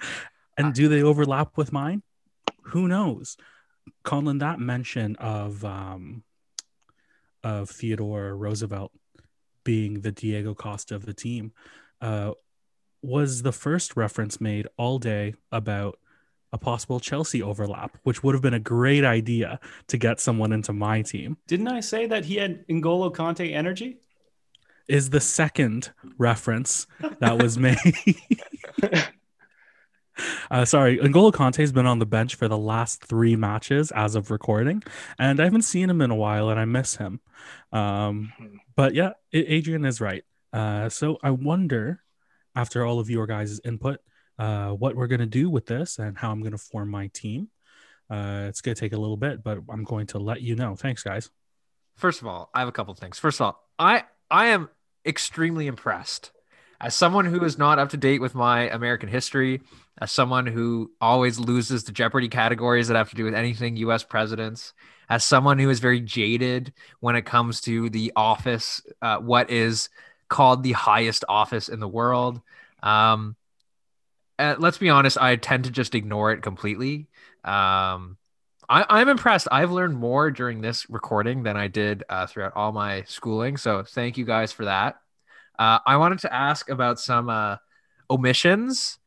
and 0.58 0.72
do 0.72 0.88
they 0.88 1.02
overlap 1.02 1.56
with 1.56 1.72
mine? 1.72 2.02
Who 2.68 2.88
knows? 2.88 3.36
Colin, 4.02 4.38
that 4.38 4.60
mention 4.60 5.16
of 5.16 5.64
um, 5.64 6.22
of 7.42 7.70
Theodore 7.70 8.36
Roosevelt 8.36 8.92
being 9.64 10.00
the 10.00 10.12
Diego 10.12 10.54
Costa 10.54 10.94
of 10.94 11.06
the 11.06 11.14
team 11.14 11.52
uh, 12.00 12.32
was 13.02 13.42
the 13.42 13.52
first 13.52 13.96
reference 13.96 14.40
made 14.40 14.66
all 14.76 14.98
day 14.98 15.34
about 15.50 15.98
a 16.52 16.58
possible 16.58 17.00
Chelsea 17.00 17.42
overlap, 17.42 17.98
which 18.04 18.22
would 18.22 18.34
have 18.34 18.42
been 18.42 18.54
a 18.54 18.60
great 18.60 19.04
idea 19.04 19.58
to 19.88 19.98
get 19.98 20.20
someone 20.20 20.52
into 20.52 20.72
my 20.72 21.02
team. 21.02 21.36
Didn't 21.48 21.68
I 21.68 21.80
say 21.80 22.06
that 22.06 22.24
he 22.24 22.36
had 22.36 22.66
N'Golo 22.68 23.12
Kanté 23.12 23.52
energy? 23.52 23.98
Is 24.86 25.10
the 25.10 25.20
second 25.20 25.90
reference 26.18 26.86
that 27.18 27.42
was 27.42 27.58
made. 27.58 27.78
Uh, 30.50 30.64
sorry, 30.64 30.98
N'Golo 30.98 31.32
Kanté 31.32 31.58
has 31.58 31.72
been 31.72 31.86
on 31.86 31.98
the 31.98 32.06
bench 32.06 32.34
for 32.34 32.48
the 32.48 32.58
last 32.58 33.04
three 33.04 33.36
matches 33.36 33.90
as 33.90 34.14
of 34.14 34.30
recording, 34.30 34.82
and 35.18 35.40
I 35.40 35.44
haven't 35.44 35.62
seen 35.62 35.90
him 35.90 36.00
in 36.00 36.10
a 36.10 36.14
while, 36.14 36.50
and 36.50 36.60
I 36.60 36.64
miss 36.64 36.96
him. 36.96 37.20
Um, 37.72 38.32
but 38.76 38.94
yeah, 38.94 39.12
Adrian 39.32 39.84
is 39.84 40.00
right. 40.00 40.24
Uh, 40.52 40.88
so 40.88 41.18
I 41.22 41.30
wonder, 41.30 42.02
after 42.54 42.84
all 42.84 43.00
of 43.00 43.10
your 43.10 43.26
guys' 43.26 43.60
input, 43.64 44.00
uh, 44.38 44.70
what 44.70 44.94
we're 44.94 45.08
gonna 45.08 45.26
do 45.26 45.50
with 45.50 45.66
this 45.66 45.98
and 45.98 46.16
how 46.16 46.30
I'm 46.30 46.42
gonna 46.42 46.58
form 46.58 46.90
my 46.90 47.08
team. 47.08 47.48
Uh, 48.08 48.46
it's 48.48 48.60
gonna 48.60 48.74
take 48.74 48.92
a 48.92 48.98
little 48.98 49.16
bit, 49.16 49.42
but 49.42 49.58
I'm 49.68 49.84
going 49.84 50.06
to 50.08 50.18
let 50.18 50.42
you 50.42 50.54
know. 50.54 50.76
Thanks, 50.76 51.02
guys. 51.02 51.30
First 51.96 52.20
of 52.20 52.26
all, 52.26 52.50
I 52.54 52.60
have 52.60 52.68
a 52.68 52.72
couple 52.72 52.94
things. 52.94 53.18
First 53.18 53.40
of 53.40 53.46
all, 53.46 53.64
I 53.78 54.04
I 54.30 54.46
am 54.46 54.68
extremely 55.04 55.66
impressed 55.66 56.30
as 56.80 56.94
someone 56.94 57.24
who 57.24 57.42
is 57.44 57.58
not 57.58 57.78
up 57.78 57.90
to 57.90 57.96
date 57.96 58.20
with 58.20 58.34
my 58.34 58.68
American 58.68 59.08
history, 59.08 59.62
as 60.00 60.10
someone 60.10 60.46
who 60.46 60.90
always 61.00 61.38
loses 61.38 61.84
the 61.84 61.92
Jeopardy 61.92 62.28
categories 62.28 62.88
that 62.88 62.96
have 62.96 63.10
to 63.10 63.16
do 63.16 63.24
with 63.24 63.34
anything 63.34 63.76
U.S. 63.76 64.02
presidents, 64.02 64.72
as 65.08 65.22
someone 65.22 65.58
who 65.58 65.70
is 65.70 65.80
very 65.80 66.00
jaded 66.00 66.72
when 67.00 67.16
it 67.16 67.22
comes 67.22 67.60
to 67.62 67.88
the 67.90 68.12
office, 68.16 68.82
uh, 69.02 69.18
what 69.18 69.50
is 69.50 69.88
called 70.28 70.62
the 70.62 70.72
highest 70.72 71.24
office 71.28 71.68
in 71.68 71.80
the 71.80 71.88
world. 71.88 72.40
Um, 72.82 73.36
uh, 74.38 74.56
let's 74.58 74.78
be 74.78 74.90
honest, 74.90 75.16
I 75.18 75.36
tend 75.36 75.64
to 75.64 75.70
just 75.70 75.94
ignore 75.94 76.32
it 76.32 76.42
completely. 76.42 77.08
Um, 77.44 78.16
I, 78.68 78.84
I'm 78.88 79.08
impressed. 79.08 79.48
I've 79.52 79.70
learned 79.70 79.96
more 79.96 80.30
during 80.30 80.60
this 80.60 80.88
recording 80.90 81.42
than 81.42 81.56
I 81.56 81.68
did 81.68 82.04
uh, 82.08 82.26
throughout 82.26 82.54
all 82.56 82.72
my 82.72 83.04
schooling. 83.06 83.56
So 83.56 83.84
thank 83.84 84.16
you 84.16 84.24
guys 84.24 84.52
for 84.52 84.64
that. 84.64 84.96
Uh, 85.58 85.78
I 85.86 85.98
wanted 85.98 86.20
to 86.20 86.34
ask 86.34 86.68
about 86.68 86.98
some 86.98 87.28
uh, 87.28 87.56
omissions, 88.10 88.98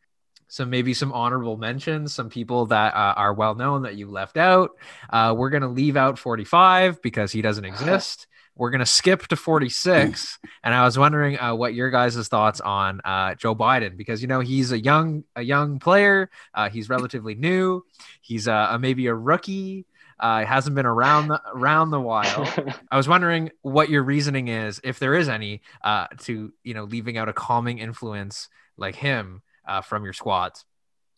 some 0.48 0.70
maybe 0.70 0.93
some 0.93 1.12
honorable 1.12 1.58
mentions, 1.58 2.14
some 2.14 2.30
people 2.30 2.68
that 2.68 2.93
uh, 2.93 3.14
are 3.16 3.34
well 3.34 3.56
known 3.56 3.84
that 3.84 3.95
you 3.95 4.08
left 4.08 4.38
out. 4.38 4.72
Uh, 5.10 5.34
we're 5.38 5.50
gonna 5.50 5.68
leave 5.68 5.98
out 5.98 6.18
45 6.18 7.02
because 7.02 7.32
he 7.32 7.41
doesn't 7.41 7.66
exist. 7.66 8.28
We're 8.56 8.72
gonna 8.72 8.86
skip 8.86 9.28
to 9.28 9.36
46, 9.36 10.39
and 10.64 10.74
I 10.74 10.84
was 10.84 10.98
wondering 10.98 11.39
uh, 11.39 11.54
what 11.54 11.74
your 11.74 11.91
guys' 11.91 12.28
thoughts 12.28 12.60
on 12.60 13.02
uh, 13.06 13.36
Joe 13.36 13.56
Biden 13.56 13.98
because 13.98 14.22
you 14.22 14.28
know 14.28 14.39
he's 14.39 14.72
a 14.72 14.80
young 14.80 15.24
a 15.36 15.43
young 15.43 15.80
player. 15.80 16.30
Uh, 16.54 16.70
he's 16.70 16.89
relatively 16.89 17.36
new. 17.36 17.84
He's 18.22 18.48
uh, 18.48 18.70
a, 18.72 18.80
maybe 18.80 19.08
a 19.08 19.14
rookie. 19.14 19.86
Uh, 20.20 20.43
hasn't 20.43 20.76
been 20.76 20.88
around 20.88 21.28
the, 21.28 21.39
around 21.54 21.91
the 21.91 22.02
while. 22.02 22.52
I 22.91 22.98
was 22.98 23.08
wondering 23.08 23.52
what 23.62 23.91
your 23.91 24.02
reasoning 24.02 24.48
is, 24.48 24.82
if 24.84 24.98
there 24.98 25.14
is 25.14 25.30
any, 25.30 25.62
uh, 25.84 26.08
to 26.22 26.52
you 26.64 26.74
know 26.74 26.86
leaving 26.86 27.18
out 27.20 27.30
a 27.30 27.34
calming 27.34 27.78
influence 27.78 28.50
like 28.78 28.95
him 28.95 29.43
uh, 29.68 29.82
from 29.82 30.03
your 30.03 30.13
squads. 30.13 30.65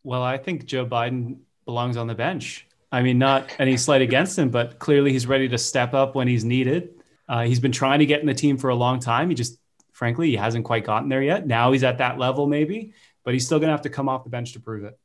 Well, 0.03 0.23
I 0.23 0.37
think 0.37 0.65
Joe 0.65 0.85
Biden 0.85 1.39
belongs 1.65 1.97
on 1.97 2.07
the 2.07 2.15
bench. 2.15 2.67
I 2.91 3.03
mean, 3.03 3.19
not 3.19 3.49
any 3.59 3.77
slight 3.77 4.01
against 4.01 4.37
him, 4.37 4.49
but 4.49 4.79
clearly 4.79 5.11
he's 5.11 5.27
ready 5.27 5.47
to 5.49 5.57
step 5.57 5.93
up 5.93 6.15
when 6.15 6.27
he's 6.27 6.43
needed. 6.43 7.03
Uh, 7.27 7.43
he's 7.43 7.59
been 7.59 7.71
trying 7.71 7.99
to 7.99 8.05
get 8.05 8.21
in 8.21 8.25
the 8.25 8.33
team 8.33 8.57
for 8.57 8.69
a 8.69 8.75
long 8.75 8.99
time. 8.99 9.29
He 9.29 9.35
just, 9.35 9.59
frankly, 9.91 10.29
he 10.29 10.35
hasn't 10.35 10.65
quite 10.65 10.83
gotten 10.83 11.09
there 11.09 11.21
yet. 11.21 11.45
Now 11.45 11.71
he's 11.71 11.83
at 11.83 11.99
that 11.99 12.17
level, 12.17 12.47
maybe, 12.47 12.93
but 13.23 13.33
he's 13.33 13.45
still 13.45 13.59
going 13.59 13.67
to 13.67 13.73
have 13.73 13.83
to 13.83 13.89
come 13.89 14.09
off 14.09 14.23
the 14.23 14.31
bench 14.31 14.53
to 14.53 14.59
prove 14.59 14.83
it. 14.83 14.97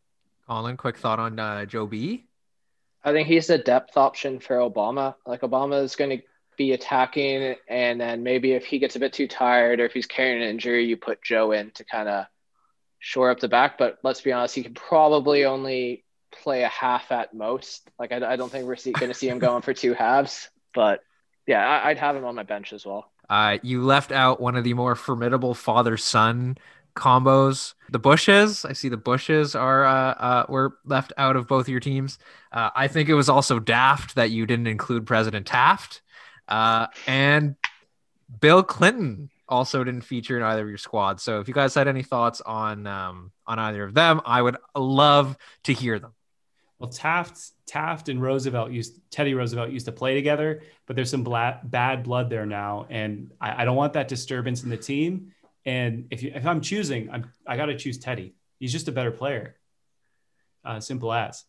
Colin, 0.49 0.77
quick 0.77 0.97
thought 0.97 1.19
on 1.19 1.39
uh, 1.39 1.67
Joe 1.67 1.87
B. 1.87 2.27
I 3.03 3.13
think 3.13 3.29
he's 3.29 3.51
a 3.51 3.59
depth 3.59 3.99
option 3.99 4.41
for 4.41 4.57
Obama. 4.57 5.15
Like 5.27 5.43
Obama 5.43 5.83
is 5.83 5.97
going 5.97 6.19
to 6.19 6.25
be 6.57 6.73
attacking, 6.73 7.57
and 7.69 8.01
then 8.01 8.23
maybe 8.23 8.53
if 8.53 8.65
he 8.65 8.79
gets 8.79 8.97
a 8.97 9.01
bit 9.01 9.13
too 9.13 9.29
tired 9.29 9.81
or 9.81 9.85
if 9.85 9.93
he's 9.93 10.07
carrying 10.07 10.43
an 10.43 10.49
injury, 10.49 10.87
you 10.87 10.97
put 10.97 11.23
Joe 11.23 11.53
in 11.53 11.71
to 11.73 11.85
kind 11.85 12.09
of 12.09 12.27
shore 13.05 13.31
up 13.31 13.39
the 13.39 13.49
back. 13.49 13.77
But 13.77 13.99
let's 14.03 14.23
be 14.23 14.33
honest, 14.33 14.55
he 14.55 14.63
can 14.63 14.73
probably 14.73 15.45
only 15.45 16.05
play 16.33 16.63
a 16.63 16.69
half 16.69 17.13
at 17.13 17.35
most. 17.35 17.89
Like 17.99 18.13
I, 18.13 18.33
I 18.33 18.37
don't 18.37 18.51
think 18.51 18.65
we're 18.65 18.77
going 18.99 19.13
to 19.13 19.15
see 19.15 19.29
him 19.29 19.39
going 19.39 19.61
for 19.61 19.75
two 19.75 19.93
halves. 19.93 20.49
But 20.75 21.01
yeah, 21.47 21.61
I, 21.61 21.91
I'd 21.91 21.99
have 21.99 22.17
him 22.17 22.25
on 22.25 22.35
my 22.35 22.45
bench 22.45 22.73
as 22.73 22.87
well. 22.87 23.11
Uh, 23.29 23.59
you 23.63 23.83
left 23.83 24.11
out 24.11 24.41
one 24.41 24.57
of 24.57 24.65
the 24.65 24.73
more 24.73 24.95
formidable 24.95 25.55
father 25.55 25.99
son 25.99 26.57
combos. 26.97 27.75
The 27.91 27.99
Bushes, 27.99 28.65
I 28.65 28.73
see 28.73 28.89
the 28.89 28.97
Bushes 28.97 29.55
are 29.55 29.85
uh, 29.85 30.15
uh, 30.15 30.47
were 30.49 30.79
left 30.87 31.13
out 31.19 31.37
of 31.37 31.47
both 31.47 31.69
your 31.69 31.81
teams. 31.81 32.19
Uh, 32.53 32.71
I 32.75 32.89
think 32.89 33.11
it 33.11 33.15
was 33.15 33.29
also 33.29 33.59
daft 33.59 34.15
that 34.15 34.31
you 34.31 34.47
didn't 34.47 34.67
include 34.67 35.07
President 35.07 35.47
Taft 35.47 36.01
uh, 36.49 36.87
and 37.07 37.57
Bill 38.41 38.63
Clinton. 38.63 39.31
Also 39.49 39.85
didn't 39.85 40.03
feature 40.03 40.37
in 40.37 40.43
either 40.43 40.63
of 40.63 40.69
your 40.69 40.79
squads. 40.79 41.23
So 41.23 41.41
if 41.41 41.49
you 41.49 41.55
guys 41.55 41.75
had 41.75 41.89
any 41.89 42.03
thoughts 42.03 42.41
on 42.41 42.87
um, 42.87 43.33
on 43.47 43.59
either 43.59 43.85
of 43.85 43.95
them, 43.95 44.21
I 44.25 44.41
would 44.41 44.57
love 44.75 45.37
to 45.65 45.73
hear 45.73 45.99
them. 45.99 46.13
Well, 46.79 46.91
Taft, 46.91 47.41
Taft 47.67 48.09
and 48.09 48.21
Roosevelt 48.21 48.71
used 48.73 49.01
Teddy 49.11 49.35
Roosevelt 49.35 49.71
used 49.71 49.87
to 49.87 49.93
play 49.93 50.15
together, 50.15 50.63
but 50.87 50.97
there's 50.97 51.11
some 51.11 51.25
bla- 51.25 51.61
bad 51.63 52.03
blood 52.03 52.29
there 52.31 52.47
now, 52.47 52.87
and 52.91 53.31
I, 53.41 53.63
I 53.63 53.65
don't 53.65 53.77
want 53.77 53.93
that 53.95 54.09
disturbance 54.09 54.65
in 54.65 54.71
the 54.71 54.77
team. 54.77 55.33
And 55.65 56.09
if 56.11 56.23
you, 56.23 56.33
if 56.35 56.45
I'm 56.47 56.61
choosing, 56.61 57.11
I'm 57.11 57.31
I 57.47 57.57
got 57.57 57.67
to 57.67 57.77
choose 57.77 57.99
Teddy. 57.99 58.35
He's 58.59 58.73
just 58.73 58.89
a 58.89 58.93
better 58.93 59.11
player. 59.11 59.57
Uh, 60.65 60.81
simple 60.81 61.13
as. 61.13 61.45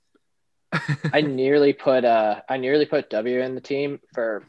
I 1.13 1.21
nearly 1.21 1.73
put 1.73 2.05
uh 2.05 2.41
I 2.49 2.57
nearly 2.57 2.85
put 2.85 3.09
W 3.09 3.39
in 3.39 3.55
the 3.55 3.61
team 3.61 3.99
for 4.13 4.43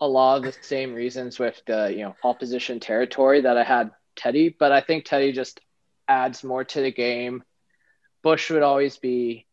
a 0.00 0.08
lot 0.08 0.38
of 0.38 0.44
the 0.44 0.54
same 0.62 0.94
reasons 0.94 1.38
with 1.38 1.60
the 1.66 1.92
you 1.92 2.02
know 2.02 2.16
opposition 2.24 2.80
territory 2.80 3.42
that 3.42 3.56
I 3.56 3.64
had 3.64 3.90
Teddy, 4.16 4.48
but 4.48 4.72
I 4.72 4.80
think 4.80 5.04
Teddy 5.04 5.32
just 5.32 5.60
adds 6.08 6.42
more 6.42 6.64
to 6.64 6.82
the 6.82 6.92
game. 6.92 7.44
Bush 8.22 8.50
would 8.50 8.62
always 8.62 8.96
be, 8.96 9.46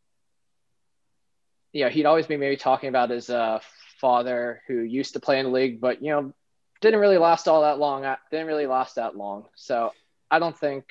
you 1.72 1.84
know, 1.84 1.90
he'd 1.90 2.06
always 2.06 2.28
be 2.28 2.38
maybe 2.38 2.58
talking 2.58 2.90
about 2.90 3.10
his 3.10 3.30
uh, 3.30 3.60
father 4.00 4.62
who 4.68 4.80
used 4.82 5.14
to 5.14 5.20
play 5.20 5.40
in 5.40 5.46
the 5.46 5.52
league, 5.52 5.80
but 5.80 6.02
you 6.02 6.12
know, 6.12 6.34
didn't 6.82 7.00
really 7.00 7.18
last 7.18 7.48
all 7.48 7.62
that 7.62 7.80
long. 7.80 8.04
Didn't 8.32 8.48
really 8.48 8.68
last 8.68 8.96
that 8.96 9.16
long. 9.16 9.46
So 9.56 9.94
I 10.30 10.40
don't 10.40 10.58
think, 10.58 10.86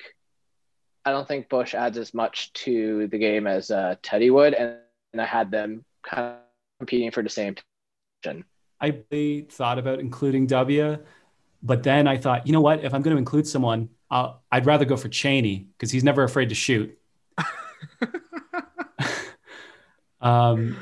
I 1.05 1.11
don't 1.11 1.27
think 1.27 1.49
Bush 1.49 1.73
adds 1.75 1.97
as 1.97 2.13
much 2.13 2.51
to 2.53 3.07
the 3.07 3.17
game 3.17 3.47
as 3.47 3.71
uh, 3.71 3.95
Teddy 4.01 4.29
would, 4.29 4.53
and, 4.53 4.77
and 5.13 5.21
I 5.21 5.25
had 5.25 5.51
them 5.51 5.85
kind 6.03 6.23
of 6.23 6.37
competing 6.79 7.11
for 7.11 7.23
the 7.23 7.29
same 7.29 7.55
position. 8.23 8.45
I 8.79 9.01
really 9.11 9.47
thought 9.49 9.79
about 9.79 9.99
including 9.99 10.47
W, 10.47 10.97
but 11.63 11.83
then 11.83 12.07
I 12.07 12.17
thought, 12.17 12.45
you 12.45 12.53
know 12.53 12.61
what? 12.61 12.83
If 12.83 12.93
I'm 12.93 13.01
going 13.01 13.15
to 13.15 13.19
include 13.19 13.47
someone, 13.47 13.89
i 14.09 14.33
would 14.53 14.65
rather 14.65 14.85
go 14.85 14.95
for 14.95 15.09
Cheney 15.09 15.67
because 15.77 15.91
he's 15.91 16.03
never 16.03 16.23
afraid 16.23 16.49
to 16.49 16.55
shoot. 16.55 16.97
um, 20.21 20.77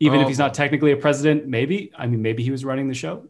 even 0.00 0.18
oh. 0.18 0.22
if 0.22 0.28
he's 0.28 0.38
not 0.38 0.54
technically 0.54 0.92
a 0.92 0.96
president, 0.96 1.46
maybe. 1.46 1.92
I 1.96 2.06
mean, 2.06 2.20
maybe 2.22 2.42
he 2.42 2.50
was 2.50 2.64
running 2.64 2.88
the 2.88 2.94
show. 2.94 3.28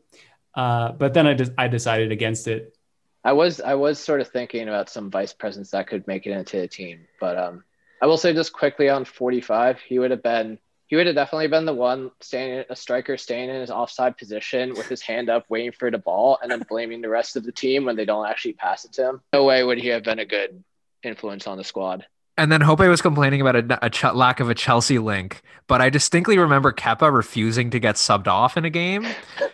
Uh, 0.55 0.93
but 0.93 1.15
then 1.15 1.27
I, 1.27 1.35
de- 1.35 1.55
I 1.59 1.69
decided 1.69 2.11
against 2.13 2.49
it. 2.49 2.77
I 3.25 3.33
was 3.33 3.61
I 3.61 3.75
was 3.75 3.99
sort 3.99 4.21
of 4.21 4.29
thinking 4.29 4.69
about 4.69 4.91
some 4.91 5.11
vice 5.11 5.33
presidents 5.33 5.71
that 5.71 5.87
could 5.87 6.07
make 6.07 6.27
it 6.27 6.33
into 6.33 6.61
the 6.61 6.69
team, 6.69 7.07
but 7.19 7.39
um, 7.39 7.65
I 8.03 8.07
will 8.07 8.19
say 8.19 8.35
just 8.35 8.53
quickly 8.53 8.91
on 8.91 9.07
45, 9.07 9.81
he 9.81 9.99
would 9.99 10.11
have 10.11 10.23
been 10.23 10.59
he 10.95 10.97
would 10.97 11.09
have 11.09 11.17
definitely 11.17 11.49
been 11.49 11.65
the 11.65 11.75
one 11.75 12.13
standing 12.21 12.65
a 12.71 12.77
striker 12.77 13.17
staying 13.17 13.51
in 13.51 13.57
his 13.57 13.69
offside 13.69 14.17
position 14.17 14.71
with 14.75 14.87
his 14.87 15.03
hand 15.03 15.29
up 15.29 15.45
waiting 15.49 15.73
for 15.73 15.91
the 15.91 15.99
ball 15.99 16.39
and 16.41 16.49
then 16.49 16.65
blaming 16.69 17.01
the 17.01 17.09
rest 17.09 17.35
of 17.35 17.43
the 17.43 17.51
team 17.51 17.85
when 17.85 17.97
they 17.97 18.05
don't 18.05 18.29
actually 18.29 18.53
pass 18.53 18.85
it 18.85 18.93
to 18.93 19.09
him 19.09 19.21
no 19.33 19.43
way 19.43 19.65
would 19.65 19.77
he 19.77 19.89
have 19.89 20.05
been 20.05 20.21
a 20.21 20.25
good 20.25 20.63
influence 21.03 21.49
on 21.49 21.59
the 21.59 21.65
squad 21.65 22.07
and 22.39 22.53
then 22.53 22.61
Hope 22.61 22.79
was 22.79 23.03
complaining 23.03 23.41
about 23.41 23.57
a, 23.57 23.87
a 23.87 23.91
ch- 23.91 24.15
lack 24.15 24.39
of 24.41 24.51
a 24.51 24.55
Chelsea 24.57 24.99
link, 24.99 25.41
but 25.69 25.81
I 25.81 25.89
distinctly 25.89 26.37
remember 26.37 26.73
Kepa 26.73 27.13
refusing 27.15 27.71
to 27.71 27.79
get 27.79 27.95
subbed 27.95 28.27
off 28.27 28.57
in 28.57 28.65
a 28.65 28.71
game. 28.71 29.07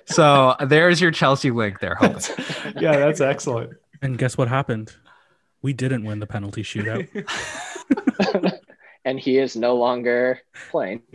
So 0.07 0.57
there's 0.66 0.99
your 0.99 1.11
Chelsea 1.11 1.51
link 1.51 1.80
there, 1.80 1.95
Hope. 1.95 2.22
yeah, 2.80 2.97
that's 2.97 3.20
excellent. 3.20 3.74
And 4.01 4.16
guess 4.16 4.38
what 4.38 4.49
happened? 4.49 4.97
We 5.61 5.74
didn't 5.74 6.05
win 6.05 6.20
the 6.20 6.26
penalty 6.26 6.62
shootout. 6.62 7.07
and 9.05 9.19
he 9.19 9.39
is 9.39 9.57
no 9.57 9.77
longer 9.77 10.41
playing. 10.71 11.03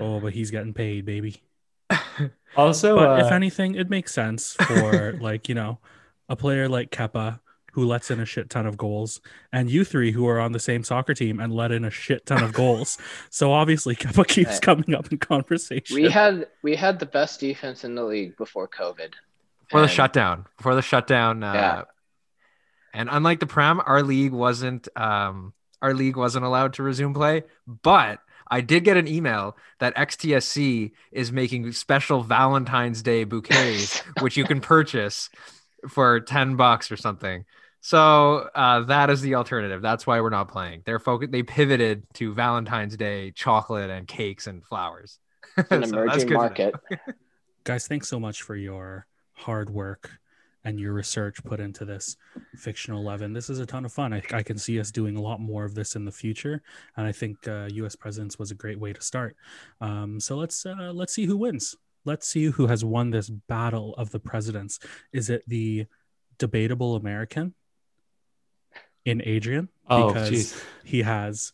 Oh, 0.00 0.20
but 0.20 0.32
he's 0.32 0.50
getting 0.50 0.72
paid, 0.72 1.04
baby. 1.04 1.42
Also, 2.56 2.96
but 2.96 3.20
uh, 3.20 3.26
if 3.26 3.30
anything, 3.32 3.74
it 3.74 3.90
makes 3.90 4.12
sense 4.12 4.54
for 4.54 5.12
like 5.20 5.48
you 5.48 5.54
know 5.54 5.78
a 6.28 6.34
player 6.34 6.68
like 6.68 6.90
Kepa 6.90 7.40
who 7.72 7.84
lets 7.84 8.10
in 8.10 8.18
a 8.18 8.24
shit 8.24 8.48
ton 8.50 8.66
of 8.66 8.76
goals, 8.76 9.20
and 9.52 9.70
you 9.70 9.84
three 9.84 10.10
who 10.10 10.26
are 10.26 10.40
on 10.40 10.52
the 10.52 10.58
same 10.58 10.82
soccer 10.82 11.12
team 11.14 11.38
and 11.38 11.52
let 11.52 11.70
in 11.70 11.84
a 11.84 11.90
shit 11.90 12.24
ton 12.26 12.42
of 12.42 12.52
goals. 12.52 12.98
so 13.30 13.52
obviously, 13.52 13.94
Kepa 13.94 14.26
keeps 14.26 14.58
coming 14.58 14.94
up 14.94 15.12
in 15.12 15.18
conversation. 15.18 15.94
We 15.94 16.08
had 16.08 16.46
we 16.62 16.74
had 16.74 16.98
the 16.98 17.06
best 17.06 17.38
defense 17.40 17.84
in 17.84 17.94
the 17.94 18.04
league 18.04 18.36
before 18.36 18.66
COVID. 18.66 19.12
Before 19.66 19.80
and, 19.80 19.88
the 19.88 19.92
shutdown. 19.92 20.46
Before 20.56 20.74
the 20.74 20.82
shutdown. 20.82 21.44
Uh, 21.44 21.52
yeah. 21.52 21.82
And 22.94 23.08
unlike 23.12 23.40
the 23.40 23.46
Prem, 23.46 23.80
our 23.84 24.02
league 24.02 24.32
wasn't 24.32 24.88
um, 24.96 25.52
our 25.82 25.94
league 25.94 26.16
wasn't 26.16 26.44
allowed 26.44 26.74
to 26.74 26.82
resume 26.82 27.14
play, 27.14 27.44
but 27.66 28.20
I 28.50 28.60
did 28.60 28.84
get 28.84 28.96
an 28.96 29.06
email 29.06 29.56
that 29.78 29.94
XTSC 29.96 30.92
is 31.12 31.30
making 31.32 31.70
special 31.72 32.22
Valentine's 32.22 33.02
Day 33.02 33.24
bouquets, 33.24 34.00
which 34.20 34.36
you 34.36 34.44
can 34.44 34.60
purchase 34.60 35.28
for 35.88 36.20
10 36.20 36.56
bucks 36.56 36.90
or 36.90 36.96
something. 36.96 37.44
So 37.80 38.48
uh, 38.54 38.80
that 38.84 39.10
is 39.10 39.20
the 39.20 39.36
alternative. 39.36 39.82
That's 39.82 40.06
why 40.06 40.20
we're 40.20 40.30
not 40.30 40.48
playing. 40.48 40.82
They're 40.84 40.98
focused. 40.98 41.30
They 41.30 41.42
pivoted 41.42 42.02
to 42.14 42.34
Valentine's 42.34 42.96
Day 42.96 43.30
chocolate 43.30 43.90
and 43.90 44.08
cakes 44.08 44.46
and 44.46 44.64
flowers. 44.64 45.18
An 45.56 45.64
so 45.84 46.02
emerging 46.02 46.32
market. 46.32 46.74
Guys, 47.64 47.86
thanks 47.86 48.08
so 48.08 48.18
much 48.18 48.42
for 48.42 48.56
your 48.56 49.06
hard 49.34 49.70
work 49.70 50.10
and 50.64 50.78
your 50.78 50.92
research 50.92 51.42
put 51.44 51.60
into 51.60 51.84
this 51.84 52.16
fictional 52.56 53.00
11 53.00 53.32
this 53.32 53.48
is 53.48 53.58
a 53.58 53.66
ton 53.66 53.84
of 53.84 53.92
fun. 53.92 54.12
I, 54.12 54.22
I, 54.32 54.42
can 54.42 54.58
see 54.58 54.80
us 54.80 54.90
doing 54.90 55.16
a 55.16 55.20
lot 55.20 55.40
more 55.40 55.64
of 55.64 55.74
this 55.74 55.96
in 55.96 56.04
the 56.04 56.12
future 56.12 56.62
and 56.96 57.06
i 57.06 57.12
think 57.12 57.46
uh, 57.46 57.68
us 57.72 57.96
presidents 57.96 58.38
was 58.38 58.50
a 58.50 58.54
great 58.54 58.78
way 58.78 58.92
to 58.92 59.00
start. 59.00 59.36
Um, 59.80 60.20
so 60.20 60.36
let's 60.36 60.66
uh, 60.66 60.92
let's 60.92 61.14
see 61.14 61.26
who 61.26 61.36
wins. 61.36 61.76
Let's 62.04 62.28
see 62.28 62.46
who 62.46 62.66
has 62.66 62.84
won 62.84 63.10
this 63.10 63.28
battle 63.28 63.94
of 63.96 64.10
the 64.10 64.20
presidents. 64.20 64.78
Is 65.12 65.30
it 65.30 65.42
the 65.46 65.86
debatable 66.38 66.96
american 66.96 67.54
in 69.04 69.22
adrian? 69.24 69.68
Oh, 69.88 70.08
because 70.08 70.30
geez. 70.30 70.62
he 70.84 71.02
has 71.02 71.52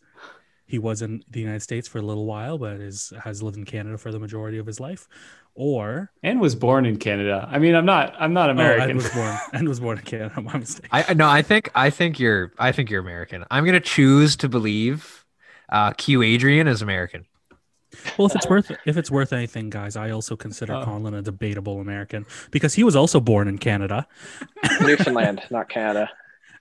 he 0.65 0.79
was 0.79 1.01
in 1.01 1.23
the 1.29 1.39
united 1.39 1.61
states 1.61 1.87
for 1.87 1.99
a 1.99 2.01
little 2.01 2.25
while 2.25 2.57
but 2.57 2.79
is 2.79 3.13
has 3.23 3.41
lived 3.41 3.57
in 3.57 3.65
canada 3.65 3.97
for 3.97 4.11
the 4.11 4.19
majority 4.19 4.57
of 4.57 4.65
his 4.65 4.79
life 4.79 5.07
or 5.55 6.11
and 6.21 6.39
was 6.41 6.53
born 6.53 6.85
in 6.85 6.97
Canada. 6.97 7.47
I 7.49 7.59
mean, 7.59 7.75
I'm 7.75 7.85
not 7.85 8.13
I'm 8.19 8.33
not 8.33 8.49
American. 8.49 8.81
Oh, 8.81 8.89
and 8.89 8.95
was 8.97 9.09
born 9.09 9.37
and 9.53 9.69
was 9.69 9.79
born 9.79 9.97
in 9.97 10.03
Canada. 10.03 10.41
My 10.41 10.57
mistake. 10.57 10.87
I 10.91 11.13
no, 11.13 11.27
I 11.27 11.41
think 11.41 11.71
I 11.73 11.89
think 11.89 12.19
you're 12.19 12.51
I 12.59 12.71
think 12.71 12.89
you're 12.89 13.01
American. 13.01 13.45
I'm 13.49 13.65
gonna 13.65 13.79
choose 13.79 14.35
to 14.37 14.49
believe 14.49 15.25
uh, 15.69 15.91
Q 15.93 16.21
Adrian 16.21 16.67
is 16.67 16.81
American. 16.81 17.25
Well, 18.17 18.27
if 18.27 18.35
it's 18.35 18.49
worth 18.49 18.71
if 18.85 18.97
it's 18.97 19.09
worth 19.09 19.31
anything, 19.31 19.69
guys, 19.69 19.95
I 19.95 20.11
also 20.11 20.35
consider 20.35 20.73
oh. 20.73 20.83
Conlon 20.83 21.17
a 21.17 21.21
debatable 21.21 21.79
American 21.79 22.25
because 22.51 22.73
he 22.73 22.83
was 22.83 22.95
also 22.95 23.21
born 23.21 23.47
in 23.47 23.57
Canada. 23.57 24.05
Newfoundland, 24.81 25.41
not 25.49 25.69
Canada. 25.69 26.11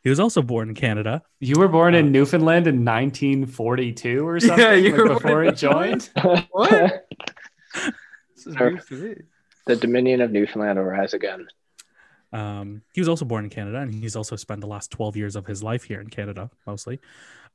He 0.04 0.10
was 0.10 0.20
also 0.20 0.42
born 0.42 0.68
in 0.68 0.74
Canada. 0.74 1.22
You 1.40 1.58
were 1.58 1.66
born 1.66 1.94
in 1.94 2.06
uh, 2.06 2.10
Newfoundland 2.10 2.66
in 2.66 2.84
1942 2.84 4.28
or 4.28 4.38
something 4.38 4.58
yeah, 4.58 4.74
you 4.74 4.90
like 4.90 4.98
were 4.98 5.14
before 5.14 5.42
he 5.42 5.50
joined. 5.52 6.10
what? 6.50 7.08
is 8.36 8.46
news 8.46 8.84
to 8.86 8.94
me. 8.94 9.14
The 9.66 9.76
Dominion 9.76 10.20
of 10.20 10.30
Newfoundland 10.30 10.78
will 10.78 10.84
rise 10.84 11.14
again. 11.14 11.48
Um, 12.34 12.82
he 12.92 13.00
was 13.00 13.08
also 13.08 13.24
born 13.24 13.44
in 13.44 13.50
Canada, 13.50 13.78
and 13.78 13.94
he's 13.94 14.14
also 14.14 14.36
spent 14.36 14.60
the 14.60 14.66
last 14.66 14.90
12 14.90 15.16
years 15.16 15.36
of 15.36 15.46
his 15.46 15.62
life 15.62 15.84
here 15.84 16.02
in 16.02 16.08
Canada, 16.08 16.50
mostly. 16.66 17.00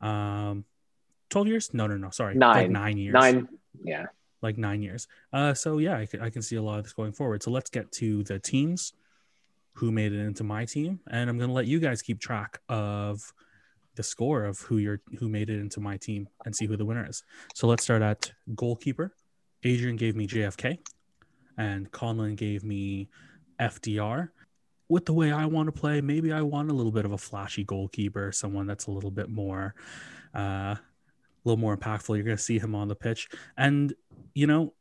Um, 0.02 0.66
12 1.30 1.48
years? 1.48 1.74
No, 1.74 1.86
no, 1.86 1.98
no. 1.98 2.10
Sorry. 2.10 2.34
Nine. 2.34 2.56
Like 2.56 2.72
nine 2.72 2.98
years. 2.98 3.14
Nine. 3.14 3.48
Yeah. 3.84 4.08
Like 4.42 4.58
nine 4.58 4.82
years. 4.82 5.08
Uh, 5.32 5.54
so, 5.54 5.78
yeah, 5.78 5.98
I 5.98 6.08
I 6.20 6.30
can 6.32 6.42
see 6.42 6.56
a 6.56 6.64
lot 6.64 6.80
of 6.80 6.86
this 6.86 6.94
going 6.94 7.12
forward. 7.12 7.44
So 7.44 7.52
let's 7.52 7.70
get 7.70 7.92
to 7.94 8.24
the 8.24 8.40
teams 8.40 8.94
who 9.80 9.94
made 9.94 10.12
it 10.12 10.20
into 10.20 10.44
my 10.44 10.66
team. 10.66 11.00
And 11.10 11.30
I'm 11.30 11.38
going 11.38 11.50
to 11.50 11.54
let 11.54 11.66
you 11.66 11.80
guys 11.80 12.02
keep 12.02 12.20
track 12.20 12.60
of 12.68 13.34
the 13.96 14.04
score 14.04 14.44
of 14.44 14.60
who 14.60 14.78
you're 14.78 15.02
who 15.20 15.30
made 15.30 15.50
it 15.50 15.58
into 15.60 15.80
my 15.80 15.96
team 15.96 16.28
and 16.46 16.54
see 16.54 16.66
who 16.66 16.76
the 16.76 16.84
winner 16.84 17.08
is. 17.08 17.24
So 17.56 17.66
let's 17.66 17.84
start 17.84 18.02
at 18.02 18.32
goalkeeper. 18.56 19.14
Adrian 19.64 19.96
gave 19.96 20.18
me 20.18 20.28
JFK, 20.28 20.80
and 21.58 21.90
Conlon 21.92 22.36
gave 22.36 22.64
me 22.64 23.10
FDR. 23.60 24.30
With 24.90 25.06
the 25.06 25.14
way 25.14 25.32
I 25.32 25.46
want 25.46 25.68
to 25.68 25.72
play, 25.72 26.02
maybe 26.02 26.34
I 26.34 26.42
want 26.42 26.72
a 26.72 26.74
little 26.74 26.92
bit 26.92 27.06
of 27.06 27.12
a 27.14 27.18
flashy 27.18 27.64
goalkeeper, 27.64 28.32
someone 28.32 28.68
that's 28.68 28.88
a 28.88 28.92
little 28.92 29.12
bit 29.12 29.30
more, 29.30 29.76
uh, 30.36 30.76
a 30.76 30.80
little 31.46 31.60
more 31.60 31.78
impactful. 31.78 32.16
You're 32.16 32.26
going 32.26 32.38
to 32.38 32.44
see 32.44 32.60
him 32.60 32.76
on 32.76 32.90
the 32.90 32.96
pitch, 32.96 33.30
and 33.58 33.94
you 34.34 34.48
know, 34.48 34.74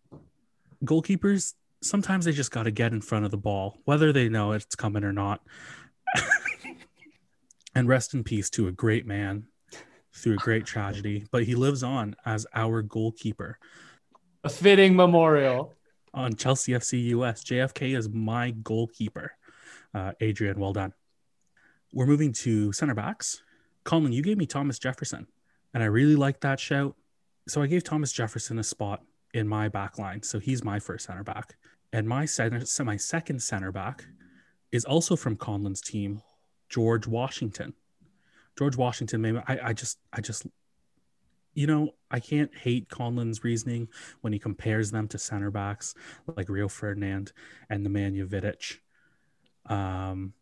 goalkeepers 0.84 1.54
sometimes 1.82 2.24
they 2.24 2.32
just 2.32 2.50
got 2.50 2.64
to 2.64 2.70
get 2.70 2.92
in 2.92 3.00
front 3.00 3.24
of 3.24 3.30
the 3.30 3.36
ball, 3.36 3.78
whether 3.84 4.12
they 4.12 4.28
know 4.28 4.52
it's 4.52 4.74
coming 4.74 5.04
or 5.04 5.12
not. 5.12 5.40
and 7.74 7.88
rest 7.88 8.14
in 8.14 8.24
peace 8.24 8.50
to 8.50 8.68
a 8.68 8.72
great 8.72 9.06
man 9.06 9.46
through 10.14 10.34
a 10.34 10.38
great 10.38 10.66
tragedy, 10.66 11.24
but 11.30 11.44
he 11.44 11.54
lives 11.54 11.82
on 11.82 12.16
as 12.26 12.46
our 12.54 12.82
goalkeeper. 12.82 13.58
A 14.44 14.48
fitting 14.48 14.96
memorial. 14.96 15.74
On 16.14 16.34
Chelsea 16.34 16.72
FC 16.72 17.04
US, 17.08 17.44
JFK 17.44 17.96
is 17.96 18.08
my 18.08 18.50
goalkeeper. 18.50 19.32
Uh, 19.94 20.12
Adrian, 20.20 20.58
well 20.58 20.72
done. 20.72 20.92
We're 21.92 22.06
moving 22.06 22.32
to 22.34 22.72
center 22.72 22.94
backs. 22.94 23.42
Colin, 23.84 24.12
you 24.12 24.22
gave 24.22 24.38
me 24.38 24.46
Thomas 24.46 24.78
Jefferson, 24.78 25.26
and 25.72 25.82
I 25.82 25.86
really 25.86 26.16
liked 26.16 26.40
that 26.40 26.60
shout. 26.60 26.96
So 27.46 27.62
I 27.62 27.66
gave 27.66 27.84
Thomas 27.84 28.12
Jefferson 28.12 28.58
a 28.58 28.64
spot 28.64 29.02
in 29.34 29.46
my 29.48 29.68
back 29.68 29.98
line. 29.98 30.22
So 30.22 30.38
he's 30.38 30.64
my 30.64 30.78
first 30.78 31.06
center 31.06 31.22
back. 31.22 31.56
And 31.92 32.08
my 32.08 32.24
center, 32.24 32.64
so 32.64 32.84
my 32.84 32.96
second 32.96 33.42
center 33.42 33.72
back 33.72 34.04
is 34.72 34.84
also 34.84 35.16
from 35.16 35.36
Conlon's 35.36 35.80
team, 35.80 36.22
George 36.68 37.06
Washington. 37.06 37.74
George 38.58 38.76
Washington, 38.76 39.20
maybe 39.22 39.40
I, 39.46 39.58
I 39.68 39.72
just, 39.72 39.98
I 40.12 40.20
just, 40.20 40.46
you 41.54 41.66
know, 41.66 41.94
I 42.10 42.20
can't 42.20 42.54
hate 42.54 42.88
Conlon's 42.88 43.42
reasoning 43.44 43.88
when 44.20 44.32
he 44.32 44.38
compares 44.38 44.90
them 44.90 45.08
to 45.08 45.18
center 45.18 45.50
backs 45.50 45.94
like 46.36 46.48
Rio 46.48 46.68
Ferdinand 46.68 47.32
and 47.70 47.86
Nemanja 47.86 48.26
Vidic. 48.26 48.78
Um, 49.72 50.34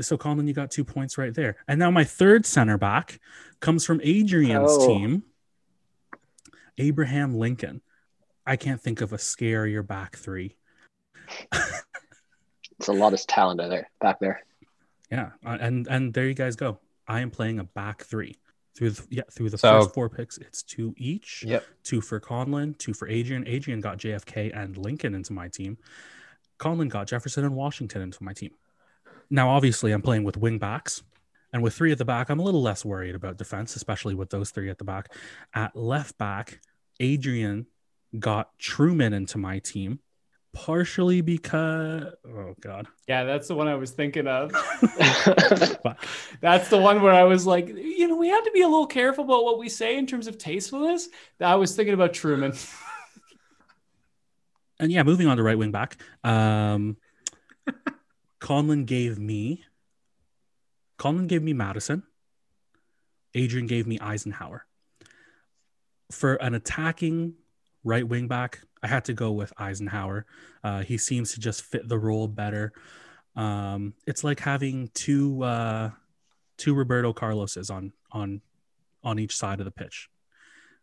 so 0.00 0.16
Conlon, 0.18 0.46
you 0.46 0.54
got 0.54 0.70
two 0.70 0.84
points 0.84 1.16
right 1.18 1.34
there. 1.34 1.56
And 1.68 1.78
now 1.78 1.90
my 1.90 2.04
third 2.04 2.46
center 2.46 2.78
back 2.78 3.20
comes 3.60 3.84
from 3.84 4.00
Adrian's 4.02 4.70
Oh. 4.72 4.86
team, 4.86 5.24
Abraham 6.78 7.34
Lincoln. 7.34 7.82
I 8.50 8.56
can't 8.56 8.80
think 8.80 9.00
of 9.00 9.12
a 9.12 9.16
scarier 9.16 9.86
back 9.86 10.16
three. 10.16 10.56
It's 11.52 12.88
a 12.88 12.92
lot 12.92 13.12
of 13.14 13.24
talent 13.28 13.60
there 13.60 13.88
back 14.00 14.18
there. 14.18 14.42
Yeah, 15.08 15.30
uh, 15.46 15.56
and 15.60 15.86
and 15.86 16.12
there 16.12 16.26
you 16.26 16.34
guys 16.34 16.56
go. 16.56 16.80
I 17.06 17.20
am 17.20 17.30
playing 17.30 17.60
a 17.60 17.64
back 17.64 18.02
three 18.02 18.36
through 18.76 18.90
the, 18.90 19.06
yeah 19.08 19.22
through 19.30 19.50
the 19.50 19.58
So- 19.58 19.82
first 19.82 19.94
four 19.94 20.08
picks. 20.08 20.38
It's 20.38 20.64
two 20.64 20.94
each. 20.96 21.44
Yep. 21.46 21.64
Two 21.84 22.00
for 22.00 22.18
Conlon, 22.18 22.76
two 22.76 22.92
for 22.92 23.06
Adrian. 23.06 23.46
Adrian 23.46 23.80
got 23.80 23.98
JFK 23.98 24.50
and 24.56 24.76
Lincoln 24.76 25.14
into 25.14 25.32
my 25.32 25.46
team. 25.46 25.78
Conlon 26.58 26.88
got 26.88 27.06
Jefferson 27.06 27.44
and 27.44 27.54
Washington 27.54 28.02
into 28.02 28.22
my 28.24 28.32
team. 28.32 28.50
Now, 29.30 29.50
obviously, 29.50 29.92
I'm 29.92 30.02
playing 30.02 30.24
with 30.24 30.36
wing 30.36 30.58
backs. 30.58 31.02
And 31.52 31.62
with 31.62 31.74
three 31.74 31.92
at 31.92 31.98
the 31.98 32.04
back, 32.04 32.30
I'm 32.30 32.38
a 32.40 32.42
little 32.42 32.62
less 32.62 32.84
worried 32.84 33.14
about 33.14 33.36
defense, 33.36 33.76
especially 33.76 34.14
with 34.14 34.30
those 34.30 34.50
three 34.50 34.70
at 34.70 34.78
the 34.78 34.84
back. 34.84 35.12
At 35.54 35.74
left 35.76 36.16
back, 36.18 36.60
Adrian 37.00 37.66
got 38.18 38.58
Truman 38.58 39.12
into 39.12 39.38
my 39.38 39.58
team, 39.58 40.00
partially 40.52 41.20
because, 41.20 42.04
oh 42.26 42.54
God. 42.60 42.88
Yeah, 43.06 43.24
that's 43.24 43.48
the 43.48 43.54
one 43.54 43.68
I 43.68 43.76
was 43.76 43.92
thinking 43.92 44.26
of. 44.26 44.52
That's 46.40 46.68
the 46.68 46.78
one 46.78 47.02
where 47.02 47.12
I 47.12 47.24
was 47.24 47.46
like, 47.46 47.68
you 47.68 48.08
know, 48.08 48.16
we 48.16 48.28
have 48.28 48.44
to 48.44 48.50
be 48.52 48.62
a 48.62 48.68
little 48.68 48.86
careful 48.86 49.24
about 49.24 49.44
what 49.44 49.58
we 49.58 49.68
say 49.68 49.98
in 49.98 50.06
terms 50.06 50.26
of 50.26 50.38
tastefulness. 50.38 51.08
I 51.40 51.56
was 51.56 51.76
thinking 51.76 51.94
about 51.94 52.14
Truman. 52.14 52.52
and 54.80 54.90
yeah, 54.90 55.02
moving 55.02 55.26
on 55.26 55.36
to 55.36 55.42
right 55.42 55.58
wing 55.58 55.70
back. 55.70 55.98
Um, 56.24 56.96
Conlon 58.40 58.86
gave 58.86 59.18
me, 59.18 59.64
Conlon 60.98 61.28
gave 61.28 61.42
me 61.42 61.52
Madison. 61.52 62.02
Adrian 63.34 63.66
gave 63.66 63.86
me 63.86 63.98
Eisenhower. 64.00 64.66
For 66.10 66.34
an 66.34 66.54
attacking 66.54 67.34
right 67.84 68.06
wing 68.06 68.28
back, 68.28 68.60
I 68.82 68.86
had 68.86 69.04
to 69.06 69.12
go 69.12 69.32
with 69.32 69.52
Eisenhower. 69.58 70.26
Uh, 70.62 70.82
he 70.82 70.98
seems 70.98 71.34
to 71.34 71.40
just 71.40 71.62
fit 71.62 71.88
the 71.88 71.98
role 71.98 72.28
better. 72.28 72.72
Um, 73.36 73.94
it's 74.06 74.24
like 74.24 74.40
having 74.40 74.90
two 74.94 75.42
uh, 75.42 75.90
two 76.56 76.74
Roberto 76.74 77.12
Carloses 77.12 77.70
on 77.70 77.92
on 78.12 78.40
on 79.02 79.18
each 79.18 79.36
side 79.36 79.60
of 79.60 79.64
the 79.64 79.70
pitch. 79.70 80.08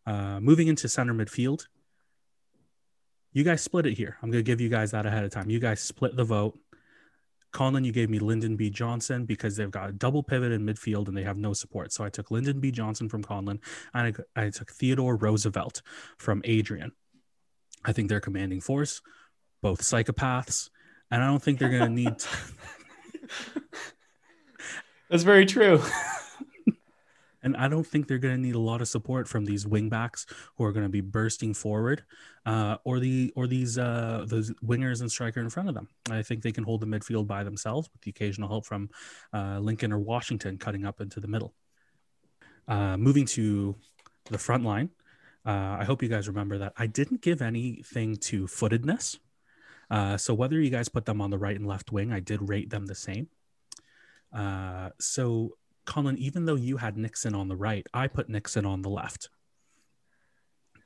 Uh, 0.06 0.40
moving 0.40 0.68
into 0.68 0.88
center 0.88 1.14
midfield, 1.14 1.68
you 3.34 3.44
guys 3.44 3.62
split 3.62 3.86
it 3.86 3.94
here. 3.94 4.18
I'm 4.22 4.32
going 4.32 4.44
to 4.44 4.50
give 4.50 4.62
you 4.62 4.70
guys 4.70 4.92
that 4.92 5.06
ahead 5.06 5.24
of 5.24 5.32
time. 5.32 5.50
You 5.50 5.60
guys 5.60 5.82
split 5.82 6.16
the 6.16 6.24
vote. 6.24 6.58
Conlon, 7.54 7.86
you 7.86 7.92
gave 7.92 8.10
me 8.10 8.20
Lyndon 8.20 8.56
B. 8.56 8.70
Johnson 8.70 9.26
because 9.26 9.56
they've 9.56 9.72
got 9.72 9.90
a 9.90 9.94
double 9.94 10.22
pivot 10.22 10.52
in 10.52 10.66
midfield 10.66 11.08
and 11.08 11.16
they 11.18 11.24
have 11.24 11.38
no 11.38 11.54
support. 11.54 11.92
So 11.94 12.04
I 12.04 12.10
took 12.10 12.30
Lyndon 12.30 12.60
B. 12.60 12.72
Johnson 12.72 13.10
from 13.10 13.24
Conlon 13.24 13.60
and 13.94 14.18
I, 14.36 14.42
I 14.46 14.50
took 14.50 14.72
Theodore 14.72 15.16
Roosevelt 15.16 15.82
from 16.18 16.42
Adrian. 16.44 16.92
I 17.86 17.94
think 17.94 18.10
they're 18.10 18.20
commanding 18.20 18.62
force, 18.62 19.02
both 19.62 19.82
psychopaths, 19.82 20.70
and 21.10 21.24
I 21.24 21.28
don't 21.28 21.42
think 21.42 21.60
they're 21.60 21.70
going 21.70 21.84
to 21.84 21.90
need. 21.90 22.16
That's 25.10 25.24
very 25.24 25.46
true. 25.46 25.82
and 27.44 27.56
I 27.56 27.68
don't 27.68 27.86
think 27.86 28.08
they're 28.08 28.18
going 28.18 28.36
to 28.36 28.42
need 28.42 28.56
a 28.56 28.60
lot 28.60 28.82
of 28.82 28.88
support 28.88 29.28
from 29.28 29.46
these 29.46 29.66
wingbacks 29.66 30.26
who 30.56 30.64
are 30.64 30.72
going 30.72 30.86
to 30.86 30.90
be 30.90 31.02
bursting 31.02 31.54
forward, 31.54 32.04
uh, 32.46 32.78
or 32.84 33.00
the 33.00 33.32
or 33.36 33.48
these 33.48 33.78
uh, 33.78 34.26
those 34.28 34.52
wingers 34.66 35.02
and 35.02 35.12
striker 35.12 35.40
in 35.40 35.50
front 35.50 35.70
of 35.70 35.76
them. 35.76 35.88
I 36.10 36.24
think 36.24 36.42
they 36.42 36.52
can 36.52 36.64
hold 36.64 36.82
the 36.82 36.88
midfield 36.88 37.28
by 37.28 37.44
themselves 37.44 37.90
with 37.94 38.02
the 38.02 38.10
occasional 38.10 38.50
help 38.50 38.66
from 38.66 38.90
uh, 39.34 39.60
Lincoln 39.60 39.92
or 39.92 40.00
Washington 40.00 40.58
cutting 40.58 40.86
up 40.86 41.02
into 41.02 41.20
the 41.20 41.28
middle. 41.28 41.54
Uh, 42.68 42.98
moving 42.98 43.26
to 43.26 43.76
the 44.30 44.38
front 44.38 44.64
line, 44.66 44.90
uh, 45.46 45.78
I 45.80 45.86
hope 45.86 46.04
you 46.04 46.10
guys 46.10 46.28
remember 46.28 46.58
that 46.58 46.74
I 46.78 46.88
didn't 46.88 47.22
give 47.22 47.42
anything 47.42 48.18
to 48.18 48.48
footedness. 48.48 49.18
Uh, 49.90 50.18
so 50.18 50.34
whether 50.34 50.60
you 50.60 50.70
guys 50.70 50.90
put 50.90 51.06
them 51.06 51.22
on 51.22 51.30
the 51.30 51.38
right 51.38 51.56
and 51.56 51.66
left 51.66 51.92
wing, 51.94 52.12
I 52.12 52.20
did 52.20 52.50
rate 52.50 52.70
them 52.70 52.86
the 52.86 52.96
same. 52.96 53.30
Uh, 54.34 54.90
so 55.00 55.56
Colin, 55.88 56.18
even 56.18 56.46
though 56.46 56.56
you 56.56 56.78
had 56.78 56.98
Nixon 56.98 57.34
on 57.34 57.48
the 57.48 57.56
right, 57.56 57.88
I 57.94 58.08
put 58.08 58.30
Nixon 58.30 58.66
on 58.66 58.84
the 58.84 58.90
left 58.90 59.30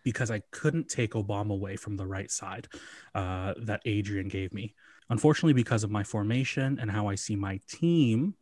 because 0.04 0.32
I 0.32 0.42
couldn't 0.52 0.88
take 0.88 1.12
Obama 1.12 1.52
away 1.52 1.76
from 1.76 1.98
the 1.98 2.08
right 2.08 2.32
side 2.32 2.68
uh, 3.14 3.54
that 3.58 3.82
Adrian 3.86 4.30
gave 4.30 4.54
me. 4.54 4.76
Unfortunately, 5.10 5.54
because 5.54 5.84
of 5.84 5.92
my 5.92 6.04
formation 6.04 6.80
and 6.80 6.90
how 6.90 7.08
I 7.08 7.16
see 7.16 7.36
my 7.36 7.60
team, 7.68 8.36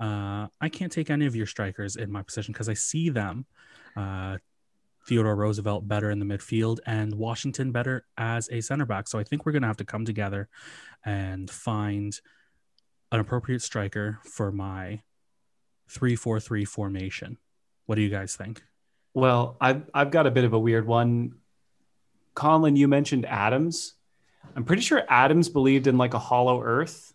uh, 0.00 0.46
I 0.60 0.68
can't 0.70 0.92
take 0.92 1.10
any 1.10 1.26
of 1.26 1.36
your 1.36 1.46
strikers 1.46 1.96
in 1.96 2.10
my 2.10 2.22
position 2.22 2.52
because 2.52 2.68
I 2.68 2.74
see 2.74 3.10
them. 3.10 3.44
Uh, 3.96 4.38
Theodore 5.06 5.36
Roosevelt 5.36 5.86
better 5.86 6.10
in 6.10 6.18
the 6.18 6.24
midfield 6.24 6.78
and 6.86 7.14
Washington 7.14 7.70
better 7.70 8.04
as 8.18 8.48
a 8.50 8.60
center 8.60 8.86
back. 8.86 9.06
So 9.06 9.18
I 9.18 9.24
think 9.24 9.46
we're 9.46 9.52
going 9.52 9.62
to 9.62 9.68
have 9.68 9.76
to 9.76 9.84
come 9.84 10.04
together 10.04 10.48
and 11.04 11.48
find 11.48 12.18
an 13.12 13.20
appropriate 13.20 13.62
striker 13.62 14.18
for 14.24 14.50
my 14.50 15.02
three 15.88 16.16
four 16.16 16.40
three 16.40 16.64
formation. 16.64 17.38
What 17.86 17.94
do 17.96 18.02
you 18.02 18.10
guys 18.10 18.36
think? 18.36 18.62
Well, 19.14 19.56
I've 19.60 19.88
I've 19.94 20.10
got 20.10 20.26
a 20.26 20.30
bit 20.30 20.44
of 20.44 20.52
a 20.52 20.58
weird 20.58 20.86
one. 20.86 21.36
Colin, 22.34 22.76
you 22.76 22.88
mentioned 22.88 23.26
Adams. 23.26 23.94
I'm 24.54 24.64
pretty 24.64 24.82
sure 24.82 25.02
Adams 25.08 25.48
believed 25.48 25.86
in 25.86 25.96
like 25.98 26.14
a 26.14 26.18
hollow 26.18 26.62
earth. 26.62 27.12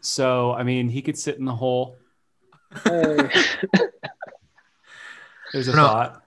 So 0.00 0.52
I 0.52 0.62
mean, 0.62 0.88
he 0.88 1.02
could 1.02 1.18
sit 1.18 1.38
in 1.38 1.44
the 1.44 1.54
hole. 1.54 1.96
There's 2.84 3.30
a 5.68 5.72
No. 5.72 5.86
thought. 5.86 6.22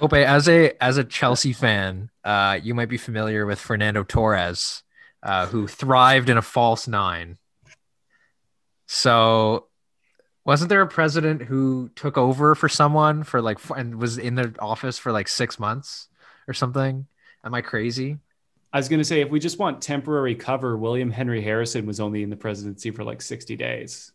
Ope, 0.00 0.12
as 0.14 0.48
a 0.48 0.72
as 0.82 0.96
a 0.96 1.04
Chelsea 1.04 1.52
fan, 1.52 2.10
uh, 2.24 2.58
you 2.62 2.74
might 2.74 2.88
be 2.88 2.98
familiar 2.98 3.46
with 3.46 3.60
Fernando 3.60 4.02
Torres, 4.02 4.82
uh, 5.22 5.46
who 5.46 5.68
thrived 5.68 6.28
in 6.28 6.36
a 6.36 6.42
false 6.42 6.88
nine. 6.88 7.38
So, 8.86 9.68
wasn't 10.44 10.68
there 10.68 10.82
a 10.82 10.86
president 10.86 11.42
who 11.42 11.90
took 11.96 12.18
over 12.18 12.54
for 12.54 12.68
someone 12.68 13.22
for 13.24 13.40
like 13.40 13.58
and 13.76 13.96
was 13.96 14.18
in 14.18 14.34
the 14.34 14.54
office 14.58 14.98
for 14.98 15.12
like 15.12 15.28
six 15.28 15.58
months 15.58 16.08
or 16.46 16.54
something? 16.54 17.06
Am 17.44 17.54
I 17.54 17.62
crazy? 17.62 18.18
I 18.72 18.78
was 18.78 18.88
going 18.88 18.98
to 18.98 19.04
say, 19.04 19.20
if 19.20 19.30
we 19.30 19.38
just 19.38 19.58
want 19.58 19.80
temporary 19.80 20.34
cover, 20.34 20.76
William 20.76 21.10
Henry 21.10 21.40
Harrison 21.40 21.86
was 21.86 22.00
only 22.00 22.22
in 22.22 22.30
the 22.30 22.36
presidency 22.36 22.90
for 22.90 23.04
like 23.04 23.22
60 23.22 23.54
days. 23.56 24.12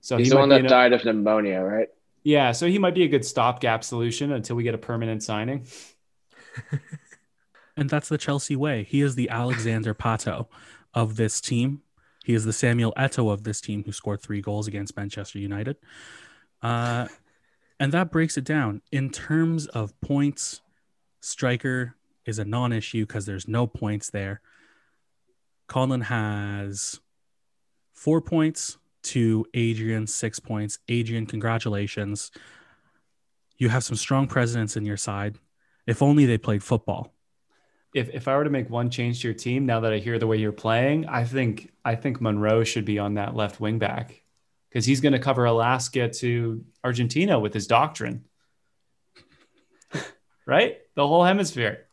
So 0.00 0.16
He's 0.16 0.28
he 0.28 0.30
the 0.30 0.38
one 0.38 0.48
that 0.50 0.64
a- 0.64 0.68
died 0.68 0.92
of 0.92 1.04
pneumonia, 1.04 1.60
right? 1.60 1.88
Yeah, 2.22 2.52
so 2.52 2.66
he 2.66 2.78
might 2.78 2.94
be 2.94 3.02
a 3.02 3.08
good 3.08 3.24
stopgap 3.24 3.82
solution 3.82 4.32
until 4.32 4.54
we 4.54 4.62
get 4.62 4.74
a 4.74 4.78
permanent 4.78 5.22
signing. 5.22 5.66
And 7.76 7.88
that's 7.88 8.10
the 8.10 8.18
Chelsea 8.18 8.56
way. 8.56 8.84
He 8.84 9.00
is 9.00 9.14
the 9.14 9.30
Alexandre 9.30 9.94
Pato 9.94 10.48
of 10.92 11.16
this 11.16 11.40
team. 11.40 11.80
He 12.24 12.34
is 12.34 12.44
the 12.44 12.52
Samuel 12.52 12.92
Eto'o 12.96 13.32
of 13.32 13.44
this 13.44 13.60
team 13.60 13.84
who 13.84 13.92
scored 13.92 14.20
three 14.20 14.40
goals 14.40 14.68
against 14.68 14.96
Manchester 14.96 15.38
United. 15.38 15.76
Uh, 16.62 17.08
and 17.78 17.92
that 17.92 18.10
breaks 18.10 18.36
it 18.36 18.44
down. 18.44 18.82
In 18.92 19.10
terms 19.10 19.66
of 19.66 19.98
points, 20.00 20.60
striker 21.20 21.96
is 22.26 22.38
a 22.38 22.44
non 22.44 22.72
issue 22.72 23.06
because 23.06 23.24
there's 23.26 23.48
no 23.48 23.66
points 23.66 24.10
there. 24.10 24.42
Colin 25.66 26.02
has 26.02 27.00
four 27.92 28.20
points 28.20 28.76
to 29.02 29.46
Adrian, 29.54 30.06
six 30.06 30.38
points. 30.38 30.78
Adrian, 30.88 31.26
congratulations. 31.26 32.30
You 33.56 33.68
have 33.70 33.84
some 33.84 33.96
strong 33.96 34.26
presidents 34.26 34.76
in 34.76 34.84
your 34.84 34.96
side. 34.96 35.38
If 35.86 36.02
only 36.02 36.26
they 36.26 36.38
played 36.38 36.62
football. 36.62 37.14
If 37.94 38.10
if 38.10 38.28
I 38.28 38.36
were 38.36 38.44
to 38.44 38.50
make 38.50 38.70
one 38.70 38.90
change 38.90 39.20
to 39.20 39.28
your 39.28 39.34
team 39.34 39.66
now 39.66 39.80
that 39.80 39.92
I 39.92 39.98
hear 39.98 40.18
the 40.18 40.26
way 40.26 40.36
you're 40.36 40.52
playing, 40.52 41.06
I 41.06 41.24
think 41.24 41.72
I 41.84 41.96
think 41.96 42.20
Monroe 42.20 42.64
should 42.64 42.84
be 42.84 42.98
on 42.98 43.14
that 43.14 43.34
left 43.34 43.60
wing 43.60 43.78
back 43.78 44.22
because 44.68 44.86
he's 44.86 45.00
going 45.00 45.12
to 45.12 45.18
cover 45.18 45.44
Alaska 45.44 46.08
to 46.08 46.64
Argentina 46.84 47.38
with 47.38 47.52
his 47.52 47.66
doctrine. 47.66 48.24
right? 50.46 50.78
The 50.94 51.06
whole 51.06 51.24
hemisphere. 51.24 51.86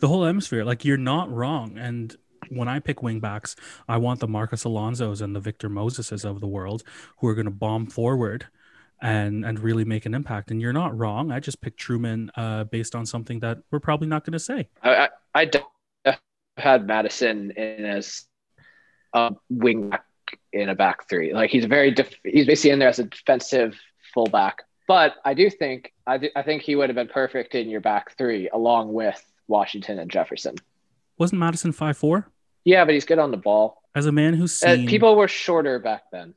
the 0.00 0.08
whole 0.08 0.24
hemisphere. 0.24 0.64
Like 0.64 0.84
you're 0.84 0.98
not 0.98 1.30
wrong. 1.32 1.78
And 1.78 2.14
when 2.50 2.68
I 2.68 2.78
pick 2.78 2.98
wingbacks, 2.98 3.54
I 3.88 3.96
want 3.96 4.20
the 4.20 4.28
Marcos 4.28 4.64
Alonso's 4.64 5.20
and 5.20 5.34
the 5.34 5.40
Victor 5.40 5.68
Moseses 5.68 6.24
of 6.24 6.40
the 6.40 6.46
world 6.46 6.82
who 7.18 7.28
are 7.28 7.34
going 7.34 7.46
to 7.46 7.50
bomb 7.50 7.86
forward 7.86 8.46
and 9.00 9.44
and 9.44 9.58
really 9.60 9.84
make 9.84 10.06
an 10.06 10.14
impact. 10.14 10.50
And 10.50 10.60
you're 10.60 10.72
not 10.72 10.96
wrong. 10.96 11.30
I 11.30 11.40
just 11.40 11.60
picked 11.60 11.78
Truman 11.78 12.30
uh, 12.36 12.64
based 12.64 12.94
on 12.94 13.06
something 13.06 13.40
that 13.40 13.58
we're 13.70 13.80
probably 13.80 14.08
not 14.08 14.24
going 14.24 14.32
to 14.32 14.38
say. 14.38 14.68
I 14.82 15.08
I 15.34 15.50
had 16.56 16.86
Madison 16.86 17.52
in 17.52 17.84
as 17.84 18.24
a 19.14 19.32
wing 19.48 19.90
back 19.90 20.04
in 20.52 20.68
a 20.68 20.74
back 20.74 21.08
three. 21.08 21.32
Like 21.32 21.50
he's 21.50 21.64
very 21.64 21.90
def- 21.92 22.20
he's 22.24 22.46
basically 22.46 22.70
in 22.70 22.78
there 22.78 22.88
as 22.88 22.98
a 22.98 23.04
defensive 23.04 23.78
fullback. 24.12 24.62
But 24.86 25.14
I 25.24 25.34
do 25.34 25.50
think 25.50 25.92
I, 26.06 26.30
I 26.34 26.42
think 26.42 26.62
he 26.62 26.74
would 26.74 26.88
have 26.88 26.96
been 26.96 27.08
perfect 27.08 27.54
in 27.54 27.68
your 27.68 27.80
back 27.80 28.16
three 28.16 28.48
along 28.48 28.92
with 28.92 29.22
Washington 29.46 29.98
and 29.98 30.10
Jefferson. 30.10 30.56
Wasn't 31.18 31.38
Madison 31.38 31.72
five 31.72 31.96
four? 31.96 32.30
Yeah, 32.64 32.84
but 32.84 32.94
he's 32.94 33.04
good 33.04 33.18
on 33.18 33.30
the 33.30 33.36
ball. 33.36 33.82
As 33.94 34.06
a 34.06 34.12
man 34.12 34.34
who's 34.34 34.62
Uh, 34.62 34.76
seen 34.76 34.88
people 34.88 35.16
were 35.16 35.28
shorter 35.28 35.78
back 35.78 36.04
then. 36.12 36.34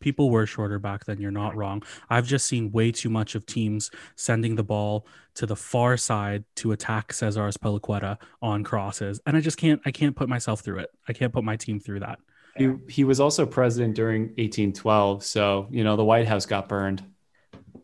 People 0.00 0.30
were 0.30 0.46
shorter 0.46 0.78
back 0.78 1.04
then. 1.04 1.20
You're 1.20 1.30
not 1.30 1.56
wrong. 1.56 1.82
I've 2.10 2.26
just 2.26 2.46
seen 2.46 2.72
way 2.72 2.92
too 2.92 3.10
much 3.10 3.34
of 3.34 3.46
teams 3.46 3.90
sending 4.16 4.56
the 4.56 4.64
ball 4.64 5.06
to 5.34 5.46
the 5.46 5.56
far 5.56 5.96
side 5.96 6.44
to 6.56 6.72
attack 6.72 7.12
Cesar 7.12 7.48
Azpilicueta 7.48 8.18
on 8.40 8.64
crosses, 8.64 9.20
and 9.26 9.36
I 9.36 9.40
just 9.40 9.56
can't. 9.56 9.80
I 9.84 9.90
can't 9.90 10.14
put 10.14 10.28
myself 10.28 10.60
through 10.60 10.78
it. 10.78 10.90
I 11.08 11.12
can't 11.12 11.32
put 11.32 11.44
my 11.44 11.56
team 11.56 11.80
through 11.80 12.00
that. 12.00 12.18
He, 12.56 12.72
he 12.88 13.04
was 13.04 13.18
also 13.18 13.46
president 13.46 13.96
during 13.96 14.22
1812. 14.36 15.24
So, 15.24 15.66
you 15.70 15.82
know, 15.82 15.96
the 15.96 16.04
White 16.04 16.28
House 16.28 16.46
got 16.46 16.68
burned. 16.68 17.02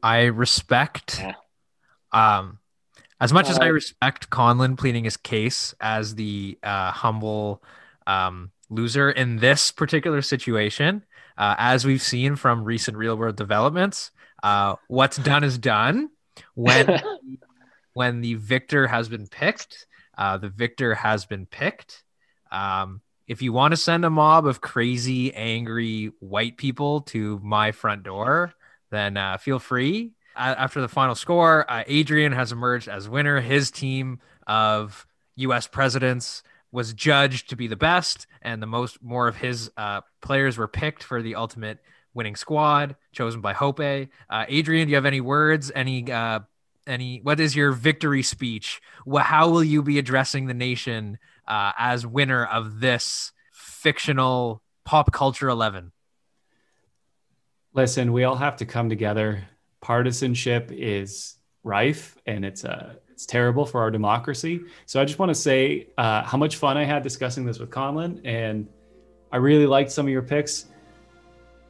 I 0.02 0.26
respect, 0.26 1.20
um, 2.12 2.58
as 3.20 3.32
much 3.32 3.50
as 3.50 3.58
I 3.58 3.68
Uh, 3.68 3.72
respect 3.72 4.30
Conlon 4.30 4.78
pleading 4.78 5.04
his 5.04 5.16
case 5.16 5.74
as 5.80 6.14
the 6.14 6.56
uh, 6.62 6.92
humble 6.92 7.62
um, 8.06 8.52
loser 8.70 9.10
in 9.10 9.38
this 9.38 9.72
particular 9.72 10.22
situation, 10.22 11.04
uh, 11.40 11.54
as 11.56 11.86
we've 11.86 12.02
seen 12.02 12.36
from 12.36 12.64
recent 12.64 12.98
real 12.98 13.16
world 13.16 13.34
developments, 13.34 14.10
uh, 14.42 14.76
what's 14.88 15.16
done 15.16 15.42
is 15.42 15.56
done. 15.56 16.10
When 16.54 17.00
when 17.94 18.20
the 18.20 18.34
victor 18.34 18.86
has 18.86 19.08
been 19.08 19.26
picked, 19.26 19.86
uh, 20.18 20.36
the 20.36 20.50
victor 20.50 20.94
has 20.94 21.24
been 21.24 21.46
picked. 21.46 22.04
Um, 22.52 23.00
if 23.26 23.40
you 23.40 23.54
want 23.54 23.72
to 23.72 23.78
send 23.78 24.04
a 24.04 24.10
mob 24.10 24.46
of 24.46 24.60
crazy, 24.60 25.32
angry 25.32 26.12
white 26.20 26.58
people 26.58 27.00
to 27.02 27.40
my 27.42 27.72
front 27.72 28.02
door, 28.02 28.52
then 28.90 29.16
uh, 29.16 29.38
feel 29.38 29.58
free. 29.58 30.12
Uh, 30.36 30.54
after 30.58 30.82
the 30.82 30.88
final 30.88 31.14
score, 31.14 31.64
uh, 31.70 31.84
Adrian 31.86 32.32
has 32.32 32.52
emerged 32.52 32.86
as 32.86 33.08
winner. 33.08 33.40
His 33.40 33.70
team 33.70 34.20
of 34.46 35.06
U.S. 35.36 35.66
presidents 35.66 36.42
was 36.72 36.92
judged 36.92 37.50
to 37.50 37.56
be 37.56 37.66
the 37.66 37.76
best, 37.76 38.26
and 38.42 38.62
the 38.62 38.66
most 38.66 39.02
more 39.02 39.28
of 39.28 39.36
his 39.36 39.70
uh, 39.76 40.02
players 40.20 40.56
were 40.56 40.68
picked 40.68 41.02
for 41.02 41.22
the 41.22 41.34
ultimate 41.34 41.78
winning 42.14 42.36
squad, 42.36 42.96
chosen 43.12 43.40
by 43.40 43.52
Hope. 43.52 43.80
Uh, 43.80 44.06
Adrian, 44.48 44.86
do 44.86 44.90
you 44.90 44.96
have 44.96 45.06
any 45.06 45.20
words? 45.20 45.70
Any 45.74 46.10
uh, 46.10 46.40
any? 46.86 47.20
What 47.22 47.40
is 47.40 47.54
your 47.56 47.72
victory 47.72 48.22
speech? 48.22 48.80
How 49.18 49.48
will 49.48 49.64
you 49.64 49.82
be 49.82 49.98
addressing 49.98 50.46
the 50.46 50.54
nation 50.54 51.18
uh, 51.46 51.72
as 51.78 52.06
winner 52.06 52.44
of 52.44 52.80
this 52.80 53.32
fictional 53.52 54.62
pop 54.84 55.12
culture 55.12 55.48
eleven? 55.48 55.92
Listen, 57.72 58.12
we 58.12 58.24
all 58.24 58.36
have 58.36 58.56
to 58.56 58.66
come 58.66 58.88
together. 58.88 59.44
Partisanship 59.80 60.70
is 60.72 61.36
rife 61.62 62.18
and 62.26 62.44
it's 62.44 62.64
uh, 62.64 62.94
it's 63.20 63.26
terrible 63.26 63.66
for 63.66 63.82
our 63.82 63.90
democracy. 63.90 64.62
So 64.86 64.98
I 64.98 65.04
just 65.04 65.18
want 65.18 65.28
to 65.28 65.34
say 65.34 65.88
uh, 65.98 66.22
how 66.22 66.38
much 66.38 66.56
fun 66.56 66.78
I 66.78 66.84
had 66.84 67.02
discussing 67.02 67.44
this 67.44 67.58
with 67.58 67.68
Conlon, 67.68 68.18
and 68.24 68.66
I 69.30 69.36
really 69.36 69.66
liked 69.66 69.92
some 69.92 70.06
of 70.06 70.10
your 70.10 70.22
picks. 70.22 70.68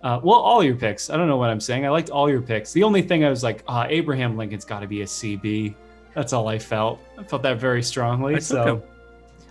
Uh, 0.01 0.21
well, 0.23 0.39
all 0.39 0.63
your 0.63 0.77
picks. 0.77 1.11
I 1.11 1.17
don't 1.17 1.27
know 1.27 1.39
what 1.39 1.51
I'm 1.51 1.59
saying. 1.59 1.85
I 1.85 1.89
liked 1.89 2.09
all 2.09 2.31
your 2.31 2.41
picks. 2.41 2.73
The 2.73 2.85
only 2.85 3.03
thing 3.03 3.25
I 3.25 3.31
was 3.31 3.43
like, 3.43 3.65
uh, 3.67 3.85
Abraham 3.89 4.37
Lincoln's 4.37 4.65
got 4.65 4.79
to 4.79 4.87
be 4.87 5.01
a 5.01 5.05
CB. 5.05 5.75
That's 6.15 6.33
all 6.33 6.47
I 6.47 6.57
felt. 6.57 7.01
I 7.19 7.25
felt 7.25 7.43
that 7.43 7.59
very 7.59 7.83
strongly. 7.83 8.37
I 8.37 8.39
so. 8.55 8.81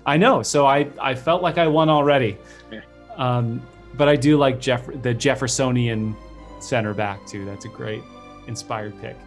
I 0.06 0.16
know. 0.16 0.41
So 0.41 0.66
I 0.66 0.88
I 1.02 1.14
felt 1.14 1.41
like 1.43 1.58
I 1.58 1.68
won 1.68 1.89
already. 1.89 2.38
Yeah. 2.72 2.80
Um, 3.18 3.62
but 3.95 4.08
I 4.08 4.16
do 4.16 4.38
like 4.38 4.62
Jeff 4.62 4.88
the 5.02 5.14
Jeffersonian 5.14 6.16
center 6.62 6.93
back 6.93 7.28
too. 7.28 7.43
That's 7.43 7.66
a 7.66 7.70
great 7.70 8.04
inspired 8.47 8.97
pick. 9.02 9.18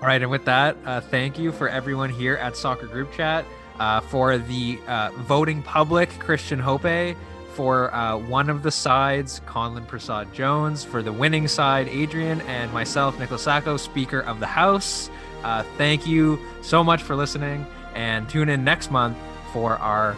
All 0.00 0.06
right, 0.06 0.22
and 0.22 0.30
with 0.30 0.44
that, 0.44 0.76
uh, 0.84 1.00
thank 1.00 1.40
you 1.40 1.50
for 1.50 1.68
everyone 1.68 2.08
here 2.08 2.36
at 2.36 2.56
Soccer 2.56 2.86
Group 2.86 3.12
Chat 3.12 3.44
uh, 3.80 3.98
for 4.00 4.38
the 4.38 4.78
uh, 4.86 5.10
voting 5.16 5.60
public, 5.60 6.08
Christian 6.20 6.60
Hope, 6.60 7.16
for 7.54 7.92
uh, 7.92 8.16
one 8.16 8.48
of 8.48 8.62
the 8.62 8.70
sides, 8.70 9.40
Conlon 9.46 9.84
Prasad 9.88 10.32
Jones, 10.32 10.84
for 10.84 11.02
the 11.02 11.12
winning 11.12 11.48
side, 11.48 11.88
Adrian, 11.88 12.40
and 12.42 12.72
myself, 12.72 13.18
Nicholas 13.18 13.42
Sacco, 13.42 13.76
Speaker 13.76 14.20
of 14.20 14.38
the 14.38 14.46
House. 14.46 15.10
Uh, 15.42 15.64
thank 15.76 16.06
you 16.06 16.38
so 16.62 16.84
much 16.84 17.02
for 17.02 17.16
listening, 17.16 17.66
and 17.96 18.28
tune 18.28 18.48
in 18.48 18.62
next 18.62 18.92
month 18.92 19.18
for 19.52 19.78
our 19.78 20.16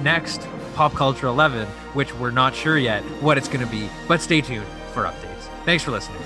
next 0.00 0.44
Pop 0.74 0.92
Culture 0.94 1.28
11, 1.28 1.68
which 1.94 2.12
we're 2.16 2.32
not 2.32 2.52
sure 2.52 2.78
yet 2.78 3.04
what 3.22 3.38
it's 3.38 3.46
going 3.46 3.64
to 3.64 3.70
be, 3.70 3.88
but 4.08 4.20
stay 4.20 4.40
tuned 4.40 4.66
for 4.92 5.04
updates. 5.04 5.48
Thanks 5.64 5.84
for 5.84 5.92
listening. 5.92 6.20